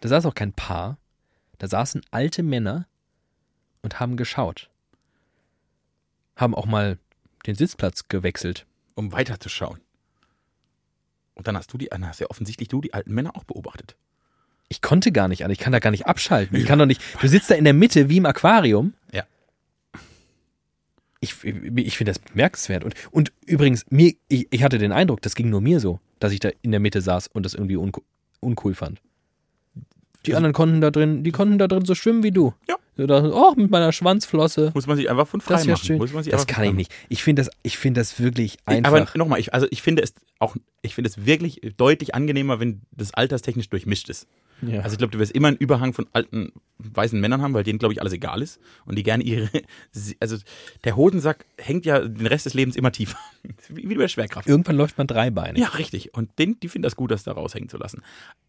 Da 0.00 0.08
saß 0.08 0.26
auch 0.26 0.34
kein 0.34 0.52
Paar. 0.52 0.98
Da 1.58 1.66
saßen 1.66 2.02
alte 2.10 2.42
Männer 2.42 2.86
und 3.82 4.00
haben 4.00 4.16
geschaut. 4.16 4.70
Haben 6.36 6.54
auch 6.54 6.66
mal 6.66 6.98
den 7.46 7.54
Sitzplatz 7.54 8.08
gewechselt. 8.08 8.66
um 8.94 9.12
weiterzuschauen. 9.12 9.80
Und 11.38 11.46
dann 11.46 11.56
hast 11.56 11.72
du 11.72 11.78
die, 11.78 11.86
dann 11.86 12.06
hast 12.06 12.20
ja 12.20 12.26
offensichtlich 12.28 12.68
du 12.68 12.80
die 12.80 12.92
alten 12.92 13.14
Männer 13.14 13.36
auch 13.36 13.44
beobachtet. 13.44 13.96
Ich 14.68 14.82
konnte 14.82 15.12
gar 15.12 15.28
nicht 15.28 15.44
an, 15.44 15.50
ich 15.50 15.58
kann 15.58 15.72
da 15.72 15.78
gar 15.78 15.92
nicht 15.92 16.06
abschalten. 16.06 16.58
Ich 16.58 16.66
kann 16.66 16.78
doch 16.78 16.84
nicht. 16.84 17.00
Du 17.20 17.28
sitzt 17.28 17.50
da 17.50 17.54
in 17.54 17.64
der 17.64 17.72
Mitte 17.72 18.08
wie 18.08 18.18
im 18.18 18.26
Aquarium. 18.26 18.92
Ja. 19.12 19.22
Ich, 21.20 21.42
ich 21.44 21.96
finde 21.96 22.10
das 22.10 22.18
bemerkenswert. 22.18 22.84
Und, 22.84 22.94
und 23.12 23.32
übrigens, 23.46 23.86
mir, 23.88 24.14
ich, 24.28 24.48
ich 24.50 24.62
hatte 24.62 24.78
den 24.78 24.92
Eindruck, 24.92 25.22
das 25.22 25.36
ging 25.36 25.48
nur 25.48 25.60
mir 25.60 25.80
so, 25.80 26.00
dass 26.18 26.32
ich 26.32 26.40
da 26.40 26.50
in 26.60 26.72
der 26.72 26.80
Mitte 26.80 27.00
saß 27.00 27.28
und 27.28 27.46
das 27.46 27.54
irgendwie 27.54 27.76
unco 27.76 28.02
uncool 28.40 28.74
fand. 28.74 29.00
Die 30.26 30.34
anderen 30.34 30.52
konnten 30.52 30.80
da 30.80 30.90
drin, 30.90 31.24
die 31.24 31.32
konnten 31.32 31.58
da 31.58 31.66
drin 31.66 31.84
so 31.84 31.94
schwimmen 31.94 32.22
wie 32.22 32.30
du. 32.30 32.52
Ja. 32.68 32.76
Da, 33.06 33.30
oh, 33.32 33.54
mit 33.56 33.70
meiner 33.70 33.92
Schwanzflosse. 33.92 34.72
Muss 34.74 34.86
man 34.86 34.96
sich 34.96 35.08
einfach 35.08 35.28
von 35.28 35.40
frei 35.40 35.54
Das 35.54 35.60
ist 35.62 35.66
ja 35.68 35.72
machen. 35.74 35.84
schön. 35.84 35.98
Muss 35.98 36.12
man 36.12 36.24
sich 36.24 36.32
Das 36.32 36.46
kann 36.46 36.64
ich 36.64 36.72
nicht. 36.72 36.92
Ich 37.08 37.22
finde 37.22 37.42
das, 37.42 37.50
ich 37.62 37.78
finde 37.78 38.00
das 38.00 38.18
wirklich 38.20 38.58
machen. 38.66 38.84
einfach. 38.84 38.92
Aber 38.92 39.18
nochmal, 39.18 39.38
ich, 39.38 39.54
also 39.54 39.66
ich 39.70 39.82
finde 39.82 40.02
es 40.02 40.14
auch, 40.40 40.56
ich 40.82 40.94
finde 40.94 41.08
es 41.08 41.24
wirklich 41.24 41.60
deutlich 41.76 42.14
angenehmer, 42.14 42.58
wenn 42.60 42.82
das 42.90 43.14
alterstechnisch 43.14 43.68
durchmischt 43.68 44.08
ist. 44.08 44.26
Ja. 44.62 44.80
Also 44.80 44.94
ich 44.94 44.98
glaube, 44.98 45.12
du 45.12 45.18
wirst 45.18 45.32
immer 45.32 45.48
einen 45.48 45.56
Überhang 45.56 45.92
von 45.92 46.06
alten 46.12 46.52
weißen 46.78 47.20
Männern 47.20 47.42
haben, 47.42 47.54
weil 47.54 47.64
denen, 47.64 47.78
glaube 47.78 47.92
ich, 47.92 48.00
alles 48.00 48.12
egal 48.12 48.42
ist. 48.42 48.60
Und 48.84 48.96
die 48.96 49.02
gerne 49.02 49.22
ihre. 49.24 49.48
Also 50.20 50.36
der 50.84 50.96
Hodensack 50.96 51.46
hängt 51.58 51.86
ja 51.86 52.00
den 52.00 52.26
Rest 52.26 52.46
des 52.46 52.54
Lebens 52.54 52.76
immer 52.76 52.92
tiefer. 52.92 53.18
Wie, 53.68 53.86
bei 53.86 53.94
der 53.94 54.08
Schwerkraft. 54.08 54.48
Irgendwann 54.48 54.76
läuft 54.76 54.98
man 54.98 55.06
dreibeinig. 55.06 55.62
Ja, 55.62 55.68
richtig. 55.68 56.14
Und 56.14 56.38
den, 56.38 56.58
die 56.60 56.68
finden 56.68 56.84
das 56.84 56.96
gut, 56.96 57.10
das 57.10 57.24
da 57.24 57.32
raushängen 57.32 57.68
zu 57.68 57.76
lassen. 57.76 58.02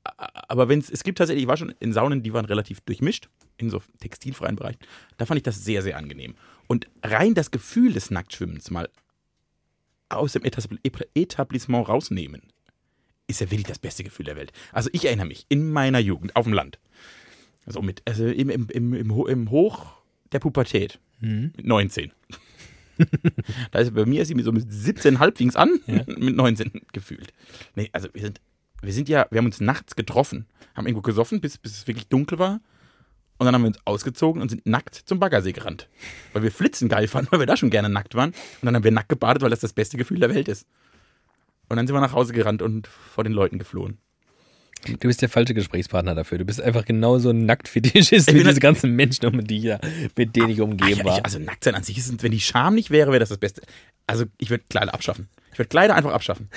Aber 0.03 0.69
wenn 0.69 0.79
es, 0.79 0.89
es 0.89 1.03
gibt 1.03 1.17
tatsächlich, 1.17 1.43
ich 1.43 1.47
war 1.47 1.57
schon 1.57 1.73
in 1.79 1.93
Saunen, 1.93 2.23
die 2.23 2.33
waren 2.33 2.45
relativ 2.45 2.81
durchmischt, 2.81 3.29
in 3.57 3.69
so 3.69 3.81
textilfreien 3.99 4.55
Bereichen. 4.55 4.79
Da 5.17 5.25
fand 5.25 5.37
ich 5.37 5.43
das 5.43 5.63
sehr, 5.63 5.81
sehr 5.81 5.97
angenehm. 5.97 6.35
Und 6.67 6.87
rein 7.03 7.33
das 7.33 7.51
Gefühl 7.51 7.93
des 7.93 8.11
Nacktschwimmens 8.11 8.71
mal 8.71 8.89
aus 10.09 10.33
dem 10.33 10.43
Etabl- 10.43 10.79
Etablissement 11.13 11.87
rausnehmen, 11.87 12.41
ist 13.29 13.39
ja 13.41 13.49
wirklich 13.51 13.67
das 13.67 13.79
beste 13.79 14.03
Gefühl 14.03 14.25
der 14.25 14.35
Welt. 14.35 14.51
Also 14.73 14.89
ich 14.93 15.05
erinnere 15.05 15.27
mich, 15.27 15.45
in 15.49 15.71
meiner 15.71 15.99
Jugend, 15.99 16.35
auf 16.35 16.45
dem 16.45 16.53
Land, 16.53 16.79
also, 17.65 17.81
mit, 17.81 18.01
also 18.05 18.25
im, 18.27 18.49
im, 18.49 18.67
im, 18.69 18.93
im, 18.93 19.15
Ho- 19.15 19.27
im 19.27 19.49
Hoch 19.51 19.85
der 20.31 20.39
Pubertät, 20.39 20.99
Mhm. 21.21 21.51
mit 21.57 21.65
19. 21.67 22.11
da 23.71 23.79
ist 23.79 23.93
bei 23.93 24.05
mir 24.05 24.21
ist 24.21 24.27
sie 24.29 24.41
so 24.41 24.51
mit 24.51 24.65
17,5 24.67 25.37
fing 25.37 25.49
es 25.49 25.55
an, 25.55 25.79
Ja. 25.87 26.03
mit 26.07 26.35
19 26.35 26.71
gefühlt. 26.93 27.33
Nee, 27.75 27.89
also 27.93 28.09
wir 28.13 28.21
sind, 28.21 28.41
wir 28.81 28.93
sind 28.93 29.09
ja, 29.09 29.27
wir 29.31 29.37
haben 29.37 29.45
uns 29.45 29.59
nachts 29.61 29.95
getroffen, 29.95 30.45
haben 30.75 30.85
irgendwo 30.87 31.01
gesoffen, 31.01 31.41
bis, 31.41 31.57
bis 31.57 31.73
es 31.77 31.87
wirklich 31.87 32.07
dunkel 32.07 32.39
war. 32.39 32.61
Und 33.37 33.45
dann 33.45 33.55
haben 33.55 33.61
wir 33.61 33.67
uns 33.69 33.79
ausgezogen 33.85 34.41
und 34.41 34.49
sind 34.49 34.65
nackt 34.65 34.95
zum 34.95 35.19
Baggersee 35.19 35.53
gerannt. 35.53 35.87
Weil 36.33 36.43
wir 36.43 36.51
Flitzen 36.51 36.89
geil 36.89 37.07
fanden, 37.07 37.31
weil 37.31 37.39
wir 37.39 37.45
da 37.45 37.55
schon 37.55 37.69
gerne 37.69 37.87
nackt 37.87 38.13
waren. 38.15 38.31
Und 38.31 38.65
dann 38.65 38.75
haben 38.75 38.83
wir 38.83 38.91
nackt 38.91 39.07
gebadet, 39.07 39.41
weil 39.41 39.49
das 39.49 39.61
das 39.61 39.71
beste 39.71 39.95
Gefühl 39.97 40.19
der 40.19 40.33
Welt 40.33 40.49
ist. 40.49 40.65
Und 41.69 41.77
dann 41.77 41.87
sind 41.87 41.95
wir 41.95 42.01
nach 42.01 42.13
Hause 42.13 42.33
gerannt 42.33 42.61
und 42.61 42.87
vor 42.87 43.23
den 43.23 43.33
Leuten 43.33 43.59
geflohen. 43.59 43.99
Du 44.85 45.07
bist 45.07 45.21
der 45.21 45.29
falsche 45.29 45.53
Gesprächspartner 45.53 46.15
dafür. 46.15 46.37
Du 46.37 46.45
bist 46.45 46.61
einfach 46.61 46.85
genauso 46.85 47.31
ein 47.31 47.45
Nacktfetischist 47.45 48.33
wie 48.33 48.43
diese 48.43 48.61
ganzen 48.61 48.95
Menschen, 48.95 49.25
um 49.25 49.43
die 49.43 49.59
ja, 49.59 49.79
mit 50.15 50.35
denen 50.35 50.49
ich 50.49 50.61
umgeben 50.61 51.03
war. 51.03 51.17
ich, 51.17 51.25
also 51.25 51.37
nackt 51.37 51.65
sein 51.65 51.75
an 51.75 51.83
sich 51.83 51.97
ist, 51.97 52.23
wenn 52.23 52.31
die 52.31 52.39
Scham 52.39 52.75
nicht 52.75 52.89
wäre, 52.89 53.11
wäre 53.11 53.19
das 53.19 53.29
das 53.29 53.37
Beste. 53.37 53.61
Also 54.07 54.25
ich 54.37 54.49
würde 54.49 54.63
Kleider 54.69 54.93
abschaffen. 54.93 55.27
Ich 55.51 55.59
würde 55.59 55.67
Kleider 55.67 55.95
einfach 55.95 56.13
abschaffen. 56.13 56.47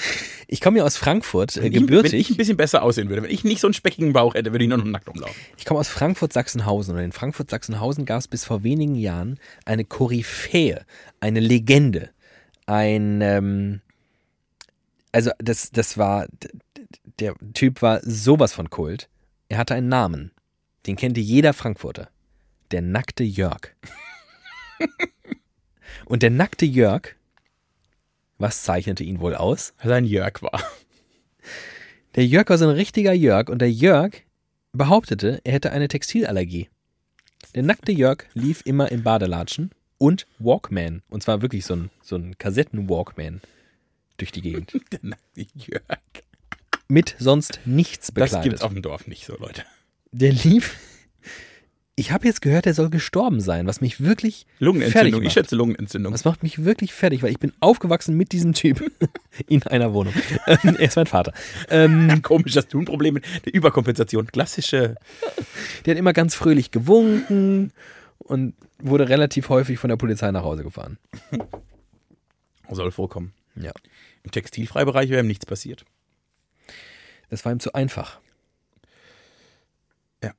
Ich 0.46 0.60
komme 0.60 0.78
ja 0.78 0.84
aus 0.84 0.96
Frankfurt, 0.96 1.56
äh, 1.56 1.62
Wenn 1.62 1.72
ich, 1.72 1.80
wenn 1.80 1.86
gebürtig. 1.88 2.14
ich 2.14 2.30
ein 2.30 2.36
bisschen 2.36 2.56
besser 2.56 2.84
aussehen 2.84 3.08
würde, 3.08 3.24
wenn 3.24 3.30
ich 3.30 3.42
nicht 3.42 3.60
so 3.60 3.66
einen 3.66 3.74
speckigen 3.74 4.12
Bauch 4.12 4.34
hätte, 4.34 4.52
würde 4.52 4.64
ich 4.64 4.68
nur 4.68 4.78
noch 4.78 4.84
nackt 4.84 5.08
rumlaufen. 5.08 5.34
Ich 5.56 5.64
komme 5.64 5.80
aus 5.80 5.88
Frankfurt-Sachsenhausen 5.88 6.94
und 6.94 7.02
in 7.02 7.12
Frankfurt-Sachsenhausen 7.12 8.04
gab 8.04 8.20
es 8.20 8.28
bis 8.28 8.44
vor 8.44 8.62
wenigen 8.62 8.94
Jahren 8.94 9.40
eine 9.64 9.84
Koryphäe, 9.84 10.84
eine 11.18 11.40
Legende, 11.40 12.10
ein, 12.66 13.20
ähm, 13.22 13.80
also 15.12 15.30
das, 15.38 15.70
das 15.70 15.98
war, 15.98 16.26
der 17.20 17.34
Typ 17.54 17.82
war 17.82 18.00
sowas 18.02 18.52
von 18.52 18.70
Kult. 18.70 19.08
Er 19.48 19.58
hatte 19.58 19.74
einen 19.74 19.88
Namen, 19.88 20.32
den 20.86 20.96
kannte 20.96 21.20
jeder 21.20 21.52
Frankfurter, 21.52 22.08
der 22.70 22.82
nackte 22.82 23.22
Jörg. 23.22 23.74
und 26.06 26.22
der 26.22 26.30
nackte 26.30 26.64
Jörg, 26.64 27.14
was 28.38 28.62
zeichnete 28.62 29.04
ihn 29.04 29.20
wohl 29.20 29.34
aus? 29.34 29.74
Weil 29.82 29.92
er 29.92 29.96
ein 29.98 30.04
Jörg 30.06 30.42
war. 30.42 30.60
Der 32.14 32.26
Jörg 32.26 32.48
war 32.48 32.58
so 32.58 32.68
ein 32.68 32.74
richtiger 32.74 33.12
Jörg 33.12 33.48
und 33.48 33.60
der 33.60 33.70
Jörg 33.70 34.22
behauptete, 34.72 35.40
er 35.44 35.52
hätte 35.52 35.72
eine 35.72 35.88
Textilallergie. 35.88 36.68
Der 37.54 37.62
nackte 37.62 37.92
Jörg 37.92 38.24
lief 38.34 38.62
immer 38.64 38.90
in 38.90 39.02
Badelatschen 39.02 39.70
und 39.98 40.26
Walkman. 40.38 41.02
Und 41.08 41.22
zwar 41.22 41.42
wirklich 41.42 41.64
so 41.64 41.74
ein, 41.76 41.90
so 42.02 42.16
ein 42.16 42.36
Kassetten-Walkman 42.38 43.40
durch 44.22 44.32
die 44.32 44.40
Gegend. 44.42 44.72
Der 44.92 45.00
nackte 45.02 45.46
Jörg. 45.54 45.82
Mit 46.88 47.16
sonst 47.18 47.60
nichts 47.64 48.06
Das 48.08 48.14
bekleidet. 48.30 48.42
gibt's 48.44 48.62
auf 48.62 48.72
dem 48.72 48.82
Dorf 48.82 49.06
nicht 49.06 49.24
so, 49.26 49.36
Leute. 49.36 49.64
Der 50.12 50.32
lief. 50.32 50.76
Ich 51.94 52.10
habe 52.10 52.26
jetzt 52.26 52.40
gehört, 52.40 52.66
er 52.66 52.72
soll 52.74 52.88
gestorben 52.88 53.40
sein, 53.40 53.66
was 53.66 53.80
mich 53.82 54.00
wirklich 54.00 54.46
fertig 54.46 54.60
Lungenentzündung. 54.60 55.20
Ich 55.22 55.26
macht. 55.26 55.34
schätze 55.34 55.56
Lungenentzündung. 55.56 56.12
Das 56.12 56.24
macht 56.24 56.42
mich 56.42 56.64
wirklich 56.64 56.92
fertig, 56.94 57.22
weil 57.22 57.30
ich 57.30 57.38
bin 57.38 57.52
aufgewachsen 57.60 58.16
mit 58.16 58.32
diesem 58.32 58.54
Typ 58.54 58.82
in 59.46 59.62
einer 59.64 59.92
Wohnung. 59.92 60.14
Ähm, 60.46 60.76
er 60.76 60.80
ist 60.88 60.96
mein 60.96 61.06
Vater. 61.06 61.32
Ähm, 61.68 62.22
Komisch, 62.22 62.54
dass 62.54 62.68
du 62.68 62.78
ein 62.78 62.86
Problem 62.86 63.14
mit 63.14 63.24
der 63.44 63.52
Überkompensation. 63.54 64.26
Klassische. 64.26 64.96
der 65.84 65.94
hat 65.94 65.98
immer 65.98 66.12
ganz 66.14 66.34
fröhlich 66.34 66.70
gewunken 66.70 67.72
und 68.18 68.54
wurde 68.78 69.08
relativ 69.08 69.48
häufig 69.50 69.78
von 69.78 69.88
der 69.90 69.96
Polizei 69.96 70.30
nach 70.30 70.44
Hause 70.44 70.62
gefahren. 70.62 70.98
Soll 72.70 72.90
vorkommen. 72.90 73.32
Ja. 73.54 73.72
Im 74.24 74.30
Textilfreibereich 74.30 75.10
wäre 75.10 75.22
ihm 75.22 75.26
nichts 75.26 75.46
passiert. 75.46 75.84
Das 77.28 77.44
war 77.44 77.52
ihm 77.52 77.60
zu 77.60 77.72
einfach. 77.72 78.20
Ja. 80.22 80.32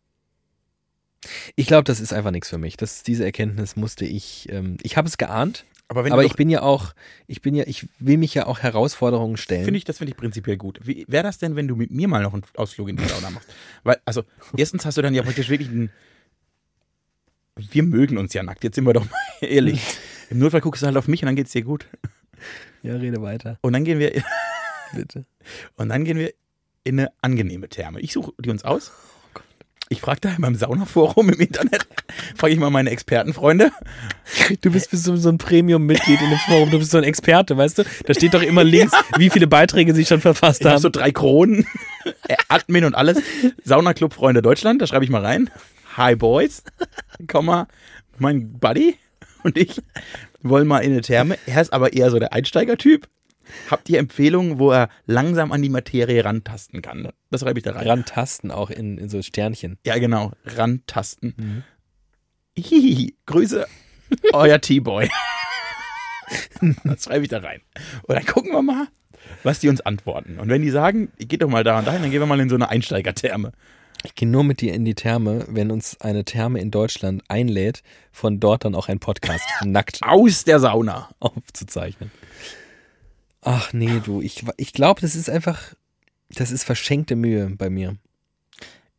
Ich 1.55 1.67
glaube, 1.67 1.83
das 1.83 1.99
ist 1.99 2.13
einfach 2.13 2.31
nichts 2.31 2.49
für 2.49 2.57
mich. 2.57 2.77
Das, 2.77 3.03
diese 3.03 3.25
Erkenntnis 3.25 3.75
musste 3.75 4.05
ich. 4.05 4.47
Ähm, 4.49 4.77
ich 4.83 4.95
habe 4.95 5.07
es 5.07 5.17
geahnt, 5.17 5.65
Aber 5.87 6.05
wenn 6.05 6.13
aber 6.13 6.23
ich 6.23 6.35
bin 6.35 6.49
ja 6.49 6.61
auch, 6.61 6.93
ich 7.27 7.41
bin 7.41 7.55
ja, 7.55 7.65
ich 7.67 7.87
will 7.99 8.17
mich 8.17 8.33
ja 8.33 8.45
auch 8.45 8.59
Herausforderungen 8.59 9.37
stellen. 9.37 9.65
Finde 9.65 9.77
ich, 9.77 9.85
das 9.85 9.97
finde 9.97 10.11
ich 10.11 10.17
prinzipiell 10.17 10.57
gut. 10.57 10.79
Wie 10.83 11.05
wäre 11.07 11.23
das 11.23 11.39
denn, 11.39 11.55
wenn 11.55 11.67
du 11.67 11.75
mit 11.75 11.91
mir 11.91 12.07
mal 12.07 12.23
noch 12.23 12.33
einen 12.33 12.43
Ausflug 12.55 12.89
in 12.89 12.97
die 12.97 13.05
Sauna 13.05 13.29
machst? 13.31 13.49
Weil, 13.83 13.99
also, 14.05 14.23
erstens 14.55 14.85
hast 14.85 14.97
du 14.97 15.01
dann 15.01 15.13
ja 15.13 15.23
praktisch 15.23 15.49
wirklich 15.49 15.69
einen. 15.69 15.91
Wir 17.55 17.83
mögen 17.83 18.17
uns 18.17 18.33
ja 18.33 18.41
nackt, 18.43 18.63
jetzt 18.63 18.75
sind 18.75 18.85
wir 18.85 18.93
doch 18.93 19.05
mal 19.09 19.19
ehrlich. 19.41 19.81
Im 20.29 20.39
Notfall 20.39 20.61
guckst 20.61 20.81
du 20.81 20.87
halt 20.87 20.97
auf 20.97 21.07
mich 21.07 21.21
und 21.21 21.27
dann 21.27 21.35
geht's 21.35 21.51
dir 21.51 21.61
gut. 21.61 21.87
Ja, 22.81 22.95
rede 22.95 23.21
weiter, 23.21 23.57
Und 23.61 23.73
dann 23.73 23.83
gehen 23.83 23.99
wir, 23.99 24.11
bitte. 24.93 25.25
und 25.77 25.89
dann 25.89 26.03
gehen 26.05 26.17
wir 26.17 26.33
in 26.83 26.99
eine 26.99 27.11
angenehme 27.21 27.69
Therme. 27.69 27.99
Ich 28.01 28.13
suche 28.13 28.33
die 28.39 28.49
uns 28.49 28.63
aus. 28.63 28.91
Oh 29.35 29.39
Ich 29.89 30.01
frage 30.01 30.21
da 30.21 30.29
in 30.29 30.41
meinem 30.41 30.55
Saunaforum 30.55 31.29
im 31.29 31.39
Internet, 31.39 31.87
frage 32.35 32.53
ich 32.53 32.59
mal 32.59 32.69
meine 32.69 32.89
Expertenfreunde. 32.89 33.71
Du 34.61 34.71
bist 34.71 34.89
so, 34.91 35.15
so 35.15 35.29
ein 35.29 35.37
Premium-Mitglied 35.37 36.19
in 36.21 36.29
dem 36.29 36.39
Forum, 36.39 36.71
du 36.71 36.79
bist 36.79 36.91
so 36.91 36.97
ein 36.97 37.03
Experte, 37.03 37.55
weißt 37.57 37.77
du? 37.79 37.83
Da 38.05 38.13
steht 38.13 38.33
doch 38.33 38.41
immer 38.41 38.63
links, 38.63 38.93
wie 39.17 39.29
viele 39.29 39.47
Beiträge 39.47 39.93
sie 39.93 40.05
schon 40.05 40.19
verfasst 40.21 40.61
Ich 40.61 40.65
habe 40.65 40.75
haben. 40.75 40.81
so 40.81 40.89
drei 40.89 41.11
Kronen, 41.11 41.65
äh, 42.27 42.35
Admin 42.49 42.85
und 42.85 42.95
alles. 42.95 43.19
Saunaclub 43.63 44.13
Freunde 44.13 44.41
Deutschland, 44.41 44.81
da 44.81 44.87
schreibe 44.87 45.05
ich 45.05 45.11
mal 45.11 45.23
rein. 45.23 45.49
Hi 45.95 46.15
Boys, 46.15 46.63
Komma, 47.27 47.67
mein 48.17 48.53
Buddy 48.59 48.97
und 49.43 49.57
ich 49.57 49.79
wollen 50.43 50.67
mal 50.67 50.79
in 50.79 50.91
eine 50.91 51.01
Therme. 51.01 51.37
Er 51.45 51.61
ist 51.61 51.73
aber 51.73 51.93
eher 51.93 52.11
so 52.11 52.19
der 52.19 52.33
Einsteigertyp. 52.33 53.07
Habt 53.69 53.89
ihr 53.89 53.99
Empfehlungen, 53.99 54.59
wo 54.59 54.71
er 54.71 54.89
langsam 55.05 55.51
an 55.51 55.61
die 55.61 55.69
Materie 55.69 56.23
rantasten 56.23 56.81
kann? 56.81 57.09
Das 57.29 57.41
schreibe 57.41 57.59
ich 57.59 57.63
da 57.63 57.71
rein. 57.71 57.87
Rantasten 57.87 58.51
auch 58.51 58.69
in, 58.69 58.97
in 58.97 59.09
so 59.09 59.21
Sternchen. 59.21 59.77
Ja, 59.85 59.97
genau. 59.97 60.31
Rantasten. 60.45 61.63
Hihihi. 62.57 63.15
Grüße, 63.25 63.65
euer 64.33 64.61
T-Boy. 64.61 65.09
das 66.83 67.03
schreibe 67.03 67.23
ich 67.23 67.29
da 67.29 67.39
rein. 67.39 67.61
Und 68.03 68.15
dann 68.15 68.25
gucken 68.25 68.51
wir 68.51 68.61
mal, 68.61 68.87
was 69.43 69.59
die 69.59 69.69
uns 69.69 69.81
antworten. 69.81 70.39
Und 70.39 70.49
wenn 70.49 70.61
die 70.61 70.69
sagen, 70.69 71.11
geht 71.17 71.41
doch 71.41 71.49
mal 71.49 71.63
da 71.63 71.79
und 71.79 71.87
dahin, 71.87 72.01
dann 72.01 72.11
gehen 72.11 72.21
wir 72.21 72.27
mal 72.27 72.39
in 72.39 72.49
so 72.49 72.55
eine 72.55 72.69
Einsteigertherme. 72.69 73.51
Ich 74.05 74.15
gehe 74.15 74.27
nur 74.27 74.43
mit 74.43 74.59
dir 74.61 74.73
in 74.73 74.83
die 74.85 74.95
Therme, 74.95 75.45
wenn 75.47 75.71
uns 75.71 75.99
eine 76.01 76.25
Therme 76.25 76.59
in 76.59 76.71
Deutschland 76.71 77.23
einlädt, 77.29 77.83
von 78.11 78.39
dort 78.39 78.65
dann 78.65 78.75
auch 78.75 78.89
ein 78.89 78.99
Podcast 78.99 79.45
nackt 79.65 79.99
Aus 80.03 80.43
der 80.43 80.59
Sauna. 80.59 81.09
aufzuzeichnen. 81.19 82.11
Ach 83.41 83.71
nee, 83.73 83.99
du, 84.03 84.21
ich, 84.21 84.43
ich 84.57 84.73
glaube, 84.73 85.01
das 85.01 85.15
ist 85.15 85.29
einfach, 85.29 85.73
das 86.29 86.51
ist 86.51 86.63
verschenkte 86.63 87.15
Mühe 87.15 87.49
bei 87.57 87.69
mir. 87.69 87.97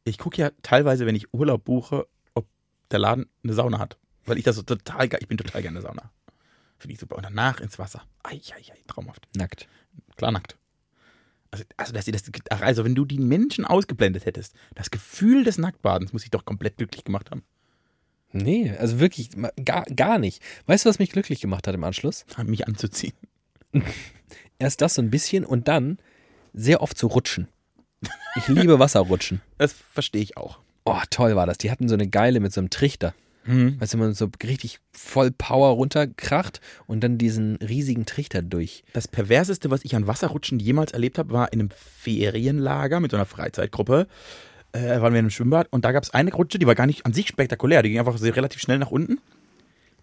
Ich 0.05 0.19
gucke 0.19 0.40
ja 0.40 0.51
teilweise, 0.62 1.07
wenn 1.07 1.14
ich 1.17 1.33
Urlaub 1.33 1.64
buche, 1.64 2.07
ob 2.35 2.47
der 2.90 2.99
Laden 2.99 3.27
eine 3.43 3.55
Sauna 3.55 3.79
hat. 3.79 3.97
Weil 4.27 4.38
ich 4.38 4.45
das 4.45 4.57
so 4.57 4.62
total 4.62 5.09
geil, 5.09 5.21
ich 5.23 5.29
bin 5.29 5.38
total 5.38 5.62
gerne 5.62 5.79
in 5.79 5.83
der 5.83 5.90
Sauna. 5.90 6.11
Finde 6.79 6.95
ich 6.95 7.01
super. 7.01 7.17
Und 7.17 7.23
danach 7.25 7.61
ins 7.61 7.79
Wasser. 7.79 8.03
Ei, 8.23 8.40
ei, 8.55 8.73
ei, 8.73 8.83
traumhaft. 8.87 9.27
Nackt. 9.37 9.67
Klar 10.17 10.33
nackt. 10.33 10.57
Also, 11.55 11.64
also, 11.77 11.93
dass 11.93 12.05
sie 12.05 12.11
das, 12.11 12.25
also, 12.51 12.85
wenn 12.85 12.97
du 12.97 13.05
die 13.05 13.21
Menschen 13.21 13.64
ausgeblendet 13.64 14.27
hättest, 14.27 14.57
das 14.75 14.90
Gefühl 14.90 15.45
des 15.45 15.57
Nacktbadens 15.57 16.12
muss 16.12 16.25
ich 16.25 16.33
doch 16.33 16.45
komplett 16.45 16.79
glücklich 16.79 17.05
gemacht 17.05 17.31
haben. 17.31 17.45
Nee, 18.33 18.73
also 18.77 18.99
wirklich, 18.99 19.31
gar, 19.64 19.85
gar 19.85 20.19
nicht. 20.19 20.43
Weißt 20.67 20.85
du, 20.85 20.88
was 20.88 20.99
mich 20.99 21.12
glücklich 21.12 21.40
gemacht 21.40 21.69
hat 21.69 21.75
im 21.77 21.85
Anschluss? 21.85 22.27
Mich 22.43 22.67
anzuziehen. 22.67 23.14
Erst 24.59 24.81
das 24.81 24.97
so 24.97 25.03
ein 25.03 25.11
bisschen 25.11 25.45
und 25.45 25.69
dann 25.69 25.99
sehr 26.53 26.83
oft 26.83 26.99
zu 26.99 27.07
rutschen. 27.07 27.47
Ich 28.35 28.49
liebe 28.49 28.81
Wasserrutschen. 28.81 29.40
Das 29.57 29.73
verstehe 29.73 30.23
ich 30.23 30.37
auch. 30.37 30.59
Oh, 30.85 31.01
toll 31.09 31.37
war 31.37 31.47
das. 31.47 31.59
Die 31.59 31.71
hatten 31.71 31.88
so 31.88 31.95
eine 31.95 32.09
geile 32.09 32.40
mit 32.40 32.53
so 32.53 32.61
einem 32.61 32.71
Trichter. 32.71 33.14
Mhm. 33.46 33.80
Weißt 33.80 33.94
du, 33.94 33.98
man 33.98 34.14
so 34.14 34.28
richtig 34.42 34.78
voll 34.92 35.30
Power 35.30 35.70
runterkracht 35.70 36.61
und 36.87 37.02
dann 37.04 37.18
diesen 37.18 37.57
riesigen 37.57 38.07
Trichter 38.07 38.42
durch. 38.42 38.85
Das 38.92 39.07
perverseste, 39.09 39.70
was 39.70 39.85
ich 39.85 39.94
an 39.96 40.07
Wasserrutschen 40.07 40.59
jemals 40.59 40.92
erlebt 40.92 41.18
habe, 41.18 41.33
war 41.33 41.52
in 41.52 41.61
einem 41.61 41.70
Ferienlager 41.70 43.00
mit 43.00 43.11
so 43.11 43.16
einer 43.16 43.26
Freizeitgruppe. 43.26 44.07
Äh, 44.72 45.00
waren 45.00 45.12
wir 45.12 45.20
in 45.20 45.26
einem 45.26 45.30
Schwimmbad 45.30 45.68
und 45.70 45.85
da 45.85 45.92
gab 45.92 46.02
es 46.02 46.11
eine 46.11 46.33
Rutsche, 46.33 46.59
die 46.59 46.66
war 46.66 46.74
gar 46.74 46.87
nicht 46.87 47.07
an 47.07 47.12
sich 47.12 47.28
spektakulär, 47.28 47.83
die 47.83 47.90
ging 47.90 47.98
einfach 47.98 48.16
so 48.18 48.28
relativ 48.28 48.61
schnell 48.61 48.78
nach 48.78 48.90
unten. 48.90 49.18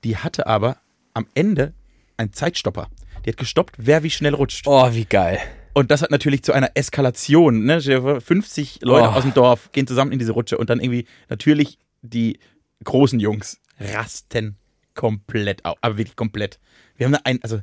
Die 0.03 0.17
hatte 0.17 0.47
aber 0.47 0.77
am 1.13 1.25
Ende 1.33 1.73
einen 2.17 2.31
Zeitstopper. 2.33 2.87
Die 3.25 3.29
hat 3.31 3.37
gestoppt, 3.37 3.75
wer 3.77 4.03
wie 4.03 4.09
schnell 4.09 4.33
rutscht. 4.33 4.65
Oh, 4.67 4.93
wie 4.93 5.05
geil. 5.05 5.39
Und 5.73 5.91
das 5.91 6.01
hat 6.01 6.11
natürlich 6.11 6.43
zu 6.43 6.53
einer 6.53 6.71
Eskalation. 6.75 7.63
Ne? 7.65 7.81
Stell 7.81 7.97
dir 7.97 8.01
vor, 8.01 8.21
50 8.21 8.79
Leute 8.81 9.09
Oh. 9.09 9.11
aus 9.11 9.23
dem 9.23 9.33
Dorf 9.33 9.71
gehen 9.71 9.87
zusammen 9.87 10.11
in 10.11 10.19
diese 10.19 10.31
Rutsche 10.31 10.57
und 10.57 10.69
dann 10.69 10.79
irgendwie 10.79 11.05
natürlich 11.29 11.77
die 12.01 12.39
großen 12.83 13.19
Jungs 13.19 13.59
rasten 13.79 14.57
komplett 14.93 15.65
auf. 15.65 15.77
Aber 15.81 15.97
wirklich 15.97 16.15
komplett. 16.15 16.59
Wir 16.97 17.05
haben 17.05 17.13
da 17.13 17.19
ein, 17.23 17.39
also 17.43 17.59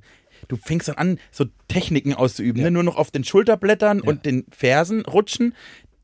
du 0.48 0.57
fängst 0.57 0.88
dann 0.88 0.96
an, 0.96 1.18
so 1.31 1.46
Techniken 1.68 2.14
auszuüben. 2.14 2.62
Ne? 2.62 2.70
Nur 2.70 2.83
noch 2.83 2.96
auf 2.96 3.11
den 3.11 3.24
Schulterblättern 3.24 4.00
und 4.00 4.26
den 4.26 4.46
Fersen 4.50 5.04
rutschen. 5.04 5.54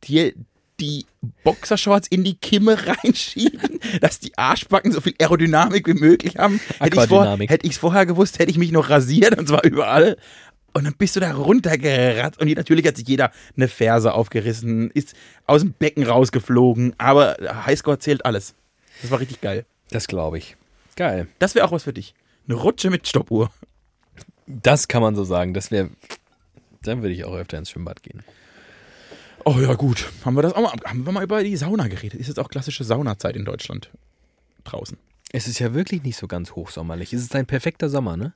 Die, 0.04 0.34
die 0.80 1.06
Boxershorts 1.44 2.08
in 2.08 2.24
die 2.24 2.36
Kimme 2.36 2.76
reinschieben, 3.04 3.80
dass 4.00 4.20
die 4.20 4.36
Arschbacken 4.36 4.92
so 4.92 5.00
viel 5.00 5.14
Aerodynamik 5.18 5.86
wie 5.86 5.94
möglich 5.94 6.36
haben. 6.36 6.60
Hätte 6.78 7.00
ich 7.00 7.08
vor, 7.08 7.20
Aquadynamik. 7.20 7.50
hätte 7.50 7.66
ich's 7.66 7.78
vorher 7.78 8.06
gewusst, 8.06 8.38
hätte 8.38 8.50
ich 8.50 8.58
mich 8.58 8.72
noch 8.72 8.90
rasiert 8.90 9.38
und 9.38 9.48
zwar 9.48 9.64
überall. 9.64 10.16
Und 10.76 10.84
dann 10.84 10.94
bist 10.98 11.14
du 11.14 11.20
da 11.20 11.32
runtergeratzt 11.32 12.40
und 12.40 12.52
natürlich 12.52 12.84
hat 12.84 12.96
sich 12.96 13.06
jeder 13.06 13.30
eine 13.56 13.68
Ferse 13.68 14.12
aufgerissen, 14.12 14.90
ist 14.90 15.14
aus 15.46 15.60
dem 15.60 15.72
Becken 15.72 16.02
rausgeflogen, 16.02 16.94
aber 16.98 17.36
Highscore 17.64 18.00
zählt 18.00 18.26
alles. 18.26 18.56
Das 19.02 19.10
war 19.10 19.20
richtig 19.20 19.40
geil. 19.40 19.64
Das 19.90 20.06
glaube 20.06 20.38
ich. 20.38 20.56
Geil. 20.96 21.28
Das 21.38 21.54
wäre 21.54 21.66
auch 21.66 21.72
was 21.72 21.84
für 21.84 21.92
dich. 21.92 22.14
Eine 22.46 22.56
Rutsche 22.56 22.90
mit 22.90 23.06
Stoppuhr. 23.08 23.50
Das 24.46 24.88
kann 24.88 25.02
man 25.02 25.14
so 25.16 25.24
sagen. 25.24 25.54
Das 25.54 25.70
wäre. 25.70 25.90
Dann 26.82 27.02
würde 27.02 27.14
ich 27.14 27.24
auch 27.24 27.34
öfter 27.34 27.58
ins 27.58 27.70
Schwimmbad 27.70 28.02
gehen. 28.02 28.22
Oh 29.44 29.58
ja, 29.58 29.74
gut. 29.74 30.10
Haben 30.24 30.36
wir 30.36 30.42
das 30.42 30.52
auch 30.54 30.60
mal, 30.62 30.72
haben 30.84 31.04
wir 31.04 31.12
mal 31.12 31.22
über 31.22 31.42
die 31.42 31.56
Sauna 31.56 31.88
geredet? 31.88 32.18
Ist 32.20 32.28
jetzt 32.28 32.38
auch 32.38 32.48
klassische 32.48 32.84
Saunazeit 32.84 33.36
in 33.36 33.44
Deutschland. 33.44 33.90
Draußen. 34.64 34.96
Es 35.32 35.48
ist 35.48 35.58
ja 35.58 35.74
wirklich 35.74 36.02
nicht 36.02 36.16
so 36.16 36.26
ganz 36.28 36.52
hochsommerlich. 36.52 37.12
Es 37.12 37.22
ist 37.22 37.34
ein 37.34 37.46
perfekter 37.46 37.88
Sommer, 37.90 38.16
ne? 38.16 38.32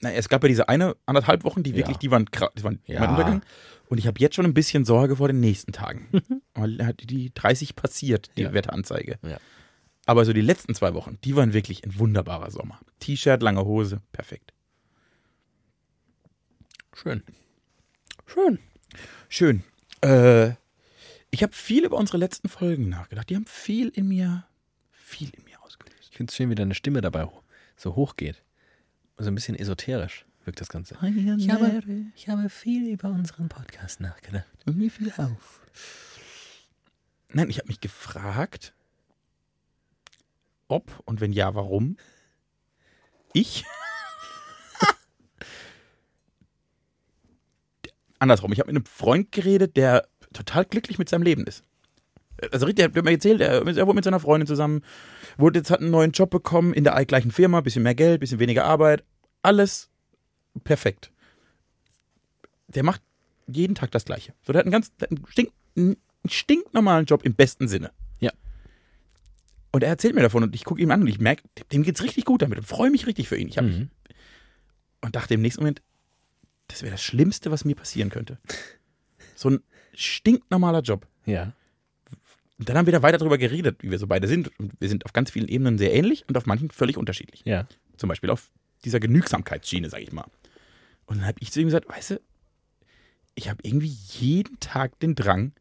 Na, 0.00 0.12
es 0.12 0.28
gab 0.28 0.42
ja 0.44 0.48
diese 0.48 0.68
eine, 0.68 0.94
anderthalb 1.06 1.42
Wochen, 1.44 1.62
die 1.64 1.74
wirklich, 1.74 1.96
Ja. 1.96 2.00
die 2.00 2.10
waren, 2.12 2.26
die 2.56 2.62
waren 2.64 2.78
Ja. 2.86 3.08
Untergang. 3.10 3.42
Und 3.88 3.98
ich 3.98 4.06
habe 4.06 4.20
jetzt 4.20 4.36
schon 4.36 4.44
ein 4.44 4.54
bisschen 4.54 4.84
Sorge 4.84 5.16
vor 5.16 5.28
den 5.28 5.40
nächsten 5.40 5.72
Tagen. 5.72 6.08
Weil 6.54 6.84
hat 6.84 7.02
die 7.08 7.32
30 7.34 7.74
passiert, 7.74 8.30
die 8.36 8.42
Ja. 8.42 8.52
Wetteranzeige. 8.52 9.18
Ja. 9.22 9.38
Aber 10.06 10.24
so 10.24 10.32
die 10.32 10.40
letzten 10.42 10.74
zwei 10.74 10.94
Wochen, 10.94 11.18
die 11.24 11.36
waren 11.36 11.52
wirklich 11.52 11.84
ein 11.84 11.98
wunderbarer 11.98 12.50
Sommer. 12.50 12.80
T-Shirt, 13.00 13.42
lange 13.42 13.64
Hose, 13.64 14.00
perfekt. 14.12 14.52
Schön. 16.94 17.22
Schön. 18.26 18.58
Schön. 19.28 19.62
Äh, 20.02 20.52
ich 21.30 21.42
habe 21.42 21.52
viel 21.52 21.84
über 21.84 21.96
unsere 21.96 22.18
letzten 22.18 22.48
Folgen 22.48 22.88
nachgedacht. 22.88 23.28
Die 23.30 23.36
haben 23.36 23.46
viel 23.46 23.88
in 23.88 24.08
mir, 24.08 24.44
viel 24.92 25.30
in 25.30 25.44
mir 25.44 25.60
ausgelöst. 25.62 26.08
Ich 26.10 26.16
finde 26.16 26.30
es 26.30 26.36
schön, 26.36 26.50
wie 26.50 26.54
deine 26.54 26.74
Stimme 26.74 27.00
dabei 27.00 27.28
so 27.76 27.94
hoch 27.94 28.16
geht. 28.16 28.42
So 29.18 29.28
ein 29.28 29.34
bisschen 29.34 29.56
esoterisch 29.56 30.24
wirkt 30.48 30.60
das 30.62 30.68
Ganze. 30.70 30.94
Ich 31.36 31.50
habe, 31.50 31.82
ich 32.16 32.28
habe 32.28 32.48
viel 32.48 32.90
über 32.90 33.10
unseren 33.10 33.50
Podcast 33.50 34.00
nachgedacht. 34.00 34.46
Und 34.64 34.78
mir 34.78 34.90
fiel 34.90 35.12
auf. 35.18 35.60
Nein, 37.30 37.50
ich 37.50 37.58
habe 37.58 37.68
mich 37.68 37.80
gefragt, 37.80 38.72
ob 40.66 41.02
und 41.04 41.20
wenn 41.20 41.34
ja, 41.34 41.54
warum 41.54 41.98
ich 43.34 43.66
andersrum. 48.18 48.50
Ich 48.52 48.60
habe 48.60 48.72
mit 48.72 48.76
einem 48.76 48.86
Freund 48.86 49.30
geredet, 49.30 49.76
der 49.76 50.08
total 50.32 50.64
glücklich 50.64 50.98
mit 50.98 51.10
seinem 51.10 51.24
Leben 51.24 51.46
ist. 51.46 51.62
Also 52.52 52.64
richtig, 52.64 52.90
der 52.90 53.02
hat 53.02 53.04
mir 53.04 53.12
erzählt, 53.12 53.42
er, 53.42 53.66
er 53.66 53.86
wohnt 53.86 53.96
mit 53.96 54.04
seiner 54.04 54.20
Freundin 54.20 54.46
zusammen, 54.46 54.82
wurde 55.36 55.58
jetzt 55.58 55.70
hat 55.70 55.80
einen 55.80 55.90
neuen 55.90 56.12
Job 56.12 56.30
bekommen 56.30 56.72
in 56.72 56.84
der 56.84 57.04
gleichen 57.04 57.32
Firma, 57.32 57.60
bisschen 57.60 57.82
mehr 57.82 57.94
Geld, 57.94 58.20
bisschen 58.20 58.38
weniger 58.38 58.64
Arbeit, 58.64 59.04
alles 59.42 59.90
perfekt. 60.64 61.10
Der 62.68 62.82
macht 62.82 63.02
jeden 63.46 63.74
Tag 63.74 63.90
das 63.90 64.04
Gleiche. 64.04 64.34
So, 64.42 64.52
der 64.52 64.60
hat 64.60 64.66
einen 64.66 64.72
ganz 64.72 64.94
der 64.96 65.08
hat 65.08 65.16
einen 65.16 65.26
stink, 65.28 65.52
einen 65.76 65.96
stinknormalen 66.26 67.06
Job 67.06 67.24
im 67.24 67.34
besten 67.34 67.68
Sinne. 67.68 67.90
Ja. 68.20 68.30
Und 69.72 69.82
er 69.82 69.88
erzählt 69.88 70.14
mir 70.14 70.22
davon 70.22 70.42
und 70.42 70.54
ich 70.54 70.64
gucke 70.64 70.80
ihm 70.82 70.90
an 70.90 71.00
und 71.02 71.08
ich 71.08 71.18
merke, 71.18 71.42
dem 71.72 71.82
geht's 71.82 72.02
richtig 72.02 72.24
gut 72.24 72.42
damit 72.42 72.58
und 72.58 72.64
freue 72.66 72.90
mich 72.90 73.06
richtig 73.06 73.28
für 73.28 73.36
ihn. 73.36 73.48
Ich 73.48 73.58
hab 73.58 73.64
Mhm. 73.64 73.90
und 75.02 75.14
dachte 75.16 75.34
im 75.34 75.42
nächsten 75.42 75.62
Moment, 75.62 75.82
das 76.66 76.82
wäre 76.82 76.92
das 76.92 77.02
Schlimmste, 77.02 77.50
was 77.50 77.64
mir 77.64 77.74
passieren 77.76 78.10
könnte. 78.10 78.38
So 79.34 79.48
ein 79.50 79.60
stinknormaler 79.94 80.80
Job. 80.82 81.06
Ja. 81.24 81.52
Und 82.58 82.68
dann 82.68 82.76
haben 82.76 82.86
wir 82.86 82.92
da 82.92 83.02
weiter 83.02 83.18
darüber 83.18 83.38
geredet, 83.38 83.82
wie 83.82 83.90
wir 83.90 83.98
so 83.98 84.06
beide 84.08 84.26
sind. 84.26 84.50
Und 84.58 84.72
wir 84.80 84.88
sind 84.88 85.04
auf 85.06 85.12
ganz 85.12 85.30
vielen 85.30 85.46
Ebenen 85.48 85.78
sehr 85.78 85.94
ähnlich 85.94 86.24
und 86.28 86.36
auf 86.36 86.44
manchen 86.46 86.70
völlig 86.70 86.96
unterschiedlich. 86.98 87.42
Ja. 87.44 87.66
Zum 87.96 88.08
Beispiel 88.08 88.30
auf 88.30 88.50
dieser 88.84 89.00
Genügsamkeitsschiene, 89.00 89.90
sag 89.90 90.00
ich 90.00 90.12
mal. 90.12 90.26
Und 91.06 91.18
dann 91.18 91.26
habe 91.26 91.38
ich 91.40 91.52
zu 91.52 91.60
ihm 91.60 91.66
gesagt, 91.66 91.88
weißt 91.88 92.10
du, 92.10 92.20
ich 93.34 93.48
habe 93.48 93.60
irgendwie 93.62 93.96
jeden 94.18 94.58
Tag 94.60 94.98
den 95.00 95.14
Drang, 95.14 95.52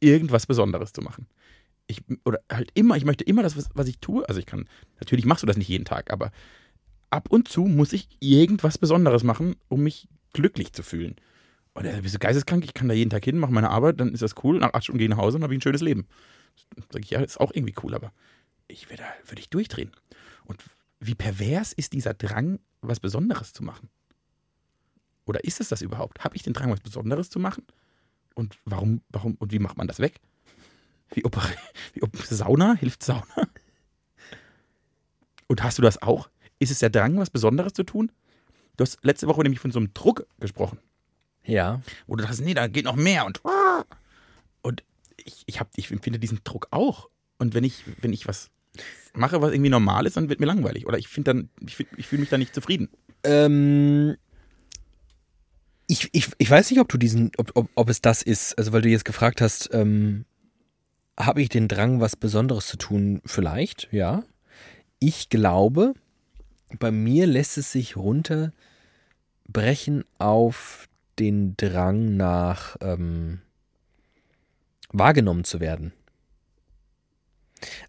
irgendwas 0.00 0.46
Besonderes 0.46 0.92
zu 0.92 1.02
machen. 1.02 1.26
Ich, 1.86 2.02
oder 2.24 2.40
halt 2.50 2.70
immer, 2.74 2.96
ich 2.96 3.04
möchte 3.04 3.24
immer 3.24 3.42
das, 3.42 3.56
was, 3.56 3.68
was 3.74 3.88
ich 3.88 3.98
tue. 3.98 4.26
Also 4.28 4.40
ich 4.40 4.46
kann, 4.46 4.68
natürlich 5.00 5.26
machst 5.26 5.42
du 5.42 5.46
das 5.46 5.56
nicht 5.56 5.68
jeden 5.68 5.84
Tag, 5.84 6.12
aber 6.12 6.30
ab 7.10 7.28
und 7.30 7.48
zu 7.48 7.62
muss 7.62 7.92
ich 7.92 8.08
irgendwas 8.20 8.78
Besonderes 8.78 9.22
machen, 9.22 9.56
um 9.68 9.82
mich 9.82 10.08
glücklich 10.32 10.72
zu 10.72 10.82
fühlen. 10.82 11.16
Und 11.74 11.84
er 11.84 12.02
bist 12.02 12.14
du 12.14 12.18
geisteskrank? 12.18 12.64
Ich 12.64 12.74
kann 12.74 12.88
da 12.88 12.94
jeden 12.94 13.10
Tag 13.10 13.24
hin, 13.24 13.38
mache 13.38 13.52
meine 13.52 13.70
Arbeit, 13.70 14.00
dann 14.00 14.12
ist 14.12 14.22
das 14.22 14.34
cool. 14.42 14.58
Nach 14.58 14.72
acht 14.72 14.84
Stunden 14.84 14.98
gehe 14.98 15.06
ich 15.06 15.10
nach 15.10 15.22
Hause 15.22 15.36
und 15.36 15.42
habe 15.42 15.54
ich 15.54 15.58
ein 15.58 15.62
schönes 15.62 15.82
Leben. 15.82 16.06
Sag 16.90 17.04
ich, 17.04 17.10
ja, 17.10 17.20
ist 17.20 17.40
auch 17.40 17.52
irgendwie 17.54 17.74
cool, 17.82 17.94
aber 17.94 18.12
ich 18.66 18.88
würde 18.88 19.04
würd 19.26 19.38
ich 19.38 19.50
durchdrehen. 19.50 19.90
Und 20.44 20.62
wie 21.00 21.14
pervers 21.14 21.72
ist 21.72 21.92
dieser 21.92 22.14
Drang, 22.14 22.60
was 22.82 23.00
Besonderes 23.00 23.52
zu 23.52 23.62
machen? 23.64 23.88
Oder 25.26 25.44
ist 25.44 25.60
es 25.60 25.68
das 25.68 25.82
überhaupt? 25.82 26.22
Habe 26.24 26.36
ich 26.36 26.42
den 26.42 26.52
Drang, 26.52 26.70
was 26.70 26.80
Besonderes 26.80 27.30
zu 27.30 27.38
machen? 27.38 27.64
Und 28.34 28.58
warum, 28.64 29.02
warum, 29.10 29.34
und 29.36 29.52
wie 29.52 29.58
macht 29.58 29.76
man 29.78 29.86
das 29.86 29.98
weg? 29.98 30.20
Wie, 31.12 31.24
operi- 31.24 31.56
wie 31.94 32.02
op 32.02 32.16
Sauna? 32.16 32.74
Hilft 32.74 33.02
Sauna? 33.02 33.24
Und 35.46 35.62
hast 35.62 35.78
du 35.78 35.82
das 35.82 36.00
auch? 36.02 36.30
Ist 36.58 36.70
es 36.70 36.78
der 36.78 36.90
Drang, 36.90 37.18
was 37.18 37.30
Besonderes 37.30 37.72
zu 37.72 37.82
tun? 37.84 38.12
Du 38.76 38.82
hast 38.82 38.98
letzte 39.04 39.26
Woche 39.26 39.42
nämlich 39.42 39.60
von 39.60 39.72
so 39.72 39.78
einem 39.78 39.92
Druck 39.94 40.26
gesprochen, 40.38 40.78
Ja. 41.44 41.82
wo 42.06 42.16
du 42.16 42.22
dachtest, 42.22 42.42
nee, 42.42 42.54
da 42.54 42.66
geht 42.66 42.84
noch 42.84 42.96
mehr 42.96 43.26
und 43.26 43.40
und 44.62 44.84
ich, 45.16 45.42
ich, 45.46 45.60
hab, 45.60 45.68
ich 45.76 45.90
empfinde 45.90 46.18
diesen 46.18 46.40
Druck 46.44 46.68
auch. 46.70 47.08
Und 47.38 47.54
wenn 47.54 47.64
ich, 47.64 47.84
wenn 48.02 48.12
ich 48.12 48.26
was 48.28 48.50
mache, 49.14 49.40
was 49.42 49.52
irgendwie 49.52 49.70
normal 49.70 50.06
ist, 50.06 50.16
dann 50.16 50.28
wird 50.28 50.40
mir 50.40 50.46
langweilig. 50.46 50.86
Oder 50.86 50.98
ich 50.98 51.08
finde 51.08 51.32
dann, 51.32 51.50
ich, 51.66 51.78
ich 51.96 52.06
fühle 52.06 52.20
mich 52.20 52.30
dann 52.30 52.40
nicht 52.40 52.54
zufrieden. 52.54 52.88
Ähm, 53.24 54.16
ich, 55.86 56.08
ich, 56.12 56.28
ich 56.38 56.50
weiß 56.50 56.70
nicht, 56.70 56.80
ob 56.80 56.88
du 56.88 56.98
diesen, 56.98 57.32
ob, 57.36 57.50
ob, 57.54 57.68
ob 57.74 57.88
es 57.88 58.00
das 58.00 58.22
ist, 58.22 58.56
also 58.58 58.72
weil 58.72 58.82
du 58.82 58.88
jetzt 58.88 59.04
gefragt 59.04 59.40
hast, 59.40 59.70
ähm, 59.72 60.24
habe 61.18 61.42
ich 61.42 61.48
den 61.48 61.68
Drang, 61.68 62.00
was 62.00 62.16
Besonderes 62.16 62.66
zu 62.66 62.76
tun? 62.76 63.20
Vielleicht, 63.24 63.88
ja. 63.90 64.22
Ich 65.00 65.28
glaube, 65.28 65.94
bei 66.78 66.90
mir 66.90 67.26
lässt 67.26 67.58
es 67.58 67.72
sich 67.72 67.96
runterbrechen 67.96 68.54
auf 70.18 70.88
den 71.18 71.56
Drang 71.56 72.16
nach 72.16 72.76
ähm, 72.80 73.40
wahrgenommen 74.92 75.44
zu 75.44 75.60
werden. 75.60 75.92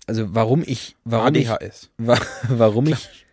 Also 0.07 0.33
warum 0.35 0.63
ich, 0.65 0.95
warum 1.05 1.35
ich, 1.35 1.49
ADHS. 1.49 1.89
Wa- 1.97 2.19
warum 2.49 2.87
ich, 2.87 3.25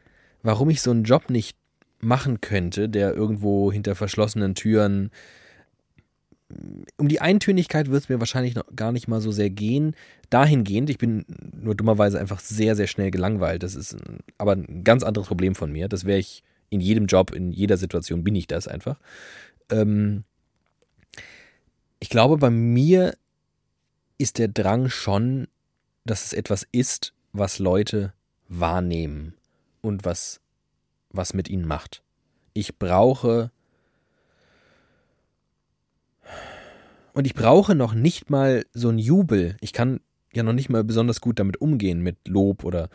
warum 0.42 0.70
ich 0.70 0.80
so 0.82 0.90
einen 0.90 1.04
Job 1.04 1.30
nicht 1.30 1.56
machen 2.00 2.40
könnte, 2.40 2.88
der 2.88 3.12
irgendwo 3.14 3.72
hinter 3.72 3.94
verschlossenen 3.94 4.54
Türen. 4.54 5.10
Um 6.96 7.08
die 7.08 7.20
Eintönigkeit 7.20 7.90
wird 7.90 8.04
es 8.04 8.08
mir 8.08 8.20
wahrscheinlich 8.20 8.54
noch 8.54 8.64
gar 8.74 8.92
nicht 8.92 9.06
mal 9.08 9.20
so 9.20 9.32
sehr 9.32 9.50
gehen. 9.50 9.94
Dahingehend, 10.30 10.88
ich 10.88 10.96
bin 10.98 11.26
nur 11.60 11.74
dummerweise 11.74 12.18
einfach 12.18 12.40
sehr, 12.40 12.74
sehr 12.76 12.86
schnell 12.86 13.10
gelangweilt. 13.10 13.62
Das 13.62 13.74
ist 13.74 13.94
ein- 13.94 14.20
aber 14.38 14.52
ein 14.52 14.84
ganz 14.84 15.02
anderes 15.02 15.28
Problem 15.28 15.54
von 15.54 15.70
mir. 15.72 15.88
Das 15.88 16.04
wäre 16.04 16.18
ich 16.18 16.42
in 16.70 16.80
jedem 16.80 17.06
Job, 17.06 17.32
in 17.34 17.50
jeder 17.52 17.76
Situation 17.76 18.24
bin 18.24 18.34
ich 18.36 18.46
das 18.46 18.68
einfach. 18.68 18.98
Ähm, 19.70 20.24
ich 22.00 22.08
glaube, 22.10 22.36
bei 22.38 22.50
mir 22.50 23.14
ist 24.18 24.38
der 24.38 24.48
Drang 24.48 24.88
schon, 24.88 25.48
dass 26.08 26.24
es 26.24 26.32
etwas 26.32 26.66
ist, 26.72 27.12
was 27.32 27.58
Leute 27.58 28.12
wahrnehmen 28.48 29.34
und 29.82 30.04
was, 30.04 30.40
was 31.10 31.34
mit 31.34 31.48
ihnen 31.48 31.66
macht. 31.66 32.02
Ich 32.54 32.78
brauche. 32.78 33.50
Und 37.12 37.26
ich 37.26 37.34
brauche 37.34 37.74
noch 37.74 37.94
nicht 37.94 38.30
mal 38.30 38.64
so 38.72 38.88
einen 38.88 38.98
Jubel. 38.98 39.56
Ich 39.60 39.72
kann 39.72 40.00
ja 40.32 40.42
noch 40.42 40.52
nicht 40.52 40.68
mal 40.68 40.84
besonders 40.84 41.20
gut 41.20 41.38
damit 41.38 41.60
umgehen, 41.60 42.00
mit 42.00 42.16
Lob 42.26 42.64
oder, 42.64 42.88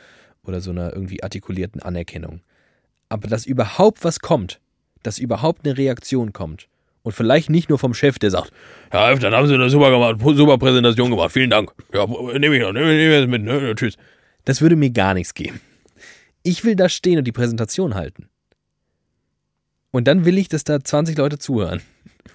oder 0.43 0.61
so 0.61 0.71
einer 0.71 0.93
irgendwie 0.93 1.23
artikulierten 1.23 1.81
Anerkennung. 1.81 2.41
Aber 3.09 3.27
dass 3.27 3.45
überhaupt 3.45 4.03
was 4.03 4.19
kommt, 4.19 4.59
dass 5.03 5.19
überhaupt 5.19 5.65
eine 5.65 5.77
Reaktion 5.77 6.33
kommt. 6.33 6.67
Und 7.03 7.11
vielleicht 7.11 7.49
nicht 7.49 7.69
nur 7.69 7.77
vom 7.77 7.93
Chef, 7.93 8.17
der 8.17 8.31
sagt, 8.31 8.51
Alf, 8.89 9.19
dann 9.19 9.33
haben 9.33 9.47
Sie 9.47 9.53
eine 9.53 9.69
super 9.69 9.91
gemacht, 9.91 10.19
super 10.37 10.57
Präsentation 10.57 11.11
gemacht, 11.11 11.33
vielen 11.33 11.49
Dank. 11.49 11.71
Ja, 11.93 12.05
nehme 12.07 12.55
ich 12.55 12.61
noch, 12.61 12.71
nehme 12.71 12.87
nehm 12.87 13.23
ich 13.23 13.29
mit, 13.29 13.43
ne, 13.43 13.75
tschüss. 13.75 13.97
Das 14.45 14.61
würde 14.61 14.77
mir 14.77 14.89
gar 14.89 15.13
nichts 15.13 15.33
geben. 15.33 15.59
Ich 16.43 16.63
will 16.63 16.75
da 16.75 16.89
stehen 16.89 17.17
und 17.17 17.25
die 17.25 17.31
Präsentation 17.31 17.95
halten. 17.95 18.29
Und 19.91 20.07
dann 20.07 20.25
will 20.25 20.37
ich, 20.37 20.47
dass 20.47 20.63
da 20.63 20.83
20 20.83 21.17
Leute 21.17 21.37
zuhören. 21.37 21.81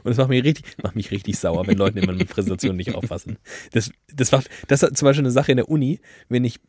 Und 0.04 0.10
das 0.10 0.18
macht 0.18 0.28
mich 0.28 0.44
richtig, 0.44 0.64
macht 0.82 0.96
mich 0.96 1.10
richtig 1.10 1.38
sauer, 1.38 1.66
wenn 1.66 1.76
Leute 1.76 1.98
immer 1.98 2.12
mit 2.12 2.28
Präsentationen 2.28 2.76
nicht 2.76 2.94
aufpassen. 2.94 3.38
Das, 3.72 3.90
das 4.14 4.30
macht, 4.32 4.48
das 4.68 4.82
ist 4.82 4.96
zum 4.96 5.06
Beispiel 5.06 5.24
eine 5.24 5.32
Sache 5.32 5.52
in 5.52 5.56
der 5.56 5.68
Uni, 5.68 6.00
wenn 6.28 6.44
ich, 6.44 6.60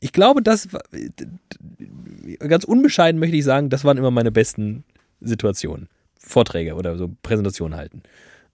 ich 0.00 0.12
glaube, 0.12 0.42
das, 0.42 0.68
ganz 2.40 2.64
unbescheiden 2.64 3.18
möchte 3.18 3.36
ich 3.36 3.44
sagen, 3.44 3.70
das 3.70 3.84
waren 3.84 3.96
immer 3.96 4.10
meine 4.10 4.32
besten 4.32 4.84
Situationen. 5.20 5.88
Vorträge 6.24 6.74
oder 6.74 6.96
so 6.96 7.10
Präsentationen 7.22 7.76
halten. 7.78 8.02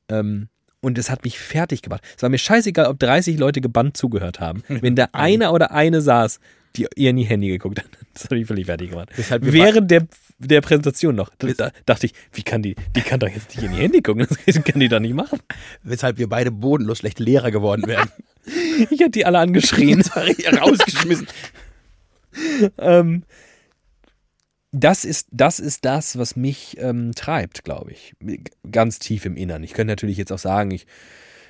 Ähm, 0.08 0.48
und 0.80 0.96
es 0.98 1.10
hat 1.10 1.24
mich 1.24 1.38
fertig 1.38 1.82
gemacht. 1.82 2.02
Es 2.16 2.22
war 2.22 2.30
mir 2.30 2.38
scheißegal, 2.38 2.86
ob 2.86 2.98
30 2.98 3.38
Leute 3.38 3.60
gebannt 3.60 3.96
zugehört 3.96 4.40
haben. 4.40 4.62
Wenn 4.68 4.96
da 4.96 5.08
einer 5.12 5.52
oder 5.52 5.72
eine 5.72 6.00
saß, 6.00 6.40
die 6.76 6.86
ihr 6.96 7.10
in 7.10 7.16
die 7.16 7.24
Handy 7.24 7.48
geguckt 7.48 7.78
hat, 7.78 7.88
das 8.14 8.24
hat 8.24 8.32
mich 8.32 8.46
völlig 8.46 8.66
fertig 8.66 8.90
gemacht. 8.90 9.10
Während 9.40 9.90
der, 9.90 10.06
der 10.38 10.60
Präsentation 10.60 11.14
noch. 11.14 11.30
Da, 11.38 11.48
da 11.48 11.70
dachte 11.84 12.06
ich, 12.06 12.14
wie 12.32 12.42
kann 12.42 12.62
die, 12.62 12.76
die 12.96 13.02
kann 13.02 13.20
doch 13.20 13.28
jetzt 13.28 13.54
nicht 13.54 13.64
in 13.64 13.72
die 13.72 13.82
Handy 13.82 14.00
gucken, 14.00 14.26
das 14.46 14.64
kann 14.64 14.80
die 14.80 14.88
doch 14.88 15.00
nicht 15.00 15.14
machen. 15.14 15.40
Weshalb 15.82 16.18
wir 16.18 16.28
beide 16.28 16.50
bodenlos 16.50 16.98
schlechte 16.98 17.22
Lehrer 17.22 17.50
geworden 17.50 17.86
wären. 17.86 18.08
Ich 18.90 19.00
hätte 19.00 19.10
die 19.10 19.26
alle 19.26 19.38
angeschrien. 19.38 20.02
Rausgeschmissen. 20.02 21.26
ähm, 22.78 23.22
das 24.72 25.04
ist, 25.04 25.28
das 25.32 25.58
ist 25.58 25.84
das, 25.84 26.16
was 26.16 26.36
mich 26.36 26.76
ähm, 26.78 27.12
treibt, 27.14 27.64
glaube 27.64 27.92
ich. 27.92 28.14
Ganz 28.70 28.98
tief 29.00 29.24
im 29.24 29.36
Innern. 29.36 29.64
Ich 29.64 29.72
könnte 29.72 29.92
natürlich 29.92 30.16
jetzt 30.16 30.32
auch 30.32 30.38
sagen, 30.38 30.70
ich 30.70 30.86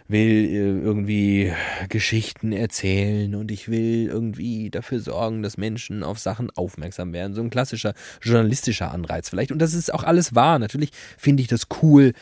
will 0.08 0.46
äh, 0.46 0.80
irgendwie 0.80 1.52
Geschichten 1.88 2.52
erzählen 2.52 3.34
und 3.34 3.50
ich 3.50 3.68
will 3.68 4.06
irgendwie 4.06 4.70
dafür 4.70 5.00
sorgen, 5.00 5.42
dass 5.42 5.58
Menschen 5.58 6.02
auf 6.02 6.18
Sachen 6.18 6.50
aufmerksam 6.50 7.12
werden. 7.12 7.34
So 7.34 7.42
ein 7.42 7.50
klassischer 7.50 7.94
journalistischer 8.22 8.90
Anreiz 8.90 9.28
vielleicht. 9.28 9.52
Und 9.52 9.60
das 9.60 9.74
ist 9.74 9.92
auch 9.92 10.02
alles 10.02 10.34
wahr. 10.34 10.58
Natürlich 10.58 10.90
finde 11.18 11.42
ich 11.42 11.48
das 11.48 11.66
cool, 11.82 12.14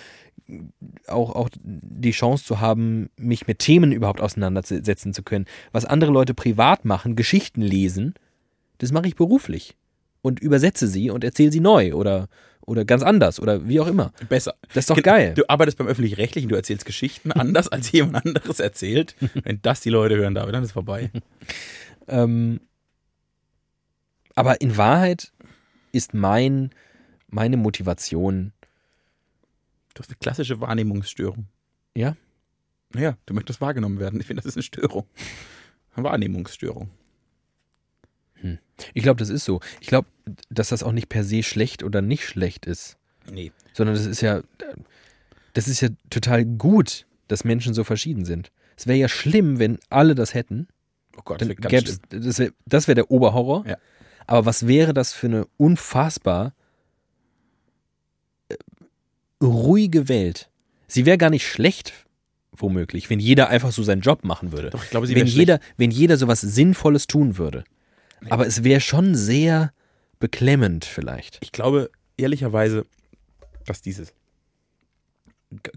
auch, 1.06 1.30
auch 1.34 1.48
die 1.62 2.10
Chance 2.10 2.44
zu 2.44 2.60
haben, 2.60 3.08
mich 3.16 3.46
mit 3.46 3.60
Themen 3.60 3.92
überhaupt 3.92 4.20
auseinandersetzen 4.20 5.14
zu 5.14 5.22
können. 5.22 5.46
Was 5.70 5.84
andere 5.84 6.10
Leute 6.10 6.34
privat 6.34 6.84
machen, 6.84 7.14
Geschichten 7.14 7.62
lesen, 7.62 8.14
das 8.78 8.92
mache 8.92 9.06
ich 9.06 9.14
beruflich 9.14 9.77
und 10.28 10.40
übersetze 10.40 10.86
sie 10.86 11.10
und 11.10 11.24
erzähle 11.24 11.50
sie 11.50 11.60
neu 11.60 11.94
oder, 11.94 12.28
oder 12.60 12.84
ganz 12.84 13.02
anders 13.02 13.40
oder 13.40 13.66
wie 13.68 13.80
auch 13.80 13.88
immer. 13.88 14.12
Besser. 14.28 14.54
Das 14.68 14.82
ist 14.84 14.90
doch 14.90 15.02
geil. 15.02 15.34
Du 15.34 15.48
arbeitest 15.48 15.78
beim 15.78 15.88
Öffentlich-Rechtlichen, 15.88 16.48
du 16.48 16.54
erzählst 16.54 16.84
Geschichten 16.84 17.32
anders, 17.32 17.68
als 17.72 17.90
jemand 17.90 18.24
anderes 18.24 18.60
erzählt. 18.60 19.16
Wenn 19.42 19.60
das 19.62 19.80
die 19.80 19.90
Leute 19.90 20.16
hören 20.16 20.34
darf, 20.34 20.50
dann 20.52 20.62
ist 20.62 20.72
vorbei. 20.72 21.10
Ähm, 22.10 22.60
aber 24.34 24.62
in 24.62 24.78
Wahrheit 24.78 25.30
ist 25.92 26.14
mein, 26.14 26.70
meine 27.28 27.58
Motivation, 27.58 28.54
Du 29.98 30.02
hast 30.02 30.10
eine 30.10 30.18
klassische 30.20 30.60
Wahrnehmungsstörung. 30.60 31.48
Ja? 31.96 32.16
Naja, 32.92 33.18
du 33.26 33.34
möchtest 33.34 33.60
wahrgenommen 33.60 33.98
werden. 33.98 34.20
Ich 34.20 34.26
finde, 34.26 34.42
das 34.42 34.46
ist 34.46 34.56
eine 34.56 34.62
Störung. 34.62 35.06
Eine 35.96 36.04
Wahrnehmungsstörung. 36.04 36.88
Ich 38.94 39.02
glaube, 39.02 39.18
das 39.18 39.28
ist 39.28 39.44
so. 39.44 39.60
Ich 39.80 39.88
glaube, 39.88 40.08
dass 40.50 40.68
das 40.68 40.82
auch 40.82 40.92
nicht 40.92 41.08
per 41.08 41.24
se 41.24 41.42
schlecht 41.42 41.82
oder 41.82 42.02
nicht 42.02 42.24
schlecht 42.24 42.66
ist. 42.66 42.96
Nee. 43.30 43.52
sondern 43.74 43.94
das 43.94 44.06
ist 44.06 44.20
ja, 44.20 44.42
das 45.52 45.68
ist 45.68 45.80
ja 45.80 45.88
total 46.10 46.44
gut, 46.44 47.06
dass 47.28 47.44
Menschen 47.44 47.74
so 47.74 47.84
verschieden 47.84 48.24
sind. 48.24 48.50
Es 48.76 48.86
wäre 48.86 48.98
ja 48.98 49.08
schlimm, 49.08 49.58
wenn 49.58 49.78
alle 49.90 50.14
das 50.14 50.34
hätten. 50.34 50.68
Oh 51.16 51.22
Gott, 51.24 51.40
das 51.40 51.48
wird 51.48 51.60
ganz 51.60 51.84
schlimm. 51.84 51.98
das 52.10 52.38
wäre 52.38 52.52
wär 52.86 52.94
der 52.94 53.10
Oberhorror. 53.10 53.66
Ja. 53.66 53.76
Aber 54.26 54.46
was 54.46 54.66
wäre 54.66 54.94
das 54.94 55.12
für 55.12 55.26
eine 55.26 55.46
unfassbar 55.56 56.54
äh, 58.48 58.54
ruhige 59.42 60.08
Welt? 60.08 60.48
Sie 60.86 61.06
wäre 61.06 61.18
gar 61.18 61.30
nicht 61.30 61.46
schlecht, 61.46 61.92
womöglich, 62.52 63.10
wenn 63.10 63.20
jeder 63.20 63.48
einfach 63.48 63.72
so 63.72 63.82
seinen 63.82 64.00
Job 64.00 64.24
machen 64.24 64.52
würde. 64.52 64.70
Doch, 64.70 64.84
ich 64.84 64.90
glaube, 64.90 65.06
sie 65.06 65.14
wenn 65.14 65.26
wäre 65.26 65.36
jeder, 65.36 65.60
wenn 65.76 65.90
jeder 65.90 66.16
sowas 66.16 66.40
Sinnvolles 66.40 67.06
tun 67.06 67.36
würde. 67.36 67.64
Aber 68.30 68.46
es 68.46 68.64
wäre 68.64 68.80
schon 68.80 69.14
sehr 69.14 69.72
beklemmend 70.18 70.84
vielleicht. 70.84 71.38
Ich 71.42 71.52
glaube 71.52 71.90
ehrlicherweise, 72.16 72.86
dass 73.66 73.80
dieses 73.82 74.12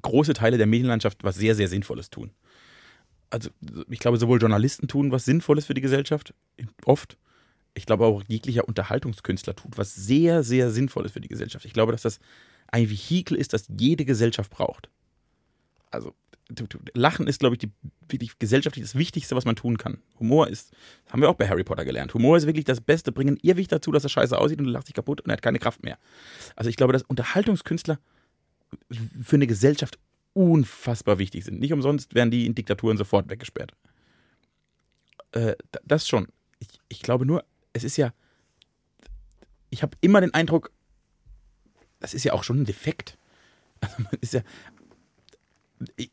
große 0.01 0.33
Teile 0.33 0.57
der 0.57 0.67
Medienlandschaft 0.67 1.23
was 1.23 1.35
sehr, 1.35 1.55
sehr 1.55 1.67
Sinnvolles 1.67 2.09
tun. 2.09 2.31
Also 3.29 3.49
ich 3.89 3.99
glaube, 3.99 4.17
sowohl 4.17 4.39
Journalisten 4.39 4.87
tun 4.87 5.11
was 5.11 5.25
Sinnvolles 5.25 5.65
für 5.65 5.73
die 5.73 5.81
Gesellschaft, 5.81 6.33
oft. 6.85 7.17
Ich 7.73 7.85
glaube 7.85 8.05
auch 8.05 8.21
jeglicher 8.27 8.67
Unterhaltungskünstler 8.67 9.55
tut 9.55 9.77
was 9.77 9.95
sehr, 9.95 10.43
sehr 10.43 10.71
Sinnvolles 10.71 11.13
für 11.13 11.21
die 11.21 11.29
Gesellschaft. 11.29 11.63
Ich 11.65 11.73
glaube, 11.73 11.93
dass 11.93 12.01
das 12.01 12.19
ein 12.67 12.89
Vehikel 12.89 13.37
ist, 13.37 13.53
das 13.53 13.65
jede 13.69 14.03
Gesellschaft 14.03 14.51
braucht. 14.51 14.89
Also 15.89 16.13
Lachen 16.93 17.27
ist, 17.27 17.39
glaube 17.39 17.55
ich, 17.55 17.59
die, 17.59 17.71
wirklich 18.09 18.37
gesellschaftlich 18.39 18.83
das 18.83 18.95
Wichtigste, 18.95 19.35
was 19.35 19.45
man 19.45 19.55
tun 19.55 19.77
kann. 19.77 19.99
Humor 20.19 20.47
ist, 20.47 20.71
haben 21.09 21.21
wir 21.21 21.29
auch 21.29 21.35
bei 21.35 21.47
Harry 21.47 21.63
Potter 21.63 21.85
gelernt. 21.85 22.13
Humor 22.13 22.37
ist 22.37 22.45
wirklich 22.45 22.65
das 22.65 22.81
Beste. 22.81 23.11
Bringen 23.11 23.37
Irrwicht 23.41 23.71
dazu, 23.71 23.91
dass 23.91 24.03
er 24.03 24.09
scheiße 24.09 24.37
aussieht 24.37 24.59
und 24.59 24.65
du 24.65 24.71
lachst 24.71 24.87
dich 24.87 24.95
kaputt 24.95 25.21
und 25.21 25.29
er 25.29 25.33
hat 25.33 25.41
keine 25.41 25.59
Kraft 25.59 25.83
mehr. 25.83 25.97
Also 26.55 26.69
ich 26.69 26.75
glaube, 26.75 26.93
dass 26.93 27.03
Unterhaltungskünstler 27.03 27.99
für 29.21 29.35
eine 29.35 29.47
Gesellschaft 29.47 29.97
unfassbar 30.33 31.19
wichtig 31.19 31.43
sind. 31.45 31.59
Nicht 31.59 31.73
umsonst 31.73 32.13
werden 32.15 32.31
die 32.31 32.45
in 32.45 32.55
Diktaturen 32.55 32.97
sofort 32.97 33.29
weggesperrt. 33.29 33.73
Äh, 35.33 35.55
da- 35.71 35.79
das 35.85 36.07
schon. 36.07 36.27
Ich, 36.59 36.67
ich 36.89 37.01
glaube 37.01 37.25
nur, 37.25 37.43
es 37.73 37.83
ist 37.83 37.97
ja. 37.97 38.13
Ich 39.69 39.83
habe 39.83 39.95
immer 40.01 40.21
den 40.21 40.33
Eindruck, 40.33 40.71
das 41.99 42.13
ist 42.13 42.23
ja 42.23 42.33
auch 42.33 42.43
schon 42.43 42.61
ein 42.61 42.65
Defekt. 42.65 43.17
Also 43.83 43.95
man 44.03 44.13
ist 44.21 44.33
ja. 44.33 44.41
Äh, 45.97 46.07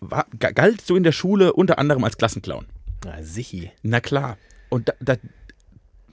war, 0.00 0.26
ga- 0.38 0.50
galt 0.50 0.80
so 0.82 0.96
in 0.96 1.02
der 1.02 1.12
Schule 1.12 1.52
unter 1.52 1.78
anderem 1.78 2.04
als 2.04 2.18
Klassenclown. 2.18 2.66
Na, 3.04 3.22
sichi. 3.22 3.70
Na 3.82 4.00
klar. 4.00 4.36
Und 4.68 4.88
da, 4.88 4.94
da, 5.00 5.16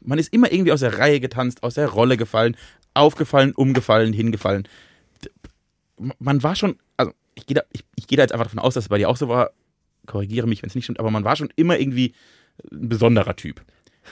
man 0.02 0.20
ist 0.20 0.34
immer 0.34 0.52
irgendwie 0.52 0.72
aus 0.72 0.80
der 0.82 0.98
Reihe 1.00 1.20
getanzt, 1.20 1.64
aus 1.64 1.76
der 1.76 1.88
Rolle 1.90 2.18
gefallen, 2.18 2.56
aufgefallen, 2.94 3.54
umgefallen, 3.54 4.14
hingefallen. 4.14 4.68
Man 6.20 6.44
war 6.44 6.56
schon, 6.56 6.78
also 6.98 7.14
ich 7.36 7.46
gehe 7.46 7.56
da, 7.56 7.62
ich, 7.72 7.84
ich 7.96 8.08
geh 8.08 8.16
da 8.16 8.24
jetzt 8.24 8.32
einfach 8.32 8.46
davon 8.46 8.60
aus, 8.60 8.74
dass 8.74 8.86
es 8.86 8.90
bei 8.90 8.98
dir 8.98 9.10
auch 9.10 9.18
so 9.18 9.28
war. 9.30 9.52
Korrigiere 10.06 10.48
mich, 10.48 10.62
wenn 10.62 10.68
es 10.70 10.76
nicht 10.76 10.84
stimmt, 10.86 11.00
aber 11.00 11.12
man 11.12 11.24
war 11.24 11.36
schon 11.36 11.50
immer 11.56 11.80
irgendwie 11.80 12.14
ein 12.72 12.90
besonderer 12.90 13.36
Typ. 13.36 13.62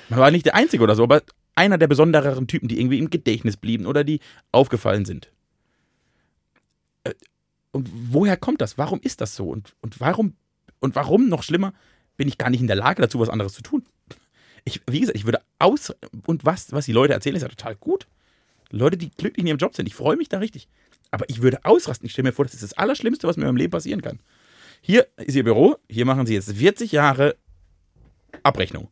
Man 0.10 0.20
war 0.20 0.32
nicht 0.32 0.46
der 0.46 0.56
Einzige 0.56 0.84
oder 0.84 0.96
so, 0.96 1.04
aber 1.04 1.22
einer 1.56 1.78
der 1.78 1.88
besondereren 1.88 2.48
Typen, 2.48 2.68
die 2.70 2.80
irgendwie 2.80 2.98
im 3.00 3.10
Gedächtnis 3.10 3.58
blieben 3.58 3.86
oder 3.86 4.04
die 4.06 4.22
aufgefallen 4.52 5.04
sind. 5.06 5.30
Und 7.72 7.90
woher 8.14 8.38
kommt 8.38 8.62
das? 8.62 8.78
Warum 8.78 9.00
ist 9.02 9.22
das 9.22 9.36
so? 9.36 9.50
Und, 9.50 9.76
und 9.82 10.00
warum, 10.00 10.36
und 10.80 10.96
warum 10.96 11.30
noch 11.30 11.44
schlimmer, 11.44 11.74
bin 12.18 12.28
ich 12.28 12.38
gar 12.38 12.50
nicht 12.50 12.62
in 12.62 12.68
der 12.68 12.76
Lage 12.76 13.02
dazu, 13.02 13.20
was 13.20 13.30
anderes 13.30 13.54
zu 13.54 13.62
tun? 13.62 13.86
Ich, 14.64 14.82
wie 14.88 15.00
gesagt, 15.00 15.18
ich 15.18 15.26
würde 15.26 15.42
aus, 15.60 15.94
und 16.28 16.46
was, 16.46 16.72
was 16.72 16.86
die 16.86 16.92
Leute 16.92 17.14
erzählen, 17.14 17.36
ist 17.36 17.42
ja 17.42 17.48
total 17.48 17.76
gut. 17.76 18.08
Leute, 18.70 18.98
die 18.98 19.10
glücklich 19.10 19.40
in 19.40 19.48
ihrem 19.48 19.58
Job 19.58 19.76
sind, 19.76 19.88
ich 19.88 19.96
freue 19.96 20.18
mich 20.18 20.30
da 20.30 20.40
richtig. 20.40 20.68
Aber 21.10 21.30
ich 21.30 21.42
würde 21.42 21.66
ausrasten. 21.66 22.06
Ich 22.06 22.14
stelle 22.14 22.30
mir 22.30 22.34
vor, 22.34 22.46
das 22.46 22.54
ist 22.54 22.64
das 22.64 22.74
Allerschlimmste, 22.74 23.28
was 23.28 23.38
mir 23.38 23.48
im 23.48 23.58
Leben 23.58 23.72
passieren 23.72 24.02
kann. 24.02 24.20
Hier 24.82 25.08
ist 25.18 25.36
Ihr 25.36 25.44
Büro, 25.44 25.78
hier 25.90 26.06
machen 26.06 26.26
Sie 26.26 26.34
jetzt 26.34 26.52
40 26.52 26.92
Jahre 26.92 27.36
Abrechnung. 28.44 28.88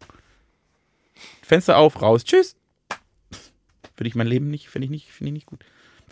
Fenster 1.42 1.78
auf, 1.78 2.02
raus, 2.02 2.24
tschüss. 2.24 2.56
Finde 3.96 4.08
ich 4.08 4.16
mein 4.16 4.28
Leben 4.28 4.50
nicht, 4.50 4.70
finde 4.70 4.86
ich 4.86 4.92
nicht, 4.92 5.12
finde 5.12 5.30
ich 5.30 5.34
nicht 5.34 5.46
gut. 5.46 5.66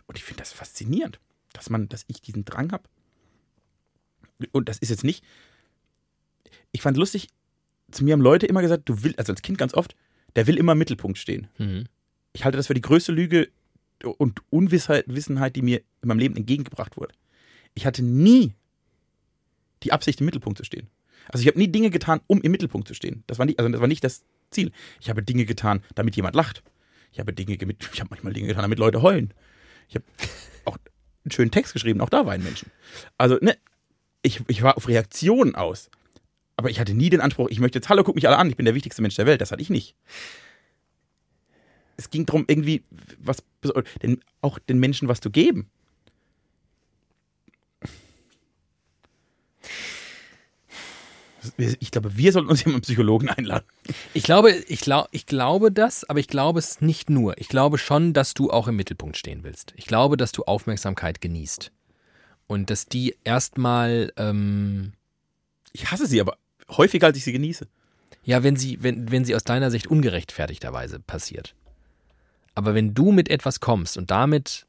Und 0.08 0.18
ich 0.18 0.24
finde 0.24 0.40
das 0.40 0.52
faszinierend, 0.52 1.20
dass 1.58 1.70
man, 1.70 1.90
dass 1.90 2.06
ich 2.08 2.22
diesen 2.22 2.46
Drang 2.46 2.72
habe. 2.72 2.84
Und 4.52 4.70
das 4.70 4.78
ist 4.78 4.90
jetzt 4.90 5.04
nicht. 5.04 5.24
Ich 6.72 6.82
fand 6.82 6.98
lustig, 6.98 7.28
zu 7.92 8.04
mir 8.04 8.14
haben 8.14 8.22
Leute 8.22 8.46
immer 8.46 8.62
gesagt, 8.62 8.88
du 8.88 9.04
willst, 9.04 9.20
also 9.20 9.34
als 9.34 9.42
Kind 9.42 9.58
ganz 9.58 9.74
oft, 9.74 9.96
der 10.36 10.48
will 10.48 10.58
immer 10.58 10.74
im 10.74 10.78
Mittelpunkt 10.78 11.18
stehen. 11.18 11.48
Mhm. 11.58 11.86
Ich 12.34 12.46
halte 12.46 12.58
das 12.58 12.68
für 12.68 12.74
die 12.74 12.82
größte 12.82 13.12
Lüge 13.12 13.50
und 14.04 14.42
Unwissenheit, 14.52 15.06
Wissenheit, 15.08 15.56
die 15.56 15.64
mir 15.64 15.82
in 16.02 16.08
meinem 16.08 16.20
Leben 16.20 16.36
entgegengebracht 16.36 16.98
wurde. 16.98 17.16
Ich 17.74 17.86
hatte 17.86 18.04
nie 18.04 18.54
die 19.84 19.92
Absicht, 19.92 20.20
im 20.20 20.26
Mittelpunkt 20.26 20.58
zu 20.58 20.64
stehen. 20.64 20.88
Also 21.30 21.42
ich 21.42 21.48
habe 21.48 21.58
nie 21.58 21.68
Dinge 21.68 21.90
getan, 21.90 22.22
um 22.28 22.42
im 22.42 22.52
Mittelpunkt 22.52 22.88
zu 22.88 22.94
stehen. 22.94 23.24
Das 23.28 23.40
war 23.40 23.46
nicht, 23.46 23.60
also 23.60 23.72
das 23.72 23.82
war 23.82 23.88
nicht 23.88 24.04
das 24.04 24.24
Ziel. 24.52 24.72
Ich 25.02 25.10
habe 25.10 25.24
Dinge 25.24 25.46
getan, 25.46 25.84
damit 25.96 26.16
jemand 26.16 26.36
lacht. 26.36 26.64
Ich 27.12 27.20
habe 27.20 27.34
Dinge, 27.34 27.54
ich 27.94 28.00
habe 28.00 28.10
manchmal 28.10 28.34
Dinge 28.34 28.48
getan, 28.48 28.62
damit 28.62 28.80
Leute 28.80 29.02
heulen. 29.02 29.34
Ich 29.90 29.96
habe 29.96 30.06
auch 30.66 30.78
einen 31.28 31.32
schönen 31.32 31.52
Text 31.52 31.74
geschrieben, 31.74 32.02
auch 32.02 32.10
da 32.10 32.26
weinen 32.26 32.44
Menschen. 32.44 32.72
Also, 33.18 33.38
ne, 33.42 33.58
ich, 34.22 34.42
ich 34.48 34.64
war 34.64 34.78
auf 34.78 34.88
Reaktionen 34.88 35.56
aus. 35.56 35.90
Aber 36.56 36.70
ich 36.70 36.80
hatte 36.80 36.94
nie 36.94 37.10
den 37.10 37.22
Anspruch, 37.22 37.50
ich 37.50 37.60
möchte 37.60 37.78
jetzt, 37.78 37.90
hallo, 37.90 38.04
guck 38.04 38.16
mich 38.16 38.28
alle 38.28 38.38
an, 38.38 38.50
ich 38.50 38.58
bin 38.58 38.66
der 38.66 38.74
wichtigste 38.74 39.02
Mensch 39.02 39.16
der 39.16 39.28
Welt. 39.28 39.42
Das 39.42 39.52
hatte 39.52 39.62
ich 39.62 39.70
nicht. 39.70 39.96
Es 41.98 42.10
ging 42.10 42.26
darum, 42.26 42.46
irgendwie 42.48 42.84
was, 43.20 43.44
den, 44.02 44.22
auch 44.42 44.58
den 44.60 44.80
Menschen 44.80 45.08
was 45.08 45.20
zu 45.20 45.30
geben. 45.30 45.70
Ich 51.58 51.92
glaube, 51.92 52.18
wir 52.18 52.32
sollten 52.32 52.50
uns 52.50 52.62
hier 52.62 52.72
mal 52.72 52.76
einen 52.76 52.82
Psychologen 52.82 53.30
einladen. 53.30 53.66
Ich 54.14 54.24
glaube, 54.24 54.52
ich, 54.52 54.82
glaub, 54.82 55.08
ich 55.12 55.26
glaube 55.26 55.72
das, 55.72 56.04
aber 56.10 56.20
ich 56.20 56.28
glaube 56.28 56.60
es 56.60 56.82
nicht 56.82 57.10
nur. 57.10 57.38
Ich 57.38 57.48
glaube 57.48 57.78
schon, 57.78 58.14
dass 58.14 58.34
du 58.34 58.52
auch 58.52 58.68
im 58.68 58.76
Mittelpunkt 58.76 59.18
stehen 59.18 59.44
willst. 59.44 59.74
Ich 59.76 59.86
glaube, 59.86 60.18
dass 60.18 60.32
du 60.32 60.44
Aufmerksamkeit 60.44 61.22
genießt. 61.22 61.72
Und 62.48 62.70
dass 62.70 62.86
die 62.88 63.16
erstmal, 63.24 64.14
ähm, 64.18 64.94
Ich 65.74 65.92
hasse 65.92 66.08
sie 66.08 66.22
aber 66.22 66.38
häufiger, 66.70 67.08
als 67.08 67.18
ich 67.18 67.24
sie 67.24 67.34
genieße. 67.34 67.68
ja, 68.24 68.44
wenn 68.44 68.56
sie, 68.56 68.82
wenn, 68.82 69.12
wenn 69.12 69.26
sie 69.26 69.36
aus 69.36 69.44
deiner 69.44 69.72
Sicht 69.72 69.88
ungerechtfertigterweise 69.88 71.00
passiert. 71.00 71.56
Aber 72.56 72.74
wenn 72.74 72.94
du 72.94 73.12
mit 73.12 73.30
etwas 73.30 73.60
kommst 73.60 73.98
und 73.98 74.10
damit 74.12 74.66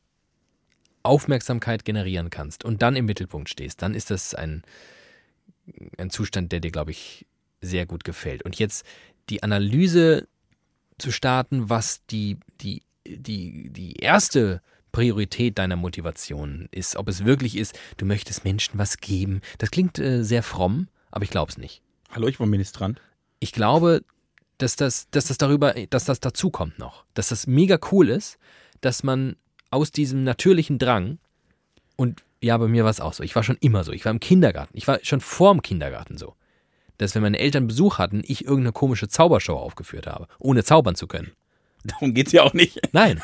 Aufmerksamkeit 1.03 1.85
generieren 1.85 2.29
kannst 2.31 2.65
und 2.65 2.83
dann 2.83 2.97
im 2.97 3.07
Mittelpunkt 3.07 3.49
stehst, 3.49 3.81
dann 3.83 3.95
ist 3.95 4.11
das 4.11 4.35
ein, 4.35 4.63
ein 5.97 6.11
Zustand, 6.11 6.53
der 6.53 6.61
dir, 6.61 6.71
glaube 6.71 6.91
ich, 6.91 7.27
sehr 7.61 7.87
gut 7.87 8.05
gefällt. 8.05 8.43
Und 8.45 8.59
jetzt 8.59 8.85
die 9.29 9.43
Analyse 9.43 10.29
zu 10.99 11.11
starten, 11.11 11.69
was 11.71 12.05
die, 12.07 12.39
die, 12.61 12.83
die, 13.07 13.71
die 13.71 13.95
erste 13.95 14.63
Priorität 14.93 15.59
deiner 15.59 15.77
Motivation 15.77 16.69
ist, 16.71 16.97
ob 16.97 17.09
es 17.09 17.25
wirklich 17.25 17.57
ist, 17.57 17.79
du 17.99 18.07
möchtest 18.07 18.45
Menschen 18.45 18.79
was 18.79 18.99
geben. 18.99 19.41
Das 19.59 19.71
klingt 19.71 19.99
äh, 19.99 20.25
sehr 20.25 20.43
fromm, 20.43 20.89
aber 21.11 21.25
ich 21.25 21.31
glaube 21.31 21.51
es 21.51 21.59
nicht. 21.59 21.83
Hallo, 22.11 22.27
ich 22.27 22.41
war 22.41 22.47
Ministrant. 22.47 23.01
Ich 23.39 23.53
glaube, 23.53 24.03
dass 24.57 24.77
das, 24.77 25.09
dass 25.11 25.27
das 25.27 25.39
darüber, 25.39 25.75
dass 25.91 26.05
das 26.05 26.21
dazukommt 26.21 26.79
noch. 26.79 27.05
Dass 27.15 27.29
das 27.29 27.47
mega 27.47 27.79
cool 27.93 28.09
ist, 28.09 28.39
dass 28.81 29.03
man 29.03 29.37
aus 29.71 29.93
diesem 29.93 30.25
natürlichen 30.25 30.79
Drang 30.79 31.19
und 31.97 32.25
ja, 32.41 32.57
bei 32.57 32.69
mir 32.69 32.85
war 32.85 32.91
es 32.91 33.01
auch 33.01 33.13
so. 33.13 33.23
Ich 33.23 33.35
war 33.35 33.43
schon 33.43 33.59
immer 33.61 33.85
so. 33.85 33.93
Ich 33.93 34.05
war 34.05 34.13
im 34.13 34.21
Kindergarten. 34.21 34.77
Ich 34.77 34.87
war 34.87 34.99
schon 35.03 35.21
vorm 35.21 35.63
Kindergarten 35.63 36.19
so. 36.19 36.35
Dass 36.99 37.15
wenn 37.15 37.23
meine 37.23 37.39
Eltern 37.39 37.67
Besuch 37.67 37.99
hatten, 37.99 38.23
ich 38.25 38.45
irgendeine 38.45 38.73
komische 38.73 39.09
Zaubershow 39.09 39.57
aufgeführt 39.57 40.07
habe, 40.07 40.27
ohne 40.39 40.65
zaubern 40.65 40.95
zu 40.95 41.07
können. 41.07 41.33
Darum 41.85 42.15
geht 42.15 42.27
es 42.29 42.33
ja 42.33 42.43
auch 42.43 42.55
nicht. 42.55 42.81
Nein, 42.93 43.23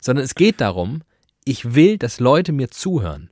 sondern 0.00 0.24
es 0.24 0.34
geht 0.34 0.60
darum, 0.60 1.02
ich 1.44 1.74
will, 1.74 1.98
dass 1.98 2.20
Leute 2.20 2.52
mir 2.52 2.70
zuhören. 2.70 3.30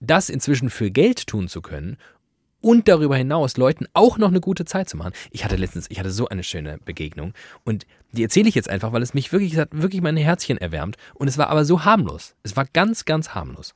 Das 0.00 0.28
inzwischen 0.28 0.70
für 0.70 0.90
Geld 0.90 1.26
tun 1.26 1.48
zu 1.48 1.62
können 1.62 1.96
und 2.60 2.88
darüber 2.88 3.16
hinaus 3.16 3.56
Leuten 3.56 3.86
auch 3.92 4.18
noch 4.18 4.28
eine 4.28 4.40
gute 4.40 4.64
Zeit 4.64 4.88
zu 4.88 4.96
machen. 4.96 5.12
Ich 5.30 5.44
hatte 5.44 5.56
letztens, 5.56 5.86
ich 5.90 5.98
hatte 5.98 6.10
so 6.10 6.28
eine 6.28 6.42
schöne 6.42 6.78
Begegnung 6.84 7.32
und 7.64 7.86
die 8.12 8.22
erzähle 8.22 8.48
ich 8.48 8.54
jetzt 8.54 8.68
einfach, 8.68 8.92
weil 8.92 9.02
es 9.02 9.14
mich 9.14 9.32
wirklich, 9.32 9.52
es 9.52 9.58
hat 9.58 9.68
wirklich 9.72 10.02
mein 10.02 10.16
Herzchen 10.16 10.58
erwärmt 10.58 10.96
und 11.14 11.28
es 11.28 11.38
war 11.38 11.48
aber 11.48 11.64
so 11.64 11.84
harmlos. 11.84 12.34
Es 12.42 12.56
war 12.56 12.66
ganz, 12.66 13.04
ganz 13.04 13.30
harmlos. 13.34 13.74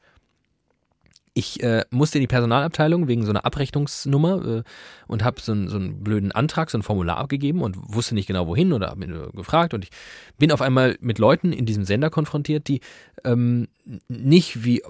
Ich 1.32 1.62
äh, 1.62 1.84
musste 1.90 2.18
in 2.18 2.22
die 2.22 2.26
Personalabteilung 2.26 3.06
wegen 3.06 3.24
so 3.24 3.30
einer 3.30 3.44
Abrechnungsnummer 3.44 4.58
äh, 4.58 4.62
und 5.06 5.22
habe 5.22 5.40
so, 5.40 5.52
einen- 5.52 5.68
so 5.68 5.76
einen 5.76 6.02
blöden 6.02 6.32
Antrag, 6.32 6.70
so 6.70 6.78
ein 6.78 6.82
Formular 6.82 7.18
abgegeben 7.18 7.62
und 7.62 7.76
wusste 7.78 8.14
nicht 8.16 8.26
genau 8.26 8.46
wohin 8.48 8.72
oder 8.72 8.88
habe 8.88 9.06
mir 9.06 9.30
gefragt 9.32 9.72
und 9.72 9.84
ich 9.84 9.90
bin 10.38 10.50
auf 10.50 10.60
einmal 10.60 10.96
mit 11.00 11.18
Leuten 11.18 11.52
in 11.52 11.66
diesem 11.66 11.84
Sender 11.84 12.10
konfrontiert, 12.10 12.66
die 12.66 12.80
ähm, 13.24 13.68
nicht 14.08 14.64
wie 14.64 14.82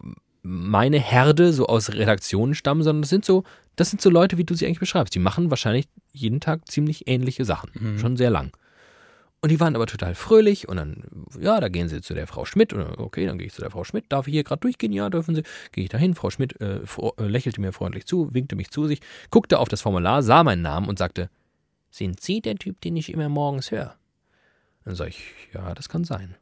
meine 0.42 0.98
Herde 0.98 1.52
so 1.52 1.66
aus 1.66 1.92
Redaktionen 1.92 2.54
stammen, 2.54 2.82
sondern 2.82 3.02
das 3.02 3.10
sind 3.10 3.26
so, 3.26 3.44
das 3.76 3.90
sind 3.90 4.00
so 4.00 4.08
Leute, 4.08 4.38
wie 4.38 4.44
du 4.44 4.54
sie 4.54 4.64
eigentlich 4.66 4.80
beschreibst. 4.80 5.14
Die 5.14 5.18
machen 5.18 5.50
wahrscheinlich 5.50 5.86
jeden 6.12 6.40
Tag 6.40 6.66
ziemlich 6.70 7.06
ähnliche 7.06 7.44
Sachen, 7.44 7.98
schon 7.98 8.16
sehr 8.16 8.30
lang. 8.30 8.50
Und 9.42 9.50
die 9.50 9.58
waren 9.58 9.74
aber 9.74 9.86
total 9.86 10.14
fröhlich 10.14 10.68
und 10.68 10.76
dann, 10.76 11.02
ja, 11.38 11.60
da 11.60 11.68
gehen 11.68 11.88
sie 11.88 12.02
zu 12.02 12.12
der 12.12 12.26
Frau 12.26 12.44
Schmidt 12.44 12.74
und 12.74 12.98
okay, 12.98 13.26
dann 13.26 13.38
gehe 13.38 13.46
ich 13.46 13.54
zu 13.54 13.62
der 13.62 13.70
Frau 13.70 13.84
Schmidt. 13.84 14.04
Darf 14.10 14.28
ich 14.28 14.34
hier 14.34 14.44
gerade 14.44 14.60
durchgehen? 14.60 14.92
Ja, 14.92 15.08
dürfen 15.08 15.34
sie. 15.34 15.44
Gehe 15.72 15.84
ich 15.84 15.90
dahin. 15.90 16.14
Frau 16.14 16.28
Schmidt 16.28 16.60
äh, 16.60 16.80
äh, 16.80 17.26
lächelte 17.26 17.60
mir 17.60 17.72
freundlich 17.72 18.04
zu, 18.04 18.34
winkte 18.34 18.54
mich 18.54 18.70
zu 18.70 18.86
sich, 18.86 19.00
guckte 19.30 19.58
auf 19.58 19.68
das 19.68 19.80
Formular, 19.80 20.22
sah 20.22 20.44
meinen 20.44 20.60
Namen 20.60 20.88
und 20.88 20.98
sagte, 20.98 21.30
sind 21.90 22.20
Sie 22.20 22.40
der 22.40 22.56
Typ, 22.56 22.80
den 22.82 22.96
ich 22.96 23.12
immer 23.12 23.28
morgens 23.30 23.70
höre? 23.70 23.96
Dann 24.84 24.94
sage 24.94 25.10
ich, 25.10 25.24
ja, 25.54 25.74
das 25.74 25.88
kann 25.88 26.04
sein. 26.04 26.36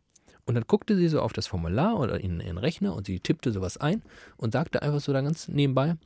Und 0.44 0.54
dann 0.54 0.64
guckte 0.66 0.96
sie 0.96 1.08
so 1.08 1.20
auf 1.20 1.32
das 1.32 1.46
Formular 1.46 2.00
oder 2.00 2.18
in 2.18 2.40
ihren 2.40 2.58
Rechner 2.58 2.94
und 2.94 3.06
sie 3.06 3.20
tippte 3.20 3.52
sowas 3.52 3.76
ein 3.76 4.02
und 4.38 4.52
sagte 4.52 4.82
einfach 4.82 5.00
so 5.00 5.12
da 5.12 5.20
ganz 5.20 5.46
nebenbei, 5.46 5.96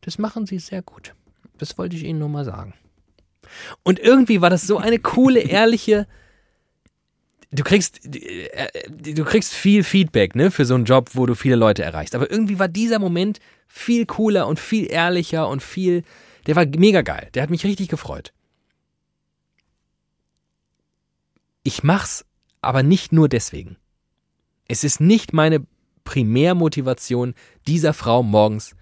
das 0.00 0.18
machen 0.18 0.46
Sie 0.46 0.58
sehr 0.58 0.82
gut. 0.82 1.14
Das 1.58 1.78
wollte 1.78 1.94
ich 1.94 2.02
Ihnen 2.02 2.18
nur 2.18 2.28
mal 2.28 2.44
sagen. 2.44 2.74
Und 3.82 3.98
irgendwie 3.98 4.40
war 4.40 4.50
das 4.50 4.66
so 4.66 4.78
eine 4.78 4.98
coole, 4.98 5.40
ehrliche. 5.40 6.06
Du 7.50 7.62
kriegst, 7.62 8.14
äh, 8.14 8.68
du 8.88 9.24
kriegst 9.24 9.52
viel 9.52 9.84
Feedback, 9.84 10.34
ne, 10.34 10.50
für 10.50 10.64
so 10.64 10.74
einen 10.74 10.84
Job, 10.84 11.10
wo 11.14 11.26
du 11.26 11.34
viele 11.34 11.56
Leute 11.56 11.82
erreichst. 11.82 12.14
Aber 12.14 12.30
irgendwie 12.30 12.58
war 12.58 12.68
dieser 12.68 12.98
Moment 12.98 13.40
viel 13.68 14.06
cooler 14.06 14.46
und 14.46 14.58
viel 14.58 14.90
ehrlicher 14.90 15.48
und 15.48 15.62
viel, 15.62 16.02
der 16.46 16.56
war 16.56 16.66
mega 16.66 17.02
geil. 17.02 17.28
Der 17.34 17.42
hat 17.42 17.50
mich 17.50 17.64
richtig 17.64 17.88
gefreut. 17.88 18.32
Ich 21.62 21.82
mach's 21.82 22.24
aber 22.60 22.82
nicht 22.82 23.12
nur 23.12 23.28
deswegen. 23.28 23.76
Es 24.68 24.84
ist 24.84 25.00
nicht 25.00 25.32
meine 25.32 25.66
Primärmotivation, 26.04 27.34
dieser 27.66 27.92
Frau 27.92 28.22
morgens 28.22 28.74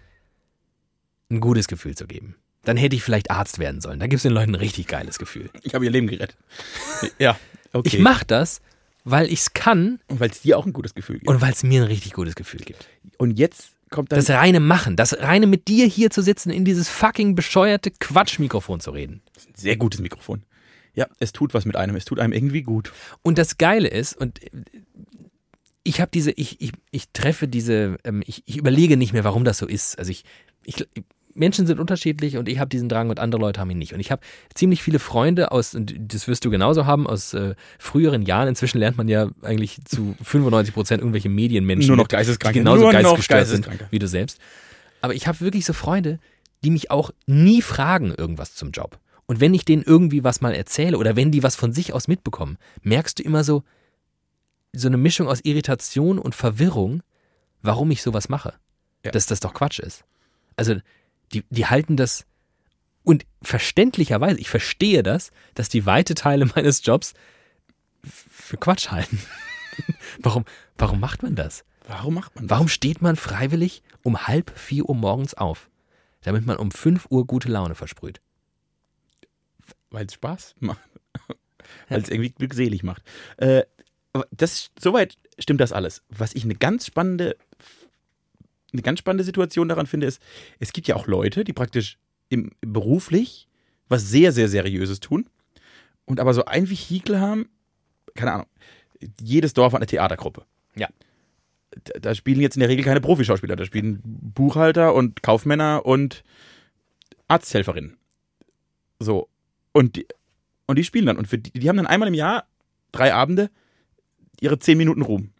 ein 1.30 1.40
gutes 1.40 1.68
Gefühl 1.68 1.96
zu 1.96 2.06
geben. 2.06 2.36
Dann 2.64 2.76
hätte 2.76 2.94
ich 2.96 3.02
vielleicht 3.02 3.30
Arzt 3.30 3.58
werden 3.58 3.80
sollen. 3.80 3.98
Da 4.00 4.06
gibt 4.06 4.18
es 4.18 4.22
den 4.22 4.32
Leuten 4.32 4.52
ein 4.52 4.56
richtig 4.56 4.86
geiles 4.86 5.18
Gefühl. 5.18 5.50
Ich 5.62 5.74
habe 5.74 5.84
ihr 5.84 5.90
Leben 5.90 6.06
gerettet. 6.06 6.36
Ja, 7.18 7.38
okay. 7.72 7.96
Ich 7.96 7.98
mache 7.98 8.24
das, 8.26 8.60
weil 9.04 9.26
ich 9.26 9.40
es 9.40 9.52
kann 9.54 9.98
Und 10.08 10.20
weil 10.20 10.30
es 10.30 10.42
dir 10.42 10.58
auch 10.58 10.66
ein 10.66 10.72
gutes 10.72 10.94
Gefühl 10.94 11.16
gibt. 11.16 11.28
und 11.28 11.40
weil 11.40 11.52
es 11.52 11.62
mir 11.62 11.80
ein 11.82 11.86
richtig 11.86 12.12
gutes 12.12 12.34
Gefühl 12.34 12.60
gibt. 12.60 12.86
Und 13.16 13.38
jetzt 13.38 13.70
kommt 13.88 14.12
dann. 14.12 14.18
Das 14.18 14.28
reine 14.30 14.60
Machen, 14.60 14.96
das 14.96 15.18
reine 15.18 15.46
mit 15.46 15.68
dir 15.68 15.86
hier 15.86 16.10
zu 16.10 16.22
sitzen, 16.22 16.50
in 16.50 16.64
dieses 16.66 16.88
fucking 16.88 17.34
bescheuerte 17.34 17.90
Quatschmikrofon 17.90 18.80
zu 18.80 18.90
reden. 18.90 19.22
ein 19.48 19.54
sehr 19.56 19.76
gutes 19.76 20.00
Mikrofon. 20.00 20.42
Ja, 20.94 21.06
es 21.18 21.32
tut 21.32 21.54
was 21.54 21.64
mit 21.64 21.76
einem. 21.76 21.96
Es 21.96 22.04
tut 22.04 22.18
einem 22.20 22.32
irgendwie 22.34 22.62
gut. 22.62 22.92
Und 23.22 23.38
das 23.38 23.56
Geile 23.56 23.88
ist, 23.88 24.16
und 24.16 24.40
ich 25.82 26.00
habe 26.00 26.10
diese, 26.12 26.32
ich, 26.32 26.60
ich, 26.60 26.72
ich 26.90 27.08
treffe 27.12 27.48
diese, 27.48 27.96
ähm, 28.04 28.22
ich, 28.26 28.42
ich 28.46 28.56
überlege 28.56 28.96
nicht 28.96 29.12
mehr, 29.12 29.24
warum 29.24 29.44
das 29.44 29.58
so 29.58 29.66
ist. 29.66 29.98
Also 29.98 30.10
ich, 30.10 30.24
ich 30.64 30.86
Menschen 31.34 31.66
sind 31.66 31.80
unterschiedlich 31.80 32.36
und 32.36 32.48
ich 32.48 32.58
habe 32.58 32.68
diesen 32.68 32.88
Drang 32.88 33.10
und 33.10 33.20
andere 33.20 33.40
Leute 33.40 33.60
haben 33.60 33.70
ihn 33.70 33.78
nicht. 33.78 33.94
Und 33.94 34.00
ich 34.00 34.10
habe 34.10 34.22
ziemlich 34.54 34.82
viele 34.82 34.98
Freunde 34.98 35.52
aus, 35.52 35.74
und 35.74 35.94
das 35.98 36.28
wirst 36.28 36.44
du 36.44 36.50
genauso 36.50 36.86
haben, 36.86 37.06
aus 37.06 37.34
äh, 37.34 37.54
früheren 37.78 38.22
Jahren. 38.22 38.48
Inzwischen 38.48 38.78
lernt 38.78 38.96
man 38.96 39.08
ja 39.08 39.30
eigentlich 39.42 39.78
zu 39.84 40.16
95 40.22 40.74
Prozent 40.74 41.00
irgendwelche 41.00 41.28
Medienmenschen, 41.28 41.88
Nur 41.88 41.96
noch 41.96 42.08
die 42.08 42.16
Geisteskranke. 42.16 42.58
genauso 42.58 42.82
Nur 42.82 42.92
noch 42.92 43.00
geistesgestört 43.00 43.46
sind 43.46 43.68
wie 43.90 43.98
du 43.98 44.08
selbst. 44.08 44.38
Aber 45.00 45.14
ich 45.14 45.26
habe 45.26 45.40
wirklich 45.40 45.64
so 45.64 45.72
Freunde, 45.72 46.18
die 46.62 46.70
mich 46.70 46.90
auch 46.90 47.10
nie 47.26 47.62
fragen 47.62 48.14
irgendwas 48.16 48.54
zum 48.54 48.70
Job. 48.70 48.98
Und 49.26 49.40
wenn 49.40 49.54
ich 49.54 49.64
denen 49.64 49.82
irgendwie 49.82 50.24
was 50.24 50.40
mal 50.40 50.54
erzähle 50.54 50.98
oder 50.98 51.16
wenn 51.16 51.30
die 51.30 51.42
was 51.42 51.56
von 51.56 51.72
sich 51.72 51.92
aus 51.92 52.08
mitbekommen, 52.08 52.58
merkst 52.82 53.18
du 53.18 53.22
immer 53.22 53.44
so, 53.44 53.62
so 54.72 54.88
eine 54.88 54.96
Mischung 54.96 55.28
aus 55.28 55.40
Irritation 55.44 56.18
und 56.18 56.34
Verwirrung, 56.34 57.02
warum 57.62 57.90
ich 57.90 58.02
sowas 58.02 58.28
mache. 58.28 58.54
Ja. 59.04 59.12
Dass 59.12 59.26
das 59.26 59.40
doch 59.40 59.54
Quatsch 59.54 59.78
ist. 59.78 60.04
Also, 60.56 60.74
die, 61.32 61.44
die 61.50 61.66
halten 61.66 61.96
das 61.96 62.26
und 63.02 63.26
verständlicherweise, 63.42 64.38
ich 64.38 64.50
verstehe 64.50 65.02
das, 65.02 65.30
dass 65.54 65.68
die 65.68 65.86
weite 65.86 66.14
Teile 66.14 66.46
meines 66.54 66.84
Jobs 66.84 67.14
für 68.04 68.56
Quatsch 68.56 68.90
halten. 68.90 69.20
warum, 70.20 70.44
warum 70.76 71.00
macht 71.00 71.22
man 71.22 71.34
das? 71.34 71.64
Warum 71.86 72.14
macht 72.14 72.34
man 72.34 72.46
das? 72.46 72.50
Warum 72.50 72.68
steht 72.68 73.02
man 73.02 73.16
freiwillig 73.16 73.82
um 74.02 74.26
halb 74.26 74.56
vier 74.58 74.88
Uhr 74.88 74.94
morgens 74.94 75.34
auf? 75.34 75.68
Damit 76.22 76.44
man 76.44 76.56
um 76.56 76.70
fünf 76.70 77.06
Uhr 77.10 77.26
gute 77.26 77.48
Laune 77.48 77.74
versprüht. 77.74 78.20
Weil 79.90 80.06
es 80.06 80.14
Spaß 80.14 80.54
macht. 80.60 80.80
Weil 81.88 82.02
es 82.02 82.08
irgendwie 82.08 82.30
glückselig 82.30 82.82
macht. 82.82 83.02
Äh, 83.38 83.62
das, 84.30 84.70
soweit 84.78 85.16
stimmt 85.38 85.60
das 85.60 85.72
alles. 85.72 86.02
Was 86.08 86.34
ich 86.34 86.44
eine 86.44 86.54
ganz 86.54 86.86
spannende, 86.86 87.36
eine 88.72 88.82
ganz 88.82 88.98
spannende 88.98 89.24
Situation 89.24 89.68
daran 89.68 89.86
finde, 89.86 90.06
ist, 90.06 90.20
es 90.58 90.72
gibt 90.72 90.88
ja 90.88 90.96
auch 90.96 91.06
Leute, 91.06 91.44
die 91.44 91.52
praktisch 91.52 91.98
im, 92.28 92.52
beruflich 92.60 93.48
was 93.88 94.08
sehr, 94.08 94.32
sehr 94.32 94.48
Seriöses 94.48 95.00
tun 95.00 95.28
und 96.04 96.20
aber 96.20 96.34
so 96.34 96.44
ein 96.44 96.70
Vehikel 96.70 97.20
haben, 97.20 97.48
keine 98.14 98.32
Ahnung, 98.32 98.46
jedes 99.20 99.52
Dorf 99.54 99.72
hat 99.72 99.80
eine 99.80 99.86
Theatergruppe. 99.86 100.44
Ja. 100.76 100.88
Da, 101.84 101.98
da 102.00 102.14
spielen 102.14 102.40
jetzt 102.40 102.56
in 102.56 102.60
der 102.60 102.68
Regel 102.68 102.84
keine 102.84 103.00
Profischauspieler, 103.00 103.56
da 103.56 103.64
spielen 103.64 104.00
Buchhalter 104.04 104.94
und 104.94 105.22
Kaufmänner 105.22 105.84
und 105.84 106.22
Arzthelferinnen. 107.28 107.96
So. 108.98 109.28
Und 109.72 109.96
die, 109.96 110.06
und 110.66 110.76
die 110.78 110.84
spielen 110.84 111.06
dann. 111.06 111.16
Und 111.16 111.28
für 111.28 111.38
die, 111.38 111.52
die 111.52 111.68
haben 111.68 111.76
dann 111.76 111.86
einmal 111.86 112.08
im 112.08 112.14
Jahr, 112.14 112.46
drei 112.92 113.14
Abende, 113.14 113.50
ihre 114.40 114.58
zehn 114.58 114.78
Minuten 114.78 115.02
Ruhm. 115.02 115.30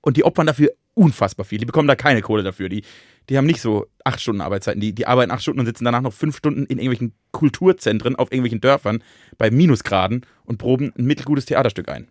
Und 0.00 0.16
die 0.16 0.24
opfern 0.24 0.46
dafür 0.46 0.70
unfassbar 0.98 1.44
viel. 1.46 1.58
Die 1.58 1.66
bekommen 1.66 1.88
da 1.88 1.96
keine 1.96 2.20
Kohle 2.22 2.42
dafür. 2.42 2.68
Die, 2.68 2.82
die 3.28 3.36
haben 3.38 3.46
nicht 3.46 3.60
so 3.60 3.86
acht 4.04 4.20
Stunden 4.20 4.40
Arbeitszeiten. 4.40 4.80
Die, 4.80 4.92
die 4.94 5.06
arbeiten 5.06 5.30
acht 5.30 5.42
Stunden 5.42 5.60
und 5.60 5.66
sitzen 5.66 5.84
danach 5.84 6.00
noch 6.02 6.12
fünf 6.12 6.36
Stunden 6.36 6.64
in 6.66 6.78
irgendwelchen 6.78 7.12
Kulturzentren 7.32 8.16
auf 8.16 8.32
irgendwelchen 8.32 8.60
Dörfern 8.60 9.02
bei 9.38 9.50
Minusgraden 9.50 10.24
und 10.44 10.58
proben 10.58 10.92
ein 10.98 11.04
mittelgutes 11.04 11.44
Theaterstück 11.46 11.88
ein. 11.88 12.08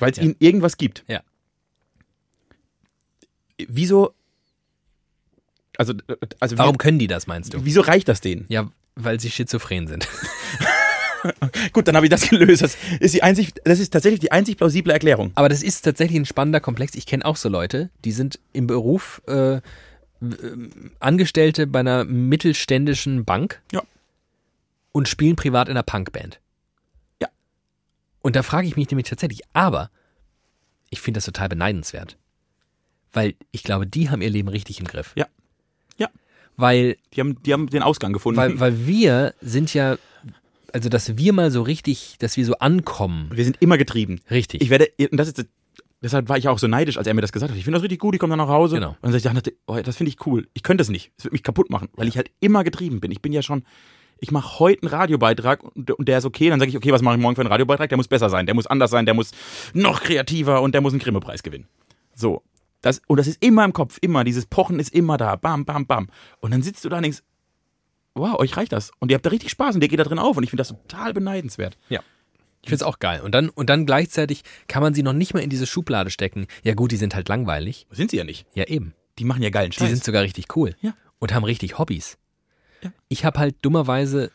Weil 0.00 0.10
es 0.12 0.18
Ja. 0.18 0.24
ihnen 0.24 0.36
irgendwas 0.38 0.76
gibt. 0.76 1.04
Ja. 1.08 1.22
Wieso. 3.68 4.14
Also, 5.76 5.94
also 6.40 6.56
wie- 6.56 6.58
Warum 6.58 6.78
können 6.78 6.98
die 6.98 7.06
das, 7.06 7.26
meinst 7.26 7.54
du? 7.54 7.64
wieso 7.64 7.80
reicht 7.82 8.08
das 8.08 8.20
denen? 8.20 8.44
Ja, 8.48 8.70
weil 8.96 9.20
sie 9.20 9.30
schizophren 9.30 9.86
sind. 9.86 10.08
Gut, 11.72 11.88
dann 11.88 11.96
habe 11.96 12.06
ich 12.06 12.10
das 12.10 12.28
gelöst. 12.28 12.62
Das 12.62 12.76
ist, 13.00 13.14
die 13.14 13.22
einzig, 13.22 13.52
das 13.64 13.78
ist 13.80 13.90
tatsächlich 13.90 14.20
die 14.20 14.32
einzig 14.32 14.56
plausible 14.56 14.92
Erklärung. 14.92 15.32
Aber 15.34 15.48
das 15.48 15.62
ist 15.62 15.82
tatsächlich 15.82 16.18
ein 16.18 16.26
spannender 16.26 16.60
Komplex. 16.60 16.94
Ich 16.94 17.06
kenne 17.06 17.24
auch 17.24 17.36
so 17.36 17.48
Leute, 17.48 17.90
die 18.04 18.12
sind 18.12 18.38
im 18.52 18.66
Beruf 18.66 19.20
äh, 19.26 19.60
w- 20.20 20.68
Angestellte 21.00 21.66
bei 21.66 21.80
einer 21.80 22.04
mittelständischen 22.04 23.24
Bank 23.24 23.60
Ja. 23.72 23.82
und 24.92 25.08
spielen 25.08 25.36
privat 25.36 25.68
in 25.68 25.72
einer 25.72 25.82
Punkband. 25.82 26.40
Ja. 27.20 27.28
Und 28.22 28.36
da 28.36 28.42
frage 28.42 28.66
ich 28.66 28.76
mich 28.76 28.90
nämlich 28.90 29.08
tatsächlich, 29.08 29.42
aber 29.52 29.90
ich 30.90 31.00
finde 31.00 31.18
das 31.18 31.24
total 31.24 31.48
beneidenswert. 31.48 32.16
Weil 33.12 33.34
ich 33.52 33.62
glaube, 33.62 33.86
die 33.86 34.10
haben 34.10 34.22
ihr 34.22 34.30
Leben 34.30 34.48
richtig 34.48 34.80
im 34.80 34.86
Griff. 34.86 35.12
Ja. 35.16 35.26
Ja. 35.96 36.08
Weil 36.56 36.96
Die 37.14 37.20
haben, 37.20 37.42
die 37.42 37.52
haben 37.52 37.68
den 37.68 37.82
Ausgang 37.82 38.12
gefunden. 38.12 38.36
Weil, 38.36 38.60
weil 38.60 38.86
wir 38.86 39.34
sind 39.40 39.72
ja, 39.74 39.96
also 40.72 40.88
dass 40.88 41.16
wir 41.16 41.32
mal 41.32 41.50
so 41.50 41.62
richtig, 41.62 42.16
dass 42.18 42.36
wir 42.36 42.44
so 42.44 42.54
ankommen. 42.54 43.30
wir 43.32 43.44
sind 43.44 43.56
immer 43.60 43.78
getrieben. 43.78 44.20
Richtig. 44.30 44.60
Ich 44.62 44.70
werde, 44.70 44.88
und 45.10 45.16
das 45.16 45.28
ist, 45.28 45.46
deshalb 46.02 46.28
war 46.28 46.38
ich 46.38 46.48
auch 46.48 46.58
so 46.58 46.66
neidisch, 46.66 46.98
als 46.98 47.06
er 47.06 47.14
mir 47.14 47.20
das 47.20 47.32
gesagt 47.32 47.50
hat. 47.50 47.58
Ich 47.58 47.64
finde 47.64 47.78
das 47.78 47.82
richtig 47.82 48.00
gut, 48.00 48.14
ich 48.14 48.20
komme 48.20 48.32
dann 48.32 48.46
nach 48.46 48.52
Hause. 48.52 48.76
Genau. 48.76 48.90
Und 48.90 48.96
dann 49.02 49.12
sag 49.12 49.18
ich, 49.18 49.34
dachte, 49.34 49.54
oh, 49.66 49.78
das 49.82 49.96
finde 49.96 50.10
ich 50.10 50.26
cool. 50.26 50.48
Ich 50.54 50.62
könnte 50.62 50.82
das 50.82 50.88
nicht. 50.88 51.12
Das 51.16 51.24
würde 51.24 51.34
mich 51.34 51.42
kaputt 51.42 51.70
machen, 51.70 51.88
weil 51.94 52.08
ich 52.08 52.16
halt 52.16 52.30
immer 52.40 52.64
getrieben 52.64 53.00
bin. 53.00 53.10
Ich 53.10 53.22
bin 53.22 53.32
ja 53.32 53.42
schon, 53.42 53.64
ich 54.18 54.30
mache 54.30 54.58
heute 54.58 54.82
einen 54.82 54.90
Radiobeitrag 54.90 55.62
und, 55.62 55.90
und 55.90 56.08
der 56.08 56.18
ist 56.18 56.24
okay. 56.24 56.50
Dann 56.50 56.60
sage 56.60 56.70
ich, 56.70 56.76
okay, 56.76 56.92
was 56.92 57.02
mache 57.02 57.16
ich 57.16 57.22
morgen 57.22 57.34
für 57.34 57.42
einen 57.42 57.50
Radiobeitrag? 57.50 57.88
Der 57.88 57.98
muss 57.98 58.08
besser 58.08 58.30
sein, 58.30 58.46
der 58.46 58.54
muss 58.54 58.66
anders 58.66 58.90
sein, 58.90 59.06
der 59.06 59.14
muss 59.14 59.32
noch 59.74 60.02
kreativer 60.02 60.62
und 60.62 60.72
der 60.72 60.80
muss 60.80 60.92
einen 60.92 61.00
Grimme-Preis 61.00 61.42
gewinnen. 61.42 61.66
So. 62.14 62.42
Das, 62.80 63.00
und 63.08 63.16
das 63.16 63.26
ist 63.26 63.42
immer 63.42 63.64
im 63.64 63.72
Kopf, 63.72 63.98
immer. 64.00 64.22
Dieses 64.22 64.46
Pochen 64.46 64.78
ist 64.78 64.94
immer 64.94 65.16
da. 65.16 65.34
Bam, 65.34 65.64
bam, 65.64 65.86
bam. 65.86 66.08
Und 66.40 66.52
dann 66.52 66.62
sitzt 66.62 66.84
du 66.84 66.88
da 66.88 66.98
und 66.98 67.02
denkst, 67.02 67.22
wow, 68.18 68.38
euch 68.38 68.56
reicht 68.56 68.72
das. 68.72 68.90
Und 68.98 69.10
ihr 69.10 69.14
habt 69.14 69.26
da 69.26 69.30
richtig 69.30 69.50
Spaß 69.50 69.74
und 69.76 69.82
ihr 69.82 69.88
geht 69.88 69.98
da 69.98 70.04
drin 70.04 70.18
auf. 70.18 70.36
Und 70.36 70.42
ich 70.42 70.50
finde 70.50 70.60
das 70.62 70.68
total 70.68 71.12
beneidenswert. 71.14 71.76
Ja. 71.88 72.00
Ich 72.62 72.70
finde 72.70 72.76
es 72.76 72.82
auch 72.82 72.98
geil. 72.98 73.20
Und 73.22 73.32
dann, 73.32 73.48
und 73.48 73.70
dann 73.70 73.86
gleichzeitig 73.86 74.42
kann 74.66 74.82
man 74.82 74.94
sie 74.94 75.02
noch 75.02 75.12
nicht 75.12 75.32
mal 75.34 75.40
in 75.40 75.50
diese 75.50 75.66
Schublade 75.66 76.10
stecken. 76.10 76.46
Ja 76.64 76.74
gut, 76.74 76.92
die 76.92 76.96
sind 76.96 77.14
halt 77.14 77.28
langweilig. 77.28 77.86
Sind 77.90 78.10
sie 78.10 78.16
ja 78.18 78.24
nicht. 78.24 78.46
Ja 78.54 78.64
eben. 78.64 78.94
Die 79.18 79.24
machen 79.24 79.42
ja 79.42 79.50
geilen 79.50 79.70
Die 79.70 79.76
Scheiß. 79.78 79.88
sind 79.88 80.04
sogar 80.04 80.22
richtig 80.22 80.56
cool. 80.56 80.74
Ja. 80.80 80.94
Und 81.18 81.34
haben 81.34 81.44
richtig 81.44 81.78
Hobbys. 81.78 82.18
Ja. 82.82 82.92
Ich 83.08 83.24
habe 83.24 83.38
halt 83.38 83.56
dummerweise 83.62 84.30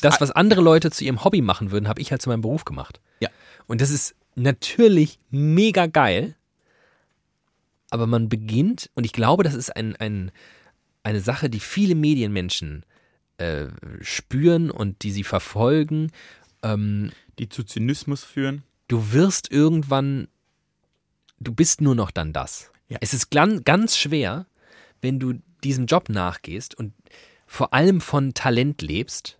das, 0.00 0.20
was 0.20 0.30
andere 0.30 0.60
Leute 0.62 0.90
zu 0.90 1.04
ihrem 1.04 1.24
Hobby 1.24 1.42
machen 1.42 1.70
würden, 1.70 1.88
habe 1.88 2.00
ich 2.00 2.10
halt 2.10 2.22
zu 2.22 2.30
meinem 2.30 2.40
Beruf 2.40 2.64
gemacht. 2.64 3.00
Ja. 3.20 3.28
Und 3.66 3.80
das 3.80 3.90
ist 3.90 4.14
natürlich 4.34 5.18
mega 5.30 5.86
geil. 5.86 6.36
Aber 7.90 8.06
man 8.06 8.30
beginnt, 8.30 8.90
und 8.94 9.04
ich 9.04 9.12
glaube, 9.12 9.42
das 9.42 9.54
ist 9.54 9.74
ein, 9.76 9.96
ein, 9.96 10.30
eine 11.02 11.20
Sache, 11.20 11.50
die 11.50 11.60
viele 11.60 11.94
Medienmenschen 11.94 12.86
äh, 13.38 13.66
spüren 14.00 14.70
und 14.70 15.02
die 15.02 15.12
sie 15.12 15.24
verfolgen. 15.24 16.10
Ähm, 16.62 17.10
die 17.38 17.48
zu 17.48 17.64
Zynismus 17.64 18.24
führen. 18.24 18.62
du 18.88 19.12
wirst 19.12 19.50
irgendwann, 19.50 20.28
du 21.40 21.52
bist 21.52 21.80
nur 21.80 21.94
noch 21.94 22.10
dann 22.10 22.32
das. 22.32 22.70
Ja. 22.88 22.98
Es 23.00 23.14
ist 23.14 23.30
ganz 23.30 23.96
schwer, 23.96 24.46
wenn 25.00 25.18
du 25.18 25.34
diesem 25.64 25.86
Job 25.86 26.08
nachgehst 26.08 26.76
und 26.76 26.92
vor 27.46 27.72
allem 27.74 28.00
von 28.00 28.34
Talent 28.34 28.82
lebst, 28.82 29.38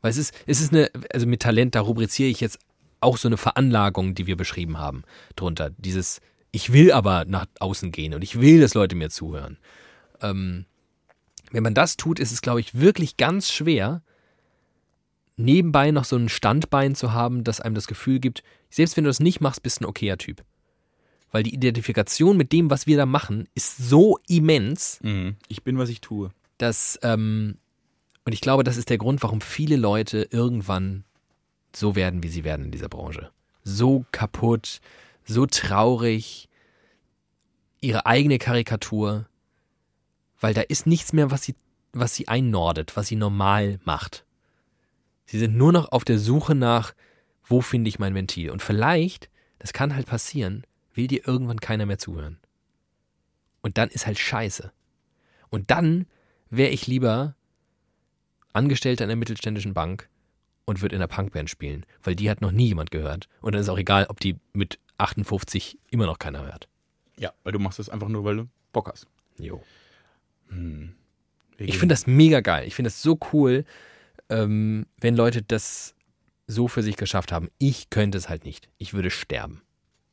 weil 0.00 0.10
es 0.10 0.16
ist, 0.16 0.34
es 0.46 0.60
ist 0.60 0.72
eine, 0.72 0.90
also 1.12 1.26
mit 1.26 1.42
Talent, 1.42 1.74
da 1.74 1.80
rubriziere 1.80 2.28
ich 2.28 2.40
jetzt 2.40 2.58
auch 3.00 3.18
so 3.18 3.28
eine 3.28 3.36
Veranlagung, 3.36 4.14
die 4.14 4.26
wir 4.26 4.36
beschrieben 4.36 4.78
haben, 4.78 5.04
drunter. 5.36 5.70
Dieses, 5.76 6.20
ich 6.50 6.72
will 6.72 6.92
aber 6.92 7.24
nach 7.26 7.46
außen 7.60 7.92
gehen 7.92 8.14
und 8.14 8.24
ich 8.24 8.40
will, 8.40 8.60
dass 8.60 8.74
Leute 8.74 8.96
mir 8.96 9.10
zuhören. 9.10 9.58
Ähm, 10.20 10.64
wenn 11.54 11.62
man 11.62 11.74
das 11.74 11.96
tut, 11.96 12.18
ist 12.18 12.32
es, 12.32 12.42
glaube 12.42 12.60
ich, 12.60 12.78
wirklich 12.78 13.16
ganz 13.16 13.50
schwer, 13.50 14.02
nebenbei 15.36 15.92
noch 15.92 16.04
so 16.04 16.16
ein 16.16 16.28
Standbein 16.28 16.94
zu 16.94 17.12
haben, 17.12 17.44
das 17.44 17.60
einem 17.60 17.74
das 17.74 17.86
Gefühl 17.86 18.18
gibt, 18.18 18.42
selbst 18.70 18.96
wenn 18.96 19.04
du 19.04 19.10
das 19.10 19.20
nicht 19.20 19.40
machst, 19.40 19.62
bist 19.62 19.80
du 19.80 19.84
ein 19.84 19.88
okayer 19.88 20.18
Typ. 20.18 20.44
Weil 21.30 21.44
die 21.44 21.54
Identifikation 21.54 22.36
mit 22.36 22.52
dem, 22.52 22.70
was 22.70 22.86
wir 22.86 22.96
da 22.96 23.06
machen, 23.06 23.48
ist 23.54 23.76
so 23.78 24.18
immens, 24.28 24.98
Mhm. 25.02 25.36
Ich 25.48 25.62
bin, 25.62 25.78
was 25.78 25.88
ich 25.88 26.00
tue. 26.00 26.30
dass, 26.58 26.98
ähm, 27.02 27.56
und 28.24 28.32
ich 28.32 28.40
glaube, 28.40 28.64
das 28.64 28.76
ist 28.76 28.90
der 28.90 28.98
Grund, 28.98 29.22
warum 29.22 29.40
viele 29.40 29.76
Leute 29.76 30.28
irgendwann 30.30 31.04
so 31.74 31.96
werden, 31.96 32.22
wie 32.22 32.28
sie 32.28 32.44
werden 32.44 32.66
in 32.66 32.70
dieser 32.70 32.88
Branche. 32.88 33.30
So 33.64 34.06
kaputt, 34.12 34.80
so 35.24 35.46
traurig, 35.46 36.48
ihre 37.80 38.06
eigene 38.06 38.38
Karikatur, 38.38 39.26
weil 40.44 40.52
da 40.52 40.60
ist 40.60 40.86
nichts 40.86 41.14
mehr, 41.14 41.30
was 41.30 41.42
sie, 41.42 41.54
was 41.94 42.14
sie 42.14 42.28
einnordet, 42.28 42.98
was 42.98 43.06
sie 43.06 43.16
normal 43.16 43.80
macht. 43.84 44.26
Sie 45.24 45.38
sind 45.38 45.56
nur 45.56 45.72
noch 45.72 45.90
auf 45.90 46.04
der 46.04 46.18
Suche 46.18 46.54
nach, 46.54 46.92
wo 47.44 47.62
finde 47.62 47.88
ich 47.88 47.98
mein 47.98 48.14
Ventil? 48.14 48.50
Und 48.50 48.60
vielleicht, 48.60 49.30
das 49.58 49.72
kann 49.72 49.96
halt 49.96 50.06
passieren, 50.06 50.66
will 50.92 51.06
dir 51.06 51.26
irgendwann 51.26 51.60
keiner 51.60 51.86
mehr 51.86 51.96
zuhören. 51.96 52.40
Und 53.62 53.78
dann 53.78 53.88
ist 53.88 54.06
halt 54.06 54.18
scheiße. 54.18 54.70
Und 55.48 55.70
dann 55.70 56.04
wäre 56.50 56.72
ich 56.72 56.86
lieber 56.86 57.36
Angestellter 58.52 59.04
in 59.04 59.10
einer 59.10 59.18
mittelständischen 59.18 59.72
Bank 59.72 60.10
und 60.66 60.82
würde 60.82 60.94
in 60.94 61.00
einer 61.00 61.08
Punkband 61.08 61.48
spielen, 61.48 61.86
weil 62.02 62.16
die 62.16 62.28
hat 62.28 62.42
noch 62.42 62.52
nie 62.52 62.66
jemand 62.66 62.90
gehört. 62.90 63.30
Und 63.40 63.54
dann 63.54 63.62
ist 63.62 63.70
auch 63.70 63.78
egal, 63.78 64.08
ob 64.10 64.20
die 64.20 64.36
mit 64.52 64.78
58 64.98 65.78
immer 65.88 66.04
noch 66.04 66.18
keiner 66.18 66.44
hört. 66.44 66.68
Ja, 67.16 67.32
weil 67.44 67.54
du 67.54 67.58
machst 67.58 67.78
das 67.78 67.88
einfach 67.88 68.08
nur, 68.08 68.24
weil 68.24 68.36
du 68.36 68.48
Bock 68.74 68.90
hast. 68.92 69.06
Jo. 69.38 69.62
Hm. 70.48 70.94
Ich 71.58 71.78
finde 71.78 71.92
das 71.92 72.06
mega 72.06 72.40
geil. 72.40 72.66
Ich 72.66 72.74
finde 72.74 72.88
das 72.88 73.00
so 73.02 73.18
cool, 73.32 73.64
ähm, 74.28 74.86
wenn 75.00 75.16
Leute 75.16 75.42
das 75.42 75.94
so 76.46 76.68
für 76.68 76.82
sich 76.82 76.96
geschafft 76.96 77.32
haben. 77.32 77.48
Ich 77.58 77.90
könnte 77.90 78.18
es 78.18 78.28
halt 78.28 78.44
nicht. 78.44 78.68
Ich 78.78 78.92
würde 78.92 79.10
sterben. 79.10 79.62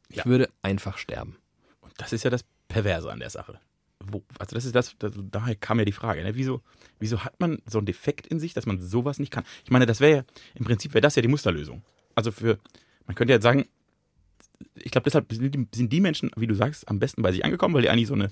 Ich 0.10 0.18
Ja. 0.18 0.26
würde 0.26 0.50
einfach 0.62 0.98
sterben. 0.98 1.38
Und 1.82 1.94
das 1.98 2.14
ist 2.14 2.24
ja 2.24 2.30
das 2.30 2.46
Perverse 2.68 3.12
an 3.12 3.20
der 3.20 3.30
Sache. 3.30 3.60
Wo, 4.00 4.24
also 4.40 4.56
das 4.56 4.66
ist 4.66 4.76
das, 4.76 4.96
das, 4.98 5.14
daher 5.32 5.56
kam 5.56 5.78
ja 5.80 5.86
die 5.86 5.92
Frage, 5.92 6.24
ne? 6.24 6.36
wieso, 6.36 6.62
wieso 7.00 7.24
hat 7.24 7.40
man 7.40 7.62
so 7.68 7.78
einen 7.78 7.86
Defekt 7.86 8.26
in 8.28 8.40
sich, 8.40 8.54
dass 8.54 8.66
man 8.66 8.80
sowas 8.80 9.20
nicht 9.20 9.32
kann? 9.32 9.44
Ich 9.64 9.72
meine, 9.72 9.86
das 9.86 10.00
wäre 10.00 10.18
ja, 10.18 10.24
im 10.56 10.66
Prinzip 10.66 10.94
wäre 10.94 11.02
das 11.02 11.16
ja 11.16 11.22
die 11.22 11.28
Musterlösung. 11.28 11.84
Also 12.16 12.32
für, 12.32 12.58
man 13.06 13.16
könnte 13.16 13.34
ja 13.34 13.42
sagen, 13.42 13.68
ich 14.76 14.92
glaube, 14.92 15.06
deshalb 15.06 15.32
sind 15.32 15.54
die, 15.54 15.68
sind 15.76 15.92
die 15.94 16.00
Menschen, 16.02 16.32
wie 16.36 16.48
du 16.48 16.56
sagst, 16.56 16.88
am 16.88 17.00
besten 17.00 17.22
bei 17.22 17.32
sich 17.32 17.44
angekommen, 17.46 17.76
weil 17.76 17.82
die 17.84 17.90
eigentlich 17.90 18.08
so 18.08 18.14
eine, 18.14 18.30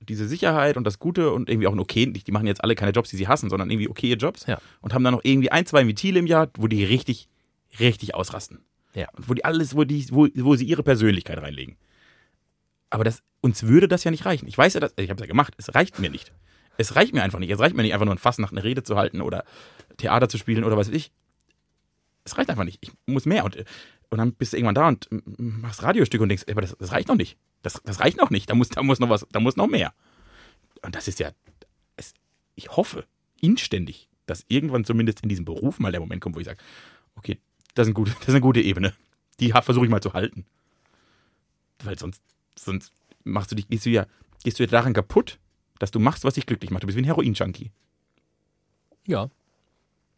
diese 0.00 0.26
Sicherheit 0.28 0.76
und 0.76 0.84
das 0.84 0.98
Gute 0.98 1.32
und 1.32 1.48
irgendwie 1.48 1.66
auch 1.66 1.72
ein 1.72 1.78
okay, 1.80 2.06
die 2.06 2.32
machen 2.32 2.46
jetzt 2.46 2.62
alle 2.62 2.74
keine 2.74 2.92
Jobs, 2.92 3.10
die 3.10 3.16
sie 3.16 3.28
hassen, 3.28 3.50
sondern 3.50 3.70
irgendwie 3.70 3.88
okaye 3.88 4.14
Jobs 4.14 4.46
Ja. 4.46 4.58
und 4.80 4.94
haben 4.94 5.04
dann 5.04 5.14
noch 5.14 5.24
irgendwie 5.24 5.50
ein, 5.50 5.66
zwei 5.66 5.86
Ventile 5.86 6.18
im 6.18 6.26
Jahr, 6.26 6.48
wo 6.56 6.66
die 6.66 6.84
richtig, 6.84 7.28
richtig 7.80 8.14
ausrasten. 8.14 8.60
Ja. 8.94 9.08
Und 9.16 9.28
wo 9.28 9.34
die 9.34 9.44
alles, 9.44 9.76
wo 9.76 9.84
die, 9.84 10.06
wo, 10.10 10.28
wo 10.34 10.56
sie 10.56 10.64
ihre 10.64 10.82
Persönlichkeit 10.82 11.38
reinlegen. 11.38 11.76
Aber 12.90 13.04
das, 13.04 13.22
uns 13.40 13.64
würde 13.64 13.86
das 13.88 14.04
ja 14.04 14.10
nicht 14.10 14.24
reichen. 14.24 14.46
Ich 14.48 14.56
weiß 14.56 14.74
ja, 14.74 14.80
dass, 14.80 14.94
ich 14.96 15.10
habe 15.10 15.20
es 15.20 15.20
ja 15.20 15.26
gemacht, 15.26 15.54
es 15.58 15.74
reicht 15.74 15.98
mir 15.98 16.10
nicht. 16.10 16.32
Es 16.78 16.96
reicht 16.96 17.12
mir 17.12 17.22
einfach 17.22 17.38
nicht. 17.38 17.50
Es 17.50 17.58
reicht 17.58 17.76
mir 17.76 17.82
nicht, 17.82 17.92
einfach 17.92 18.06
nur 18.06 18.14
ein 18.14 18.18
Fass 18.18 18.38
nach 18.38 18.52
eine 18.52 18.64
Rede 18.64 18.82
zu 18.82 18.96
halten 18.96 19.20
oder 19.20 19.44
Theater 19.98 20.28
zu 20.28 20.38
spielen 20.38 20.64
oder 20.64 20.76
was 20.76 20.88
weiß 20.88 20.94
ich. 20.94 21.12
Es 22.24 22.38
reicht 22.38 22.50
einfach 22.50 22.64
nicht. 22.64 22.78
Ich 22.80 22.92
muss 23.06 23.26
mehr. 23.26 23.44
Und, 23.44 23.56
und 24.10 24.18
dann 24.18 24.32
bist 24.32 24.52
du 24.52 24.56
irgendwann 24.56 24.74
da 24.74 24.88
und 24.88 25.08
machst 25.38 25.82
Radiostücke 25.82 26.22
und 26.22 26.28
denkst, 26.28 26.44
aber 26.50 26.62
das, 26.62 26.76
das 26.78 26.92
reicht 26.92 27.08
noch 27.08 27.16
nicht. 27.16 27.36
Das, 27.62 27.80
das 27.84 28.00
reicht 28.00 28.16
noch 28.16 28.30
nicht. 28.30 28.48
Da 28.48 28.54
muss, 28.54 28.68
da 28.68 28.82
muss 28.82 29.00
noch 29.00 29.10
was, 29.10 29.26
da 29.30 29.40
muss 29.40 29.56
noch 29.56 29.66
mehr. 29.66 29.92
Und 30.82 30.94
das 30.94 31.08
ist 31.08 31.18
ja, 31.18 31.32
es, 31.96 32.14
ich 32.54 32.70
hoffe 32.76 33.04
inständig, 33.40 34.08
dass 34.26 34.44
irgendwann 34.48 34.84
zumindest 34.84 35.20
in 35.20 35.28
diesem 35.28 35.44
Beruf 35.44 35.78
mal 35.78 35.92
der 35.92 36.00
Moment 36.00 36.22
kommt, 36.22 36.36
wo 36.36 36.40
ich 36.40 36.46
sage, 36.46 36.62
okay, 37.16 37.38
das 37.74 37.86
ist, 37.86 37.90
ein 37.90 37.94
gute, 37.94 38.10
das 38.18 38.28
ist 38.28 38.34
eine 38.34 38.40
gute 38.40 38.60
Ebene. 38.60 38.94
Die 39.40 39.50
versuche 39.50 39.84
ich 39.84 39.90
mal 39.90 40.02
zu 40.02 40.14
halten. 40.14 40.46
Weil 41.84 41.98
sonst, 41.98 42.22
sonst 42.58 42.92
machst 43.24 43.50
du 43.50 43.56
dich, 43.56 43.68
gehst 43.68 43.86
du 43.86 43.90
ja, 43.90 44.06
gehst 44.42 44.58
du 44.58 44.64
ja 44.64 44.68
daran 44.68 44.94
kaputt, 44.94 45.38
dass 45.78 45.90
du 45.90 46.00
machst, 46.00 46.24
was 46.24 46.34
dich 46.34 46.46
glücklich 46.46 46.70
macht. 46.70 46.82
Du 46.82 46.86
bist 46.86 46.96
wie 46.96 47.02
ein 47.02 47.04
Heroin-Junkie. 47.04 47.70
Ja. 49.06 49.30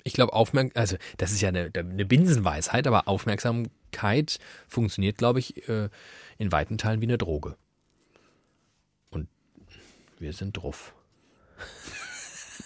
Ich 0.05 0.13
glaube, 0.13 0.33
Aufmerksamkeit, 0.33 0.81
also 0.81 0.97
das 1.17 1.33
ist 1.33 1.41
ja 1.41 1.49
eine, 1.49 1.71
eine 1.75 2.05
Binsenweisheit, 2.05 2.87
aber 2.87 3.09
Aufmerksamkeit 3.09 4.39
funktioniert, 4.69 5.19
glaube 5.19 5.39
ich, 5.39 5.69
äh, 5.69 5.89
in 6.39 6.53
weiten 6.53 6.79
Teilen 6.79 7.01
wie 7.01 7.07
eine 7.07 7.19
Droge. 7.19 7.57
Und 9.11 9.29
wir 10.19 10.33
sind 10.33 10.57
drauf. 10.57 10.95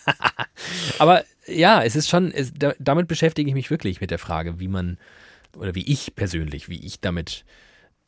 aber 0.98 1.24
ja, 1.46 1.82
es 1.82 1.96
ist 1.96 2.08
schon, 2.08 2.30
es, 2.32 2.52
da, 2.54 2.74
damit 2.78 3.08
beschäftige 3.08 3.48
ich 3.48 3.54
mich 3.54 3.70
wirklich 3.70 4.00
mit 4.00 4.10
der 4.10 4.18
Frage, 4.18 4.60
wie 4.60 4.68
man, 4.68 4.98
oder 5.56 5.74
wie 5.74 5.90
ich 5.90 6.14
persönlich, 6.14 6.68
wie 6.68 6.84
ich 6.84 7.00
damit 7.00 7.44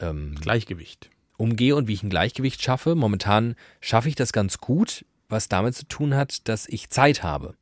ähm, 0.00 0.34
Gleichgewicht. 0.40 1.10
umgehe 1.36 1.76
und 1.76 1.88
wie 1.88 1.94
ich 1.94 2.02
ein 2.02 2.10
Gleichgewicht 2.10 2.62
schaffe. 2.62 2.94
Momentan 2.94 3.56
schaffe 3.80 4.08
ich 4.08 4.14
das 4.14 4.32
ganz 4.32 4.58
gut, 4.58 5.04
was 5.28 5.48
damit 5.48 5.74
zu 5.74 5.86
tun 5.86 6.14
hat, 6.14 6.48
dass 6.48 6.68
ich 6.68 6.90
Zeit 6.90 7.22
habe. 7.22 7.56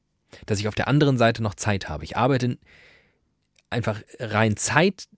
Dass 0.47 0.59
ich 0.59 0.68
auf 0.68 0.74
der 0.74 0.89
anderen 0.89 1.18
Seite 1.18 1.43
noch 1.43 1.55
Zeit 1.55 1.89
habe. 1.89 2.05
Ich 2.05 2.16
arbeite 2.16 2.59
einfach 3.70 4.01
rein 4.18 4.57
zeitlich 4.57 5.09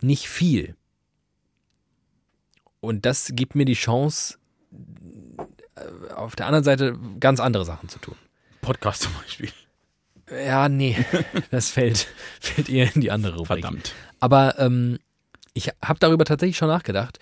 nicht 0.00 0.28
viel. 0.28 0.76
Und 2.80 3.06
das 3.06 3.30
gibt 3.34 3.54
mir 3.54 3.64
die 3.64 3.74
Chance, 3.74 4.38
äh, 5.74 6.12
auf 6.12 6.36
der 6.36 6.46
anderen 6.46 6.64
Seite 6.64 6.98
ganz 7.20 7.40
andere 7.40 7.64
Sachen 7.64 7.88
zu 7.88 7.98
tun. 7.98 8.16
Podcast 8.60 9.02
zum 9.02 9.12
Beispiel. 9.14 9.50
Ja, 10.30 10.68
nee, 10.68 10.96
das 11.50 11.70
fällt, 11.70 12.08
fällt 12.40 12.68
eher 12.68 12.94
in 12.94 13.00
die 13.00 13.10
andere 13.10 13.36
Rubrik. 13.36 13.62
Verdammt. 13.62 13.94
Aber 14.20 14.58
ähm, 14.58 14.98
ich 15.54 15.70
habe 15.82 15.98
darüber 15.98 16.24
tatsächlich 16.24 16.56
schon 16.56 16.68
nachgedacht. 16.68 17.18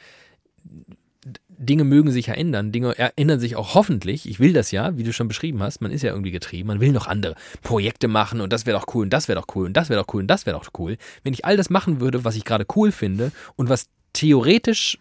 Dinge 1.59 1.85
mögen 1.85 2.11
sich 2.11 2.27
ja 2.27 2.35
ändern. 2.35 2.73
Dinge 2.73 2.97
ändern 3.17 3.41
sich 3.41 3.57
auch 3.57 3.75
hoffentlich. 3.75 4.29
Ich 4.29 4.39
will 4.41 4.53
das 4.53 4.71
ja, 4.71 4.97
wie 4.97 5.03
du 5.03 5.13
schon 5.13 5.29
beschrieben 5.29 5.63
hast. 5.63 5.81
Man 5.81 5.91
ist 5.91 6.03
ja 6.03 6.11
irgendwie 6.11 6.31
getrieben. 6.31 6.69
Man 6.69 6.81
will 6.81 6.93
noch 6.93 7.07
andere 7.07 7.35
Projekte 7.63 8.09
machen 8.09 8.41
und 8.41 8.53
das 8.53 8.67
wäre 8.67 8.79
doch 8.79 8.95
cool 8.95 9.05
und 9.05 9.11
das 9.11 9.29
wäre 9.29 9.41
doch 9.41 9.55
cool 9.55 9.67
und 9.67 9.75
das 9.75 9.89
wäre 9.89 10.01
doch 10.01 10.13
cool 10.15 10.21
und 10.21 10.29
das 10.29 10.47
wäre 10.47 10.59
doch 10.59 10.69
cool. 10.79 10.97
Wenn 11.23 11.33
ich 11.33 11.45
all 11.45 11.57
das 11.57 11.71
machen 11.71 12.01
würde, 12.01 12.25
was 12.25 12.37
ich 12.37 12.45
gerade 12.45 12.67
cool 12.77 12.93
finde 12.93 13.33
und 13.57 13.69
was 13.69 13.89
theoretisch 14.13 14.99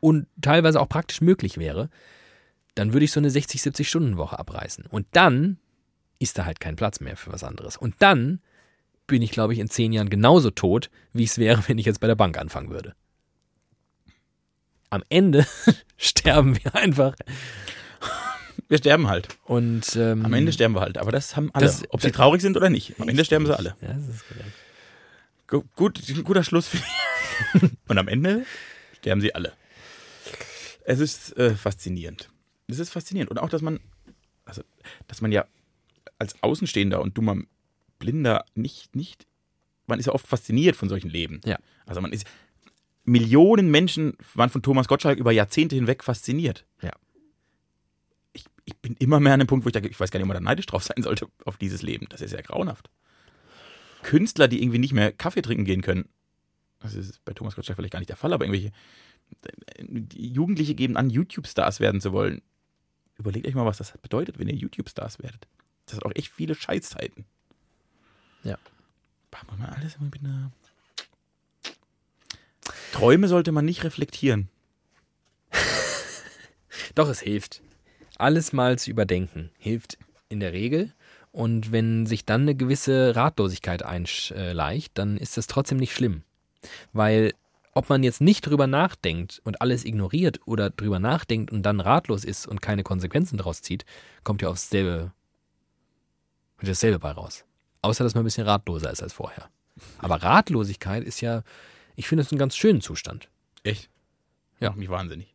und 0.00 0.26
teilweise 0.40 0.80
auch 0.80 0.88
praktisch 0.88 1.20
möglich 1.20 1.58
wäre, 1.58 1.90
dann 2.74 2.92
würde 2.92 3.04
ich 3.04 3.12
so 3.12 3.20
eine 3.20 3.30
60, 3.30 3.60
70 3.62 3.88
Stunden 3.88 4.16
Woche 4.16 4.38
abreißen. 4.38 4.86
Und 4.86 5.06
dann 5.12 5.58
ist 6.18 6.38
da 6.38 6.44
halt 6.44 6.60
kein 6.60 6.76
Platz 6.76 7.00
mehr 7.00 7.16
für 7.16 7.32
was 7.32 7.44
anderes. 7.44 7.76
Und 7.76 7.94
dann 7.98 8.40
bin 9.06 9.22
ich, 9.22 9.32
glaube 9.32 9.52
ich, 9.52 9.58
in 9.58 9.68
zehn 9.68 9.92
Jahren 9.92 10.08
genauso 10.08 10.50
tot, 10.50 10.90
wie 11.12 11.24
es 11.24 11.38
wäre, 11.38 11.62
wenn 11.68 11.78
ich 11.78 11.86
jetzt 11.86 12.00
bei 12.00 12.06
der 12.06 12.14
Bank 12.14 12.38
anfangen 12.38 12.70
würde. 12.70 12.94
Am 14.90 15.02
Ende 15.08 15.46
sterben 15.96 16.56
wir 16.62 16.74
einfach. 16.74 17.14
Wir 18.68 18.78
sterben 18.78 19.08
halt. 19.08 19.28
Und 19.44 19.96
ähm, 19.96 20.24
Am 20.24 20.32
Ende 20.32 20.52
sterben 20.52 20.74
wir 20.74 20.80
halt. 20.80 20.98
Aber 20.98 21.10
das 21.12 21.34
haben 21.36 21.50
alle. 21.54 21.66
Das- 21.66 21.82
ob 21.90 22.02
sie 22.02 22.10
traurig 22.12 22.40
sind 22.42 22.56
oder 22.56 22.70
nicht. 22.70 22.94
Am 23.00 23.08
Ende 23.08 23.24
sterben 23.24 23.46
sie 23.46 23.56
alle. 23.56 23.74
Ja, 23.80 23.88
das 23.94 24.08
ist 24.08 24.24
Gut, 25.74 26.00
ein 26.08 26.22
guter 26.24 26.44
Schluss. 26.44 26.68
für. 26.68 26.78
Und 27.88 27.98
am 27.98 28.06
Ende 28.06 28.44
sterben 28.98 29.20
sie 29.20 29.34
alle. 29.34 29.52
Es 30.84 31.00
ist 31.00 31.36
äh, 31.36 31.54
faszinierend. 31.56 32.28
Es 32.68 32.78
ist 32.78 32.90
faszinierend. 32.90 33.30
Und 33.30 33.38
auch, 33.38 33.48
dass 33.48 33.60
man, 33.62 33.80
also, 34.44 34.62
dass 35.08 35.20
man 35.20 35.32
ja 35.32 35.44
als 36.18 36.40
Außenstehender 36.42 37.00
und 37.00 37.16
dummer 37.18 37.36
Blinder 37.98 38.44
nicht, 38.54 38.94
nicht, 38.94 39.26
man 39.86 39.98
ist 39.98 40.06
ja 40.06 40.12
oft 40.12 40.26
fasziniert 40.26 40.76
von 40.76 40.88
solchen 40.88 41.10
Leben. 41.10 41.40
Ja. 41.44 41.58
Also 41.86 42.00
man 42.00 42.12
ist, 42.12 42.26
Millionen 43.10 43.70
Menschen 43.70 44.16
waren 44.34 44.50
von 44.50 44.62
Thomas 44.62 44.86
Gottschalk 44.86 45.18
über 45.18 45.32
Jahrzehnte 45.32 45.74
hinweg 45.74 46.04
fasziniert. 46.04 46.64
Ja. 46.80 46.92
Ich, 48.32 48.44
ich 48.64 48.76
bin 48.76 48.94
immer 48.98 49.18
mehr 49.18 49.34
an 49.34 49.40
dem 49.40 49.48
Punkt, 49.48 49.64
wo 49.64 49.68
ich 49.68 49.72
denke, 49.72 49.88
ich 49.88 49.98
weiß 49.98 50.10
gar 50.10 50.18
nicht, 50.18 50.24
ob 50.24 50.28
man 50.28 50.36
da 50.36 50.40
neidisch 50.48 50.66
drauf 50.66 50.84
sein 50.84 51.02
sollte 51.02 51.26
auf 51.44 51.56
dieses 51.56 51.82
Leben. 51.82 52.06
Das 52.08 52.20
ist 52.20 52.32
ja 52.32 52.40
grauenhaft. 52.40 52.88
Künstler, 54.02 54.48
die 54.48 54.62
irgendwie 54.62 54.78
nicht 54.78 54.92
mehr 54.92 55.12
Kaffee 55.12 55.42
trinken 55.42 55.64
gehen 55.64 55.82
können. 55.82 56.08
Das 56.78 56.94
ist 56.94 57.24
bei 57.24 57.32
Thomas 57.32 57.56
Gottschalk 57.56 57.76
vielleicht 57.76 57.92
gar 57.92 57.98
nicht 57.98 58.08
der 58.08 58.16
Fall, 58.16 58.32
aber 58.32 58.44
irgendwelche 58.44 58.72
die 59.80 60.32
Jugendliche 60.32 60.74
geben 60.74 60.96
an, 60.96 61.10
YouTube-Stars 61.10 61.80
werden 61.80 62.00
zu 62.00 62.12
wollen. 62.12 62.42
Überlegt 63.18 63.46
euch 63.46 63.54
mal, 63.54 63.66
was 63.66 63.78
das 63.78 63.96
bedeutet, 63.98 64.38
wenn 64.38 64.48
ihr 64.48 64.54
YouTube-Stars 64.54 65.20
werdet. 65.20 65.46
Das 65.86 65.96
hat 65.96 66.04
auch 66.04 66.14
echt 66.14 66.32
viele 66.32 66.54
Scheißzeiten. 66.54 67.24
Ja. 68.44 68.56
Machen 69.30 69.48
wir 69.50 69.58
mal 69.58 69.74
alles 69.74 69.96
immer 69.96 70.06
mit 70.06 70.20
einer. 70.20 70.52
Träume 72.92 73.28
sollte 73.28 73.52
man 73.52 73.64
nicht 73.64 73.84
reflektieren. 73.84 74.48
Doch, 76.94 77.08
es 77.08 77.20
hilft. 77.20 77.62
Alles 78.18 78.52
mal 78.52 78.78
zu 78.78 78.90
überdenken 78.90 79.50
hilft 79.58 79.98
in 80.28 80.40
der 80.40 80.52
Regel. 80.52 80.92
Und 81.32 81.72
wenn 81.72 82.06
sich 82.06 82.24
dann 82.24 82.42
eine 82.42 82.54
gewisse 82.54 83.14
Ratlosigkeit 83.14 83.84
einschleicht, 83.84 84.98
dann 84.98 85.16
ist 85.16 85.36
das 85.36 85.46
trotzdem 85.46 85.78
nicht 85.78 85.94
schlimm. 85.94 86.22
Weil 86.92 87.32
ob 87.72 87.88
man 87.88 88.02
jetzt 88.02 88.20
nicht 88.20 88.42
drüber 88.42 88.66
nachdenkt 88.66 89.40
und 89.44 89.60
alles 89.60 89.84
ignoriert 89.84 90.40
oder 90.44 90.70
drüber 90.70 90.98
nachdenkt 90.98 91.52
und 91.52 91.62
dann 91.62 91.80
ratlos 91.80 92.24
ist 92.24 92.46
und 92.46 92.60
keine 92.60 92.82
Konsequenzen 92.82 93.36
daraus 93.36 93.62
zieht, 93.62 93.84
kommt 94.24 94.42
ja 94.42 94.48
aufs 94.48 94.70
selbe, 94.70 95.12
dasselbe 96.60 96.98
bei 96.98 97.12
raus. 97.12 97.44
Außer, 97.82 98.02
dass 98.02 98.14
man 98.14 98.22
ein 98.22 98.24
bisschen 98.24 98.46
ratloser 98.46 98.90
ist 98.90 99.02
als 99.02 99.12
vorher. 99.12 99.48
Aber 99.98 100.16
Ratlosigkeit 100.16 101.04
ist 101.04 101.20
ja, 101.20 101.42
ich 102.00 102.08
finde 102.08 102.22
es 102.22 102.32
einen 102.32 102.38
ganz 102.38 102.56
schönen 102.56 102.80
Zustand. 102.80 103.28
Echt? 103.62 103.90
Ja. 104.58 104.72
Mich 104.72 104.88
wahnsinnig. 104.88 105.34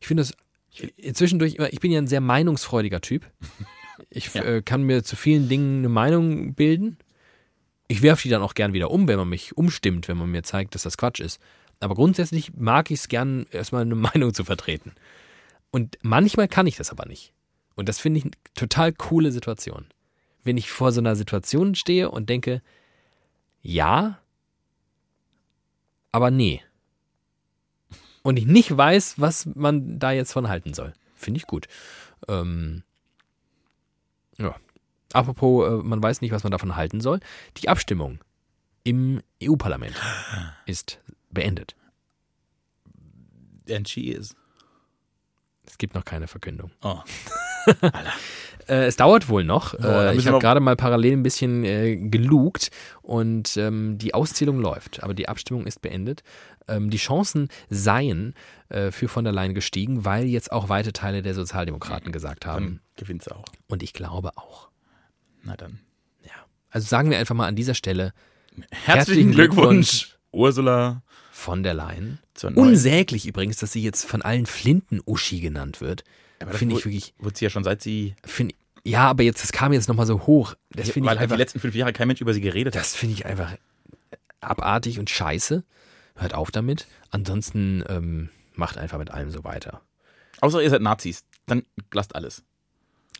Ich 0.00 0.06
finde 0.06 0.22
es 0.22 0.34
zwischendurch, 1.14 1.56
ich 1.70 1.80
bin 1.80 1.90
ja 1.90 1.98
ein 1.98 2.06
sehr 2.06 2.20
meinungsfreudiger 2.20 3.00
Typ. 3.00 3.26
Ich 4.10 4.32
Ja. 4.34 4.42
äh, 4.44 4.62
kann 4.62 4.82
mir 4.82 5.02
zu 5.02 5.16
vielen 5.16 5.48
Dingen 5.48 5.78
eine 5.78 5.88
Meinung 5.88 6.54
bilden. 6.54 6.98
Ich 7.88 8.02
werfe 8.02 8.22
die 8.22 8.28
dann 8.28 8.42
auch 8.42 8.52
gern 8.54 8.74
wieder 8.74 8.90
um, 8.90 9.08
wenn 9.08 9.18
man 9.18 9.28
mich 9.30 9.56
umstimmt, 9.56 10.08
wenn 10.08 10.18
man 10.18 10.30
mir 10.30 10.42
zeigt, 10.42 10.74
dass 10.74 10.82
das 10.82 10.98
Quatsch 10.98 11.20
ist. 11.20 11.40
Aber 11.80 11.94
grundsätzlich 11.94 12.52
mag 12.54 12.90
ich 12.90 13.00
es 13.00 13.08
gern, 13.08 13.46
erstmal 13.50 13.82
eine 13.82 13.94
Meinung 14.10 14.34
zu 14.34 14.44
vertreten. 14.44 14.92
Und 15.70 15.98
manchmal 16.02 16.48
kann 16.48 16.66
ich 16.66 16.76
das 16.76 16.90
aber 16.90 17.06
nicht. 17.06 17.32
Und 17.76 17.88
das 17.88 17.98
finde 17.98 18.18
ich 18.18 18.24
eine 18.24 18.32
total 18.54 18.92
coole 18.92 19.32
Situation. 19.32 19.86
Wenn 20.44 20.58
ich 20.58 20.70
vor 20.70 20.92
so 20.92 21.00
einer 21.00 21.16
Situation 21.16 21.74
stehe 21.74 22.10
und 22.10 22.28
denke, 22.28 22.60
ja, 23.62 24.20
aber 26.12 26.30
nee. 26.30 26.62
Und 28.22 28.36
ich 28.38 28.46
nicht 28.46 28.76
weiß, 28.76 29.20
was 29.20 29.46
man 29.54 29.98
da 29.98 30.12
jetzt 30.12 30.32
von 30.32 30.48
halten 30.48 30.74
soll. 30.74 30.92
Finde 31.14 31.38
ich 31.38 31.46
gut. 31.46 31.66
Ähm, 32.28 32.82
ja. 34.38 34.54
Apropos, 35.12 35.68
äh, 35.68 35.82
man 35.82 36.02
weiß 36.02 36.20
nicht, 36.20 36.32
was 36.32 36.42
man 36.42 36.52
davon 36.52 36.76
halten 36.76 37.00
soll. 37.00 37.20
Die 37.56 37.68
Abstimmung 37.68 38.18
im 38.84 39.22
EU-Parlament 39.42 39.96
ist 40.66 41.00
beendet. 41.30 41.74
And 43.70 43.88
she 43.88 44.10
is. 44.10 44.34
Es 45.66 45.76
gibt 45.76 45.94
noch 45.94 46.04
keine 46.04 46.26
Verkündung. 46.28 46.70
Oh. 46.82 47.00
Äh, 48.68 48.86
es 48.86 48.96
dauert 48.96 49.28
wohl 49.28 49.44
noch. 49.44 49.74
Oh, 49.74 49.82
äh, 49.82 50.14
ich 50.16 50.26
habe 50.26 50.38
gerade 50.38 50.60
mal 50.60 50.76
parallel 50.76 51.12
ein 51.14 51.22
bisschen 51.22 51.64
äh, 51.64 51.96
gelugt 51.96 52.70
und 53.02 53.56
ähm, 53.56 53.98
die 53.98 54.14
Auszählung 54.14 54.60
läuft, 54.60 55.02
aber 55.02 55.14
die 55.14 55.28
Abstimmung 55.28 55.66
ist 55.66 55.80
beendet. 55.82 56.22
Ähm, 56.68 56.90
die 56.90 56.98
Chancen 56.98 57.48
seien 57.70 58.34
äh, 58.68 58.90
für 58.90 59.08
von 59.08 59.24
der 59.24 59.32
Leyen 59.32 59.54
gestiegen, 59.54 60.04
weil 60.04 60.26
jetzt 60.26 60.52
auch 60.52 60.68
weite 60.68 60.92
Teile 60.92 61.22
der 61.22 61.34
Sozialdemokraten 61.34 62.12
gesagt 62.12 62.44
haben. 62.46 62.80
Gewinnt 62.96 63.24
sie 63.24 63.34
auch. 63.34 63.46
Und 63.68 63.82
ich 63.82 63.92
glaube 63.94 64.36
auch. 64.36 64.68
Na 65.42 65.56
dann. 65.56 65.80
Ja. 66.24 66.32
Also 66.70 66.86
sagen 66.86 67.10
wir 67.10 67.18
einfach 67.18 67.34
mal 67.34 67.46
an 67.46 67.56
dieser 67.56 67.74
Stelle 67.74 68.12
Herzlichen, 68.70 68.84
Herzlichen 68.96 69.30
Glückwunsch, 69.32 70.16
Ursula, 70.32 71.02
von 71.30 71.62
der 71.62 71.74
Leyen. 71.74 72.18
Unsäglich 72.54 73.26
übrigens, 73.26 73.56
dass 73.58 73.72
sie 73.72 73.82
jetzt 73.82 74.04
von 74.04 74.20
allen 74.22 74.46
Flinten-Uschi 74.46 75.40
genannt 75.40 75.80
wird. 75.80 76.04
Aber 76.40 76.52
Finde 76.52 76.74
ich 76.74 76.80
wurde- 76.80 76.84
wirklich. 76.94 77.14
Wurde 77.18 77.36
sie 77.38 77.44
ja 77.44 77.50
schon 77.50 77.64
seit 77.64 77.82
sie. 77.82 78.14
Find, 78.24 78.54
ja, 78.84 79.08
aber 79.08 79.22
jetzt, 79.22 79.42
das 79.42 79.52
kam 79.52 79.72
jetzt 79.72 79.88
nochmal 79.88 80.06
so 80.06 80.26
hoch. 80.26 80.54
Das 80.70 80.90
finde 80.90 81.06
weil 81.08 81.14
ich 81.14 81.18
halt 81.20 81.30
die 81.30 81.32
einfach. 81.32 81.36
letzten 81.38 81.60
fünf 81.60 81.74
Jahre 81.74 81.92
kein 81.92 82.08
Mensch 82.08 82.20
über 82.20 82.32
sie 82.34 82.40
geredet 82.40 82.74
hat. 82.74 82.82
Das 82.82 82.94
finde 82.94 83.14
ich 83.14 83.26
einfach 83.26 83.56
abartig 84.40 84.98
und 84.98 85.10
scheiße. 85.10 85.64
Hört 86.16 86.34
auf 86.34 86.50
damit. 86.50 86.86
Ansonsten 87.10 87.84
ähm, 87.88 88.28
macht 88.54 88.78
einfach 88.78 88.98
mit 88.98 89.10
allem 89.10 89.30
so 89.30 89.44
weiter. 89.44 89.82
Außer 90.40 90.62
ihr 90.62 90.70
seid 90.70 90.82
Nazis. 90.82 91.24
Dann 91.46 91.62
lasst 91.92 92.14
alles. 92.14 92.42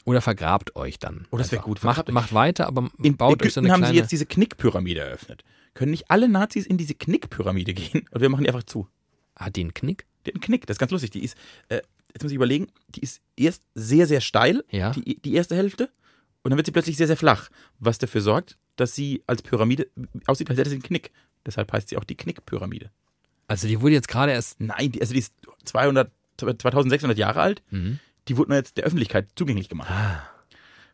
Oder 0.05 0.21
vergrabt 0.21 0.75
euch 0.77 0.99
dann. 0.99 1.27
Oh, 1.31 1.37
das 1.37 1.53
wär 1.53 1.59
einfach. 1.59 1.67
gut. 1.67 1.85
Macht, 1.85 2.11
macht 2.13 2.33
weiter, 2.33 2.67
aber 2.67 2.91
In 3.03 3.17
baut 3.17 3.43
euch 3.43 3.53
so 3.53 3.61
Ägypten 3.61 3.67
eine 3.67 3.73
haben 3.73 3.81
kleine. 3.81 3.95
sie 3.95 3.99
jetzt 4.01 4.13
diese 4.13 4.27
Knickpyramide 4.27 5.01
eröffnet. 5.01 5.45
Können 5.75 5.91
nicht 5.91 6.11
alle 6.11 6.29
Nazis 6.29 6.67
in 6.67 6.79
diese 6.79 6.95
Knickpyramide 6.95 7.75
gehen? 7.75 8.07
Und 8.11 8.21
wir 8.21 8.29
machen 8.29 8.45
die 8.45 8.49
einfach 8.49 8.65
zu. 8.65 8.89
Hat 9.37 9.55
die 9.57 9.61
einen 9.61 9.75
Knick? 9.75 10.07
Einen 10.27 10.41
Knick, 10.41 10.67
das 10.67 10.77
ist 10.77 10.79
ganz 10.79 10.93
lustig. 10.93 11.11
Die 11.11 11.23
ist, 11.25 11.37
äh, 11.69 11.81
jetzt 12.13 12.23
muss 12.23 12.33
ich 12.33 12.37
überlegen, 12.37 12.69
die 12.89 13.01
ist 13.01 13.21
erst 13.37 13.63
sehr, 13.75 14.07
sehr 14.07 14.21
steil, 14.21 14.65
Ja. 14.71 14.91
die, 14.93 15.21
die 15.21 15.35
erste 15.35 15.55
Hälfte. 15.57 15.91
Und 16.43 16.51
dann 16.51 16.57
wird 16.57 16.67
sie 16.67 16.73
plötzlich 16.73 16.97
sehr, 16.97 17.07
sehr 17.07 17.17
flach. 17.17 17.51
Was 17.79 17.99
dafür 17.99 18.21
sorgt, 18.21 18.57
dass 18.77 18.95
sie 18.95 19.23
als 19.27 19.43
Pyramide 19.43 19.89
aussieht, 20.27 20.49
als 20.51 20.59
hätte 20.59 20.71
sie 20.71 20.77
einen 20.77 20.83
Knick. 20.83 21.11
Deshalb 21.45 21.73
heißt 21.73 21.89
sie 21.89 21.97
auch 21.97 22.05
die 22.05 22.17
Knickpyramide. 22.17 22.91
Also 23.49 23.67
die 23.67 23.81
wurde 23.81 23.95
jetzt 23.95 24.09
gerade 24.09 24.33
erst. 24.33 24.61
Nein, 24.61 24.93
die, 24.93 25.01
also 25.01 25.13
die 25.15 25.21
ist 25.21 25.33
200, 25.65 26.11
2600 26.39 27.17
Jahre 27.19 27.41
alt. 27.41 27.63
Mhm. 27.71 27.99
Die 28.29 28.37
wurde 28.37 28.51
nur 28.51 28.59
jetzt 28.59 28.77
der 28.77 28.85
Öffentlichkeit 28.85 29.29
zugänglich 29.37 29.69
gemacht. 29.69 29.91
Ah, 29.91 30.23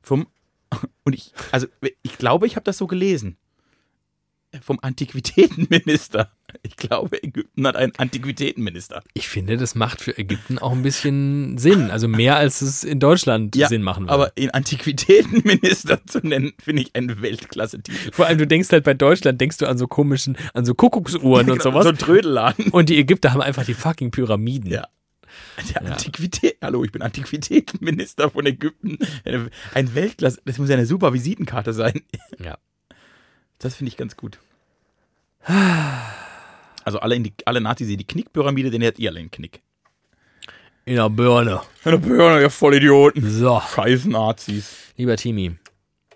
Vom, 0.03 0.27
und 1.05 1.13
ich, 1.15 1.33
also 1.53 1.67
ich 2.03 2.17
glaube, 2.19 2.47
ich 2.47 2.57
habe 2.57 2.65
das 2.65 2.79
so 2.79 2.87
gelesen. 2.87 3.37
Vom 4.63 4.79
Antiquitätenminister. 4.83 6.31
Ich 6.63 6.77
glaube, 6.77 7.23
Ägypten 7.23 7.67
hat 7.67 7.77
einen 7.77 7.93
Antiquitätenminister. 7.97 9.03
ich 9.15 9.29
finde, 9.29 9.57
das 9.57 9.75
macht 9.75 10.01
für 10.01 10.17
Ägypten 10.17 10.59
auch 10.59 10.73
ein 10.73 10.83
bisschen 10.83 11.59
Sinn. 11.59 11.91
Also 11.91 12.07
mehr 12.09 12.37
als 12.37 12.61
es 12.61 12.85
in 12.85 13.01
Deutschland 13.01 13.57
Ja, 13.57 13.69
Sinn 13.69 13.83
machen 13.83 14.05
würde. 14.05 14.13
Aber 14.13 14.33
ihn 14.37 14.51
Antiquitätenminister 14.51 16.07
zu 16.07 16.19
nennen, 16.21 16.53
finde 16.63 16.83
ich 16.83 16.95
ein 16.95 17.21
Weltklasse-Titel. 17.23 18.13
Vor 18.13 18.27
allem, 18.27 18.39
du 18.39 18.47
denkst 18.47 18.71
halt 18.71 18.85
bei 18.85 18.95
Deutschland, 18.95 19.41
denkst 19.41 19.59
du 19.59 19.67
an 19.67 19.79
so 19.79 19.87
komischen, 19.89 20.37
an 20.53 20.65
so 20.65 20.75
Kuckucksuhren 20.75 21.51
und 21.51 21.59
Genau, 21.59 21.63
sowas. 21.63 21.85
So 21.85 21.91
ein 21.91 21.99
Trödelladen. 21.99 22.69
Und 22.69 22.89
die 22.89 22.99
Ägypter 22.99 23.33
haben 23.33 23.41
einfach 23.41 23.65
die 23.65 23.75
fucking 23.75 24.11
Pyramiden. 24.11 24.71
Ja. 24.71 24.87
Der 25.75 25.83
Ja. 25.83 25.91
Antiquität. 25.93 26.57
Hallo, 26.63 26.85
ich 26.85 26.93
bin 26.93 27.03
Antiquitätenminister 27.03 28.31
von 28.31 28.47
Ägypten. 28.47 28.99
Ein 29.75 29.95
Weltklasse. 29.95 30.41
Das 30.45 30.59
muss 30.59 30.69
ja 30.69 30.77
eine 30.77 30.87
super 30.87 31.13
Visitenkarte 31.13 31.73
sein. 31.73 32.01
Ja. 32.43 32.59
Das 33.65 33.77
finde 33.77 33.89
ich 33.89 33.97
ganz 33.97 34.15
gut. 34.17 34.39
Also 36.85 36.99
alle, 37.01 37.15
in 37.15 37.25
die, 37.25 37.33
alle 37.47 37.63
Nazis 37.63 37.87
sehen 37.87 37.97
die 37.99 38.07
Knickpyramide, 38.07 38.71
den 38.71 38.83
hättet 38.83 38.99
ihr 39.01 39.11
alle 39.11 39.21
einen 39.21 39.31
Knick. 39.31 39.63
In 40.85 40.97
der 40.97 41.09
Birne. 41.09 41.63
Ja, 41.85 41.97
Bürger, 41.97 42.43
ihr 42.43 42.51
Vollidioten. 42.51 43.27
So, 43.29 43.61
Scheiß 43.75 44.05
Nazis. 44.05 44.93
lieber 44.99 45.17
Timi, 45.17 45.57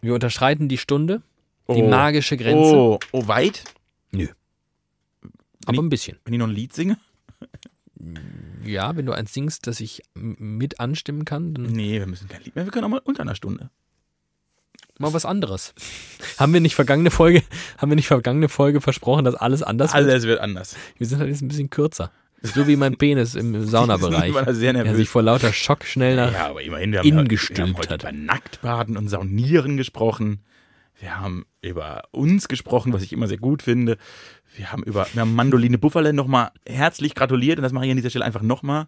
wir 0.03 0.13
unterschreiten 0.13 0.69
die 0.69 0.77
Stunde, 0.77 1.23
die 1.69 1.83
Oh. 1.83 1.89
magische 1.89 2.37
Grenze. 2.37 2.75
Oh, 2.77 2.99
oh, 3.13 3.27
weit? 3.29 3.65
aber 5.65 5.83
ein 5.83 5.89
bisschen. 5.89 6.19
Wenn 6.25 6.35
ich 6.35 6.39
noch 6.39 6.49
ein 6.49 6.55
Lied 6.55 6.73
singe? 6.75 6.99
Ja, 8.65 8.95
wenn 8.97 9.05
du 9.07 9.13
eins 9.13 9.33
singst, 9.35 9.67
das 9.67 9.81
ich 9.81 10.03
mit 10.15 10.81
anstimmen 10.81 11.25
kann, 11.25 11.53
dann 11.55 11.65
Nee, 11.65 11.99
wir 11.99 12.07
müssen 12.07 12.29
kein 12.29 12.43
Lied 12.43 12.57
mehr. 12.57 12.65
Wir 12.67 12.73
können 12.73 12.85
auch 12.85 12.91
mal 12.91 13.03
unter 13.05 13.23
einer 13.23 13.35
Stunde. 13.35 13.71
Mal 14.99 15.13
was 15.13 15.25
anderes. 15.25 15.75
haben 16.39 16.53
wir 16.53 16.61
nicht 16.61 16.75
vergangene 16.75 17.11
Folge, 17.11 17.43
haben 17.79 17.91
wir 17.91 17.97
nicht 17.97 18.09
vergangene 18.09 18.49
Folge 18.49 18.81
versprochen, 18.81 19.25
dass 19.25 19.35
alles 19.35 19.63
anders 19.63 19.95
wird? 19.95 20.05
Alles 20.05 20.25
wird 20.25 20.41
anders. 20.41 20.77
Wir 20.97 21.07
sind 21.07 21.19
halt 21.21 21.31
jetzt 21.31 21.43
ein 21.43 21.49
bisschen 21.49 21.71
kürzer. 21.71 22.11
So 22.43 22.69
wie 22.69 22.77
mein 22.77 22.97
Penis 22.97 23.35
im 23.35 23.65
Saunabereich, 23.67 24.31
Ich 24.31 24.55
sehr 24.57 24.73
der 24.73 24.85
nervös. 24.85 24.97
sich 24.97 25.09
vor 25.09 25.23
lauter 25.23 25.53
Schock 25.53 25.85
schnell 25.85 26.15
nach. 26.17 26.33
Ja, 26.33 26.49
aber 26.51 26.63
immerhin, 26.63 26.93
wir 26.93 27.01
haben, 27.01 27.09
innen 27.09 27.29
wir 27.31 27.39
haben 27.39 27.77
heute 27.77 27.91
hat. 27.95 28.03
über 28.03 28.13
Nacktbaden 28.13 28.97
und 28.97 29.09
Saunieren 29.09 29.77
gesprochen. 29.77 30.45
Wir 31.01 31.19
haben 31.19 31.47
über 31.63 32.03
uns 32.11 32.49
gesprochen, 32.49 32.93
was 32.93 33.03
ich 33.03 33.13
immer 33.13 33.27
sehr 33.29 33.39
gut 33.39 33.63
finde. 33.63 33.99
Wir 34.57 34.73
haben 34.73 34.83
über 34.85 35.07
wir 35.13 35.21
haben 35.21 35.35
Mandoline 35.35 35.79
Buffalo 35.79 36.13
nochmal 36.13 36.51
herzlich 36.67 37.15
gratuliert 37.15 37.59
und 37.59 37.63
das 37.63 37.73
mache 37.73 37.85
ich 37.87 37.91
an 37.91 37.97
dieser 37.97 38.11
Stelle 38.11 38.25
einfach 38.25 38.43
nochmal. 38.43 38.87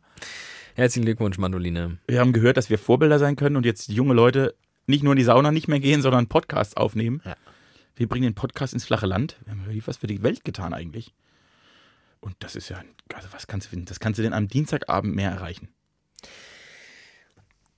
Herzlichen 0.75 1.05
Glückwunsch, 1.05 1.39
Mandoline. 1.39 1.99
Wir 2.07 2.21
haben 2.21 2.33
gehört, 2.33 2.57
dass 2.57 2.71
wir 2.71 2.79
Vorbilder 2.79 3.19
sein 3.19 3.37
können 3.37 3.57
und 3.57 3.67
jetzt 3.67 3.89
junge 3.89 4.15
Leute 4.15 4.55
nicht 4.87 5.03
nur 5.03 5.13
in 5.13 5.19
die 5.19 5.25
Sauna 5.25 5.53
nicht 5.53 5.69
mehr 5.69 5.81
gehen, 5.81 6.03
sondern 6.03 6.27
Podcasts 6.27 6.77
aufnehmen. 6.77 7.23
Ja. 7.25 7.37
Wir 7.97 8.09
bringen 8.09 8.25
den 8.25 8.35
Podcast 8.35 8.73
ins 8.73 8.85
flache 8.85 9.07
Land. 9.07 9.37
Wir 9.45 9.53
haben 9.53 9.65
wirklich 9.67 9.87
was 9.87 9.99
für 9.99 10.07
die 10.07 10.23
Welt 10.23 10.45
getan 10.45 10.73
eigentlich. 10.73 11.13
Und 12.21 12.35
das 12.41 12.57
ist 12.57 12.69
ja, 12.69 12.83
also 13.15 13.29
was 13.33 13.47
kannst 13.47 13.73
du, 13.73 13.77
das 13.79 14.01
kannst 14.01 14.19
du 14.19 14.23
denn 14.23 14.33
am 14.33 14.49
Dienstagabend 14.49 15.15
mehr 15.15 15.31
erreichen? 15.31 15.69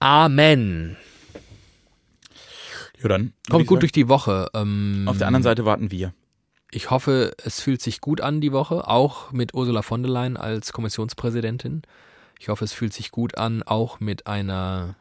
Amen. 0.01 0.97
Ja, 3.01 3.09
dann. 3.09 3.33
Kommt 3.49 3.67
gut 3.67 3.83
durch 3.83 3.93
die 3.93 4.09
Woche. 4.09 4.49
Ähm, 4.55 5.05
Auf 5.07 5.19
der 5.19 5.27
anderen 5.27 5.43
Seite 5.43 5.65
warten 5.65 5.91
wir. 5.91 6.13
Ich 6.71 6.91
hoffe, 6.91 7.35
es 7.45 7.61
fühlt 7.61 7.83
sich 7.83 8.01
gut 8.01 8.21
an 8.21 8.41
die 8.41 8.53
Woche, 8.53 8.89
auch 8.89 9.31
mit 9.33 9.55
Ursula 9.55 9.83
von 9.83 10.03
der 10.03 10.11
Leyen 10.11 10.37
als 10.37 10.73
Kommissionspräsidentin. 10.73 11.83
Ich 12.39 12.49
hoffe, 12.49 12.65
es 12.65 12.73
fühlt 12.73 12.93
sich 12.93 13.11
gut 13.11 13.37
an, 13.37 13.63
auch 13.63 14.01
mit 14.01 14.27
einer 14.27 14.97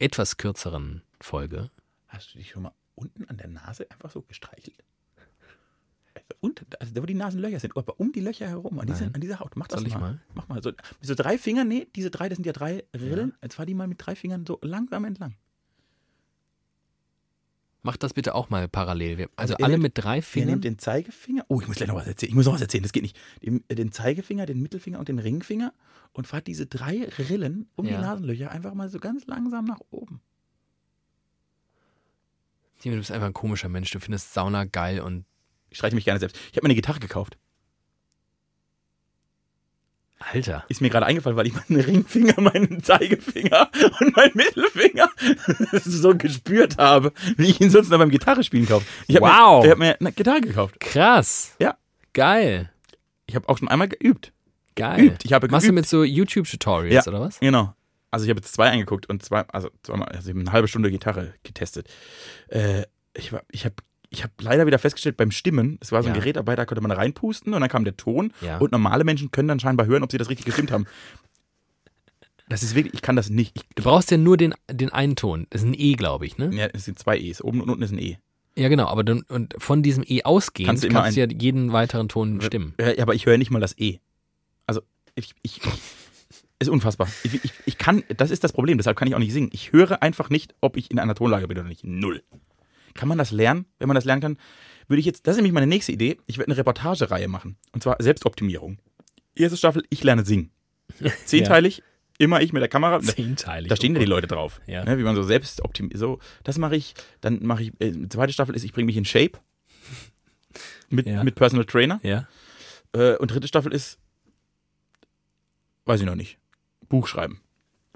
etwas 0.00 0.36
kürzeren 0.36 1.02
Folge. 1.20 1.70
Hast 2.08 2.34
du 2.34 2.38
dich 2.38 2.50
schon 2.50 2.62
mal 2.62 2.72
unten 2.94 3.24
an 3.26 3.36
der 3.36 3.48
Nase 3.48 3.88
einfach 3.90 4.10
so 4.10 4.22
gestreichelt? 4.22 4.82
Also, 6.14 6.26
unten, 6.40 6.66
also 6.80 6.92
da 6.92 7.02
wo 7.02 7.06
die 7.06 7.14
Nasenlöcher 7.14 7.60
sind, 7.60 7.76
aber 7.76 8.00
um 8.00 8.10
die 8.10 8.20
Löcher 8.20 8.48
herum, 8.48 8.80
an, 8.80 8.86
diese, 8.86 9.06
an 9.06 9.20
dieser 9.20 9.38
Haut. 9.38 9.56
Mach 9.56 9.68
das 9.68 9.82
mal. 9.82 9.98
mal? 9.98 10.20
Mach 10.34 10.48
mal. 10.48 10.62
So, 10.62 10.72
so 11.00 11.14
drei 11.14 11.38
Fingern, 11.38 11.68
nee, 11.68 11.86
diese 11.94 12.10
drei, 12.10 12.28
das 12.28 12.36
sind 12.36 12.46
ja 12.46 12.52
drei 12.52 12.84
Rillen. 12.94 13.34
Jetzt 13.42 13.54
fahr 13.54 13.66
die 13.66 13.74
mal 13.74 13.86
mit 13.86 14.04
drei 14.04 14.16
Fingern 14.16 14.44
so 14.44 14.58
langsam 14.62 15.04
entlang. 15.04 15.36
Macht 17.82 18.02
das 18.02 18.12
bitte 18.12 18.34
auch 18.34 18.50
mal 18.50 18.68
parallel. 18.68 19.12
Also 19.20 19.28
Also 19.36 19.54
ihr 19.58 19.64
alle 19.64 19.74
nehmt- 19.74 19.82
mit 19.84 19.92
drei 19.96 20.16
Ihr 20.16 20.22
Fingern. 20.22 20.48
nehmt 20.50 20.64
den 20.64 20.78
Zeigefinger. 20.78 21.44
Oh, 21.48 21.60
ich 21.60 21.66
muss 21.66 21.76
gleich 21.76 21.88
noch 21.88 21.96
was 21.96 22.06
erzählen. 22.06 22.28
Ich 22.30 22.34
muss 22.36 22.44
noch 22.44 22.52
was 22.52 22.60
erzählen, 22.60 22.82
das 22.82 22.92
geht 22.92 23.02
nicht. 23.02 23.18
Den, 23.42 23.64
äh, 23.68 23.74
den 23.74 23.90
Zeigefinger, 23.90 24.44
den 24.44 24.60
Mittelfinger 24.60 24.98
und 24.98 25.08
den 25.08 25.18
Ringfinger 25.18 25.72
und 26.12 26.26
fahrt 26.26 26.46
diese 26.46 26.66
drei 26.66 27.08
Rillen 27.18 27.70
um 27.76 27.86
Ja. 27.86 27.96
die 27.96 28.02
Nasenlöcher 28.02 28.50
einfach 28.50 28.74
mal 28.74 28.90
so 28.90 28.98
ganz 28.98 29.26
langsam 29.26 29.64
nach 29.64 29.80
oben. 29.90 30.20
Steven, 32.78 32.96
du 32.96 33.00
bist 33.00 33.10
einfach 33.12 33.26
ein 33.26 33.34
komischer 33.34 33.68
Mensch. 33.68 33.90
Du 33.90 34.00
findest 34.00 34.32
Sauna 34.34 34.64
geil 34.64 35.00
und 35.00 35.24
Ich 35.72 35.78
streiche 35.78 35.94
mich 35.94 36.04
gerne 36.04 36.18
selbst. 36.18 36.36
Ich 36.36 36.56
habe 36.56 36.62
mir 36.62 36.70
eine 36.70 36.74
Gitarre 36.74 36.98
gekauft. 36.98 37.38
Alter. 40.32 40.64
Ist 40.68 40.80
mir 40.80 40.90
gerade 40.90 41.06
eingefallen, 41.06 41.36
weil 41.36 41.46
ich 41.46 41.54
meinen 41.54 41.80
Ringfinger, 41.80 42.40
meinen 42.40 42.82
Zeigefinger 42.82 43.70
und 44.00 44.16
meinen 44.16 44.32
Mittelfinger 44.34 45.08
so 45.84 46.16
gespürt 46.16 46.78
habe, 46.78 47.12
wie 47.36 47.50
ich 47.50 47.60
ihn 47.60 47.70
sonst 47.70 47.90
noch 47.90 47.98
beim 47.98 48.10
Gitarre 48.10 48.44
spielen 48.44 48.66
kaufe. 48.66 48.86
Ich 49.06 49.16
hab 49.16 49.22
Wow. 49.22 49.62
Mir, 49.62 49.64
ich 49.66 49.70
habe 49.70 49.78
mir 49.80 49.96
eine 50.00 50.12
Gitarre 50.12 50.40
gekauft. 50.40 50.78
Krass. 50.80 51.54
Ja. 51.58 51.76
Geil. 52.12 52.70
Ich 53.26 53.34
habe 53.36 53.48
auch 53.48 53.58
schon 53.58 53.68
einmal 53.68 53.88
geübt. 53.88 54.32
Geil. 54.76 54.96
Geübt. 55.00 55.24
Ich 55.24 55.32
habe 55.32 55.48
Machst 55.48 55.64
du 55.66 55.68
geübt. 55.72 55.80
mit 55.82 55.88
so 55.88 56.04
YouTube-Tutorials 56.04 57.06
Ja. 57.06 57.10
oder 57.12 57.20
was? 57.20 57.40
Genau. 57.40 57.74
Also 58.10 58.24
ich 58.24 58.30
habe 58.30 58.40
jetzt 58.40 58.52
zwei 58.54 58.68
eingeguckt 58.70 59.08
und 59.08 59.22
zwei, 59.24 59.42
also 59.48 59.70
zweimal, 59.82 60.08
also 60.08 60.28
ich 60.28 60.34
habe 60.34 60.40
eine 60.40 60.52
halbe 60.52 60.66
Stunde 60.68 60.90
Gitarre 60.90 61.34
getestet. 61.44 61.88
Äh, 62.48 62.82
ich 63.14 63.32
ich 63.50 63.64
habe 63.64 63.74
ich 64.10 64.24
hab 64.24 64.30
leider 64.42 64.66
wieder 64.66 64.78
festgestellt, 64.78 65.16
beim 65.16 65.30
Stimmen, 65.30 65.78
es 65.80 65.92
war 65.92 66.02
so 66.02 66.08
ein 66.08 66.14
Ja. 66.14 66.20
Gerät 66.20 66.36
dabei, 66.36 66.56
da 66.56 66.64
konnte 66.66 66.80
man 66.82 66.90
reinpusten 66.90 67.54
und 67.54 67.60
dann 67.60 67.70
kam 67.70 67.84
der 67.84 67.96
Ton 67.96 68.32
Ja. 68.40 68.58
und 68.58 68.72
normale 68.72 69.04
Menschen 69.04 69.30
können 69.30 69.48
dann 69.48 69.60
scheinbar 69.60 69.86
hören, 69.86 70.02
ob 70.02 70.10
sie 70.10 70.18
das 70.18 70.28
richtig 70.28 70.46
gestimmt 70.46 70.72
haben. 70.72 70.86
Das 72.48 72.64
ist 72.64 72.74
wirklich, 72.74 72.94
ich 72.94 73.02
kann 73.02 73.14
das 73.14 73.30
nicht. 73.30 73.52
Ich, 73.56 73.62
Du 73.76 73.84
brauchst 73.84 74.10
ja 74.10 74.16
nur 74.16 74.36
den, 74.36 74.54
den 74.70 74.90
einen 74.90 75.14
Ton. 75.14 75.46
Das 75.50 75.62
ist 75.62 75.68
ein 75.68 75.74
E, 75.78 75.92
glaube 75.94 76.26
ich, 76.26 76.36
ne? 76.38 76.50
ja, 76.52 76.66
es 76.72 76.84
sind 76.84 76.98
zwei 76.98 77.16
E's. 77.16 77.40
Oben 77.40 77.60
und 77.60 77.70
unten 77.70 77.82
ist 77.84 77.92
ein 77.92 77.98
E. 77.98 78.18
Ja, 78.56 78.68
genau. 78.68 78.86
Aber 78.86 79.04
dann, 79.04 79.22
und 79.28 79.54
von 79.58 79.84
diesem 79.84 80.02
E 80.06 80.24
ausgehend 80.24 80.66
Kannst 80.68 80.82
kannst 80.90 81.16
du 81.16 81.20
du, 81.20 81.22
immer 81.22 81.32
ja 81.32 81.38
jeden 81.40 81.72
weiteren 81.72 82.08
Ton 82.08 82.40
stimmen. 82.40 82.74
Ja, 82.80 83.00
aber 83.02 83.14
ich 83.14 83.26
höre 83.26 83.38
nicht 83.38 83.52
mal 83.52 83.60
das 83.60 83.78
E. 83.78 83.98
Also, 84.66 84.80
ich, 85.14 85.34
ich, 85.42 85.60
ist 86.58 86.68
unfassbar. 86.68 87.06
Ich, 87.22 87.44
ich, 87.44 87.52
ich 87.64 87.78
kann, 87.78 88.02
das 88.16 88.32
ist 88.32 88.42
das 88.42 88.52
Problem, 88.52 88.76
deshalb 88.78 88.96
kann 88.98 89.06
ich 89.06 89.14
auch 89.14 89.20
nicht 89.20 89.32
singen. 89.32 89.50
Ich 89.52 89.70
höre 89.72 90.02
einfach 90.02 90.28
nicht, 90.28 90.52
ob 90.60 90.76
ich 90.76 90.90
in 90.90 90.98
einer 90.98 91.14
Tonlage 91.14 91.46
bin 91.46 91.56
oder 91.56 91.68
nicht. 91.68 91.84
Null. 91.84 92.24
Kann 92.94 93.08
man 93.08 93.18
das 93.18 93.30
lernen? 93.30 93.66
Wenn 93.78 93.88
man 93.88 93.94
das 93.94 94.04
lernen 94.04 94.22
kann, 94.22 94.38
würde 94.88 95.00
ich 95.00 95.06
jetzt, 95.06 95.26
das 95.26 95.32
ist 95.32 95.36
nämlich 95.38 95.52
meine 95.52 95.66
nächste 95.66 95.92
Idee, 95.92 96.18
ich 96.26 96.38
werde 96.38 96.48
eine 96.50 96.58
Reportagereihe 96.58 97.28
machen. 97.28 97.56
Und 97.72 97.82
zwar 97.82 97.96
Selbstoptimierung. 98.00 98.78
Erste 99.34 99.56
Staffel, 99.56 99.84
ich 99.90 100.02
lerne 100.02 100.24
singen. 100.24 100.50
Zehnteilig, 101.24 101.82
immer 102.18 102.40
ich 102.40 102.52
mit 102.52 102.60
der 102.60 102.68
Kamera. 102.68 103.00
Zehnteilig. 103.00 103.68
Da 103.68 103.76
stehen 103.76 103.94
ja 103.94 104.00
die 104.00 104.06
Leute 104.06 104.26
drauf. 104.26 104.60
Ja. 104.66 104.84
Ne, 104.84 104.98
wie 104.98 105.02
man 105.04 105.14
so 105.14 105.22
selbst 105.22 105.62
optimiert. 105.64 105.96
So, 105.98 106.18
das 106.44 106.58
mache 106.58 106.74
ich. 106.76 106.94
Dann 107.20 107.44
mache 107.46 107.62
ich, 107.62 107.72
äh, 107.80 108.08
zweite 108.08 108.32
Staffel 108.32 108.54
ist, 108.56 108.64
ich 108.64 108.72
bringe 108.72 108.86
mich 108.86 108.96
in 108.96 109.04
Shape. 109.04 109.38
Mit, 110.90 111.06
Ja. 111.06 111.22
mit 111.22 111.36
Personal 111.36 111.64
Trainer. 111.64 112.00
Ja. 112.02 112.26
Äh, 112.92 113.16
und 113.16 113.30
dritte 113.30 113.46
Staffel 113.46 113.72
ist, 113.72 113.98
weiß 115.84 116.00
ich 116.00 116.06
noch 116.06 116.16
nicht, 116.16 116.38
Buch 116.88 117.06
schreiben. 117.06 117.40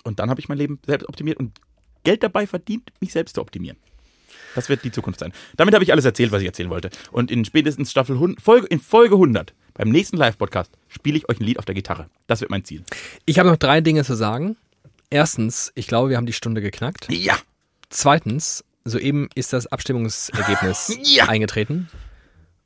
Und 0.05 0.21
dann 0.21 0.31
habe 0.31 0.41
ich 0.41 0.49
mein 0.49 0.59
Leben 0.59 0.79
selbst 0.87 1.09
optimiert 1.09 1.39
und 1.39 1.59
Geld 2.05 2.23
dabei 2.23 2.47
verdient, 2.47 2.93
mich 3.01 3.13
selbst 3.13 3.35
zu 3.35 3.41
optimieren. 3.41 3.79
Das 4.55 4.69
wird 4.69 4.85
die 4.85 4.93
Zukunft 4.93 5.21
sein. 5.21 5.33
Damit 5.57 5.75
habe 5.75 5.85
ich 5.85 5.93
alles 5.93 6.05
erzählt, 6.05 6.33
was 6.33 6.41
ich 6.41 6.47
erzählen 6.47 6.71
wollte. 6.71 6.91
Und 7.13 7.31
in 7.31 7.45
spätestens 7.45 7.91
Staffel 7.91 8.15
100, 8.17 8.41
Folge, 8.41 8.67
in 8.69 8.81
Folge 8.81 9.15
100, 9.15 9.53
beim 9.75 9.89
nächsten 9.91 10.17
Live-Podcast, 10.17 10.71
spiele 10.89 11.17
ich 11.19 11.29
euch 11.29 11.41
ein 11.41 11.45
Lied 11.45 11.59
auf 11.59 11.65
der 11.65 11.75
Gitarre. 11.75 12.09
Das 12.27 12.41
wird 12.41 12.51
mein 12.51 12.65
Ziel. 12.65 12.85
Ich 13.27 13.39
habe 13.39 13.49
noch 13.51 13.57
drei 13.57 13.81
Dinge 13.81 14.05
zu 14.05 14.15
sagen. 14.15 14.57
Erstens, 15.11 15.73
ich 15.75 15.87
glaube, 15.87 16.11
wir 16.11 16.17
haben 16.17 16.27
die 16.27 16.33
Stunde 16.33 16.61
geknackt. 16.61 17.07
Ja! 17.11 17.37
Zweitens, 17.91 18.65
soeben 18.85 19.29
ist 19.35 19.53
das 19.53 19.67
Abstimmungsergebnis 19.67 20.99
Ja. 21.05 21.29
eingetreten. 21.29 21.89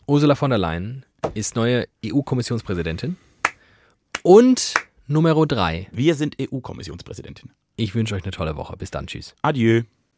Ursula 0.07 0.35
von 0.35 0.51
der 0.51 0.59
Leyen 0.59 1.05
ist 1.35 1.57
neue 1.57 1.87
EU-Kommissionspräsidentin. 2.05 3.17
Und 4.23 4.75
Nummer 5.07 5.35
drei, 5.47 5.89
Wir 5.93 6.15
sind 6.15 6.37
EU-Kommissionspräsidentin. 6.41 7.51
ich 7.77 7.95
wünsche 7.95 8.15
euch 8.15 8.23
eine 8.25 8.33
tolle 8.33 8.57
Woche. 8.57 8.77
Bis 8.77 8.91
dann, 8.91 9.07
tschüss. 9.07 9.35
Adieu. 9.43 9.83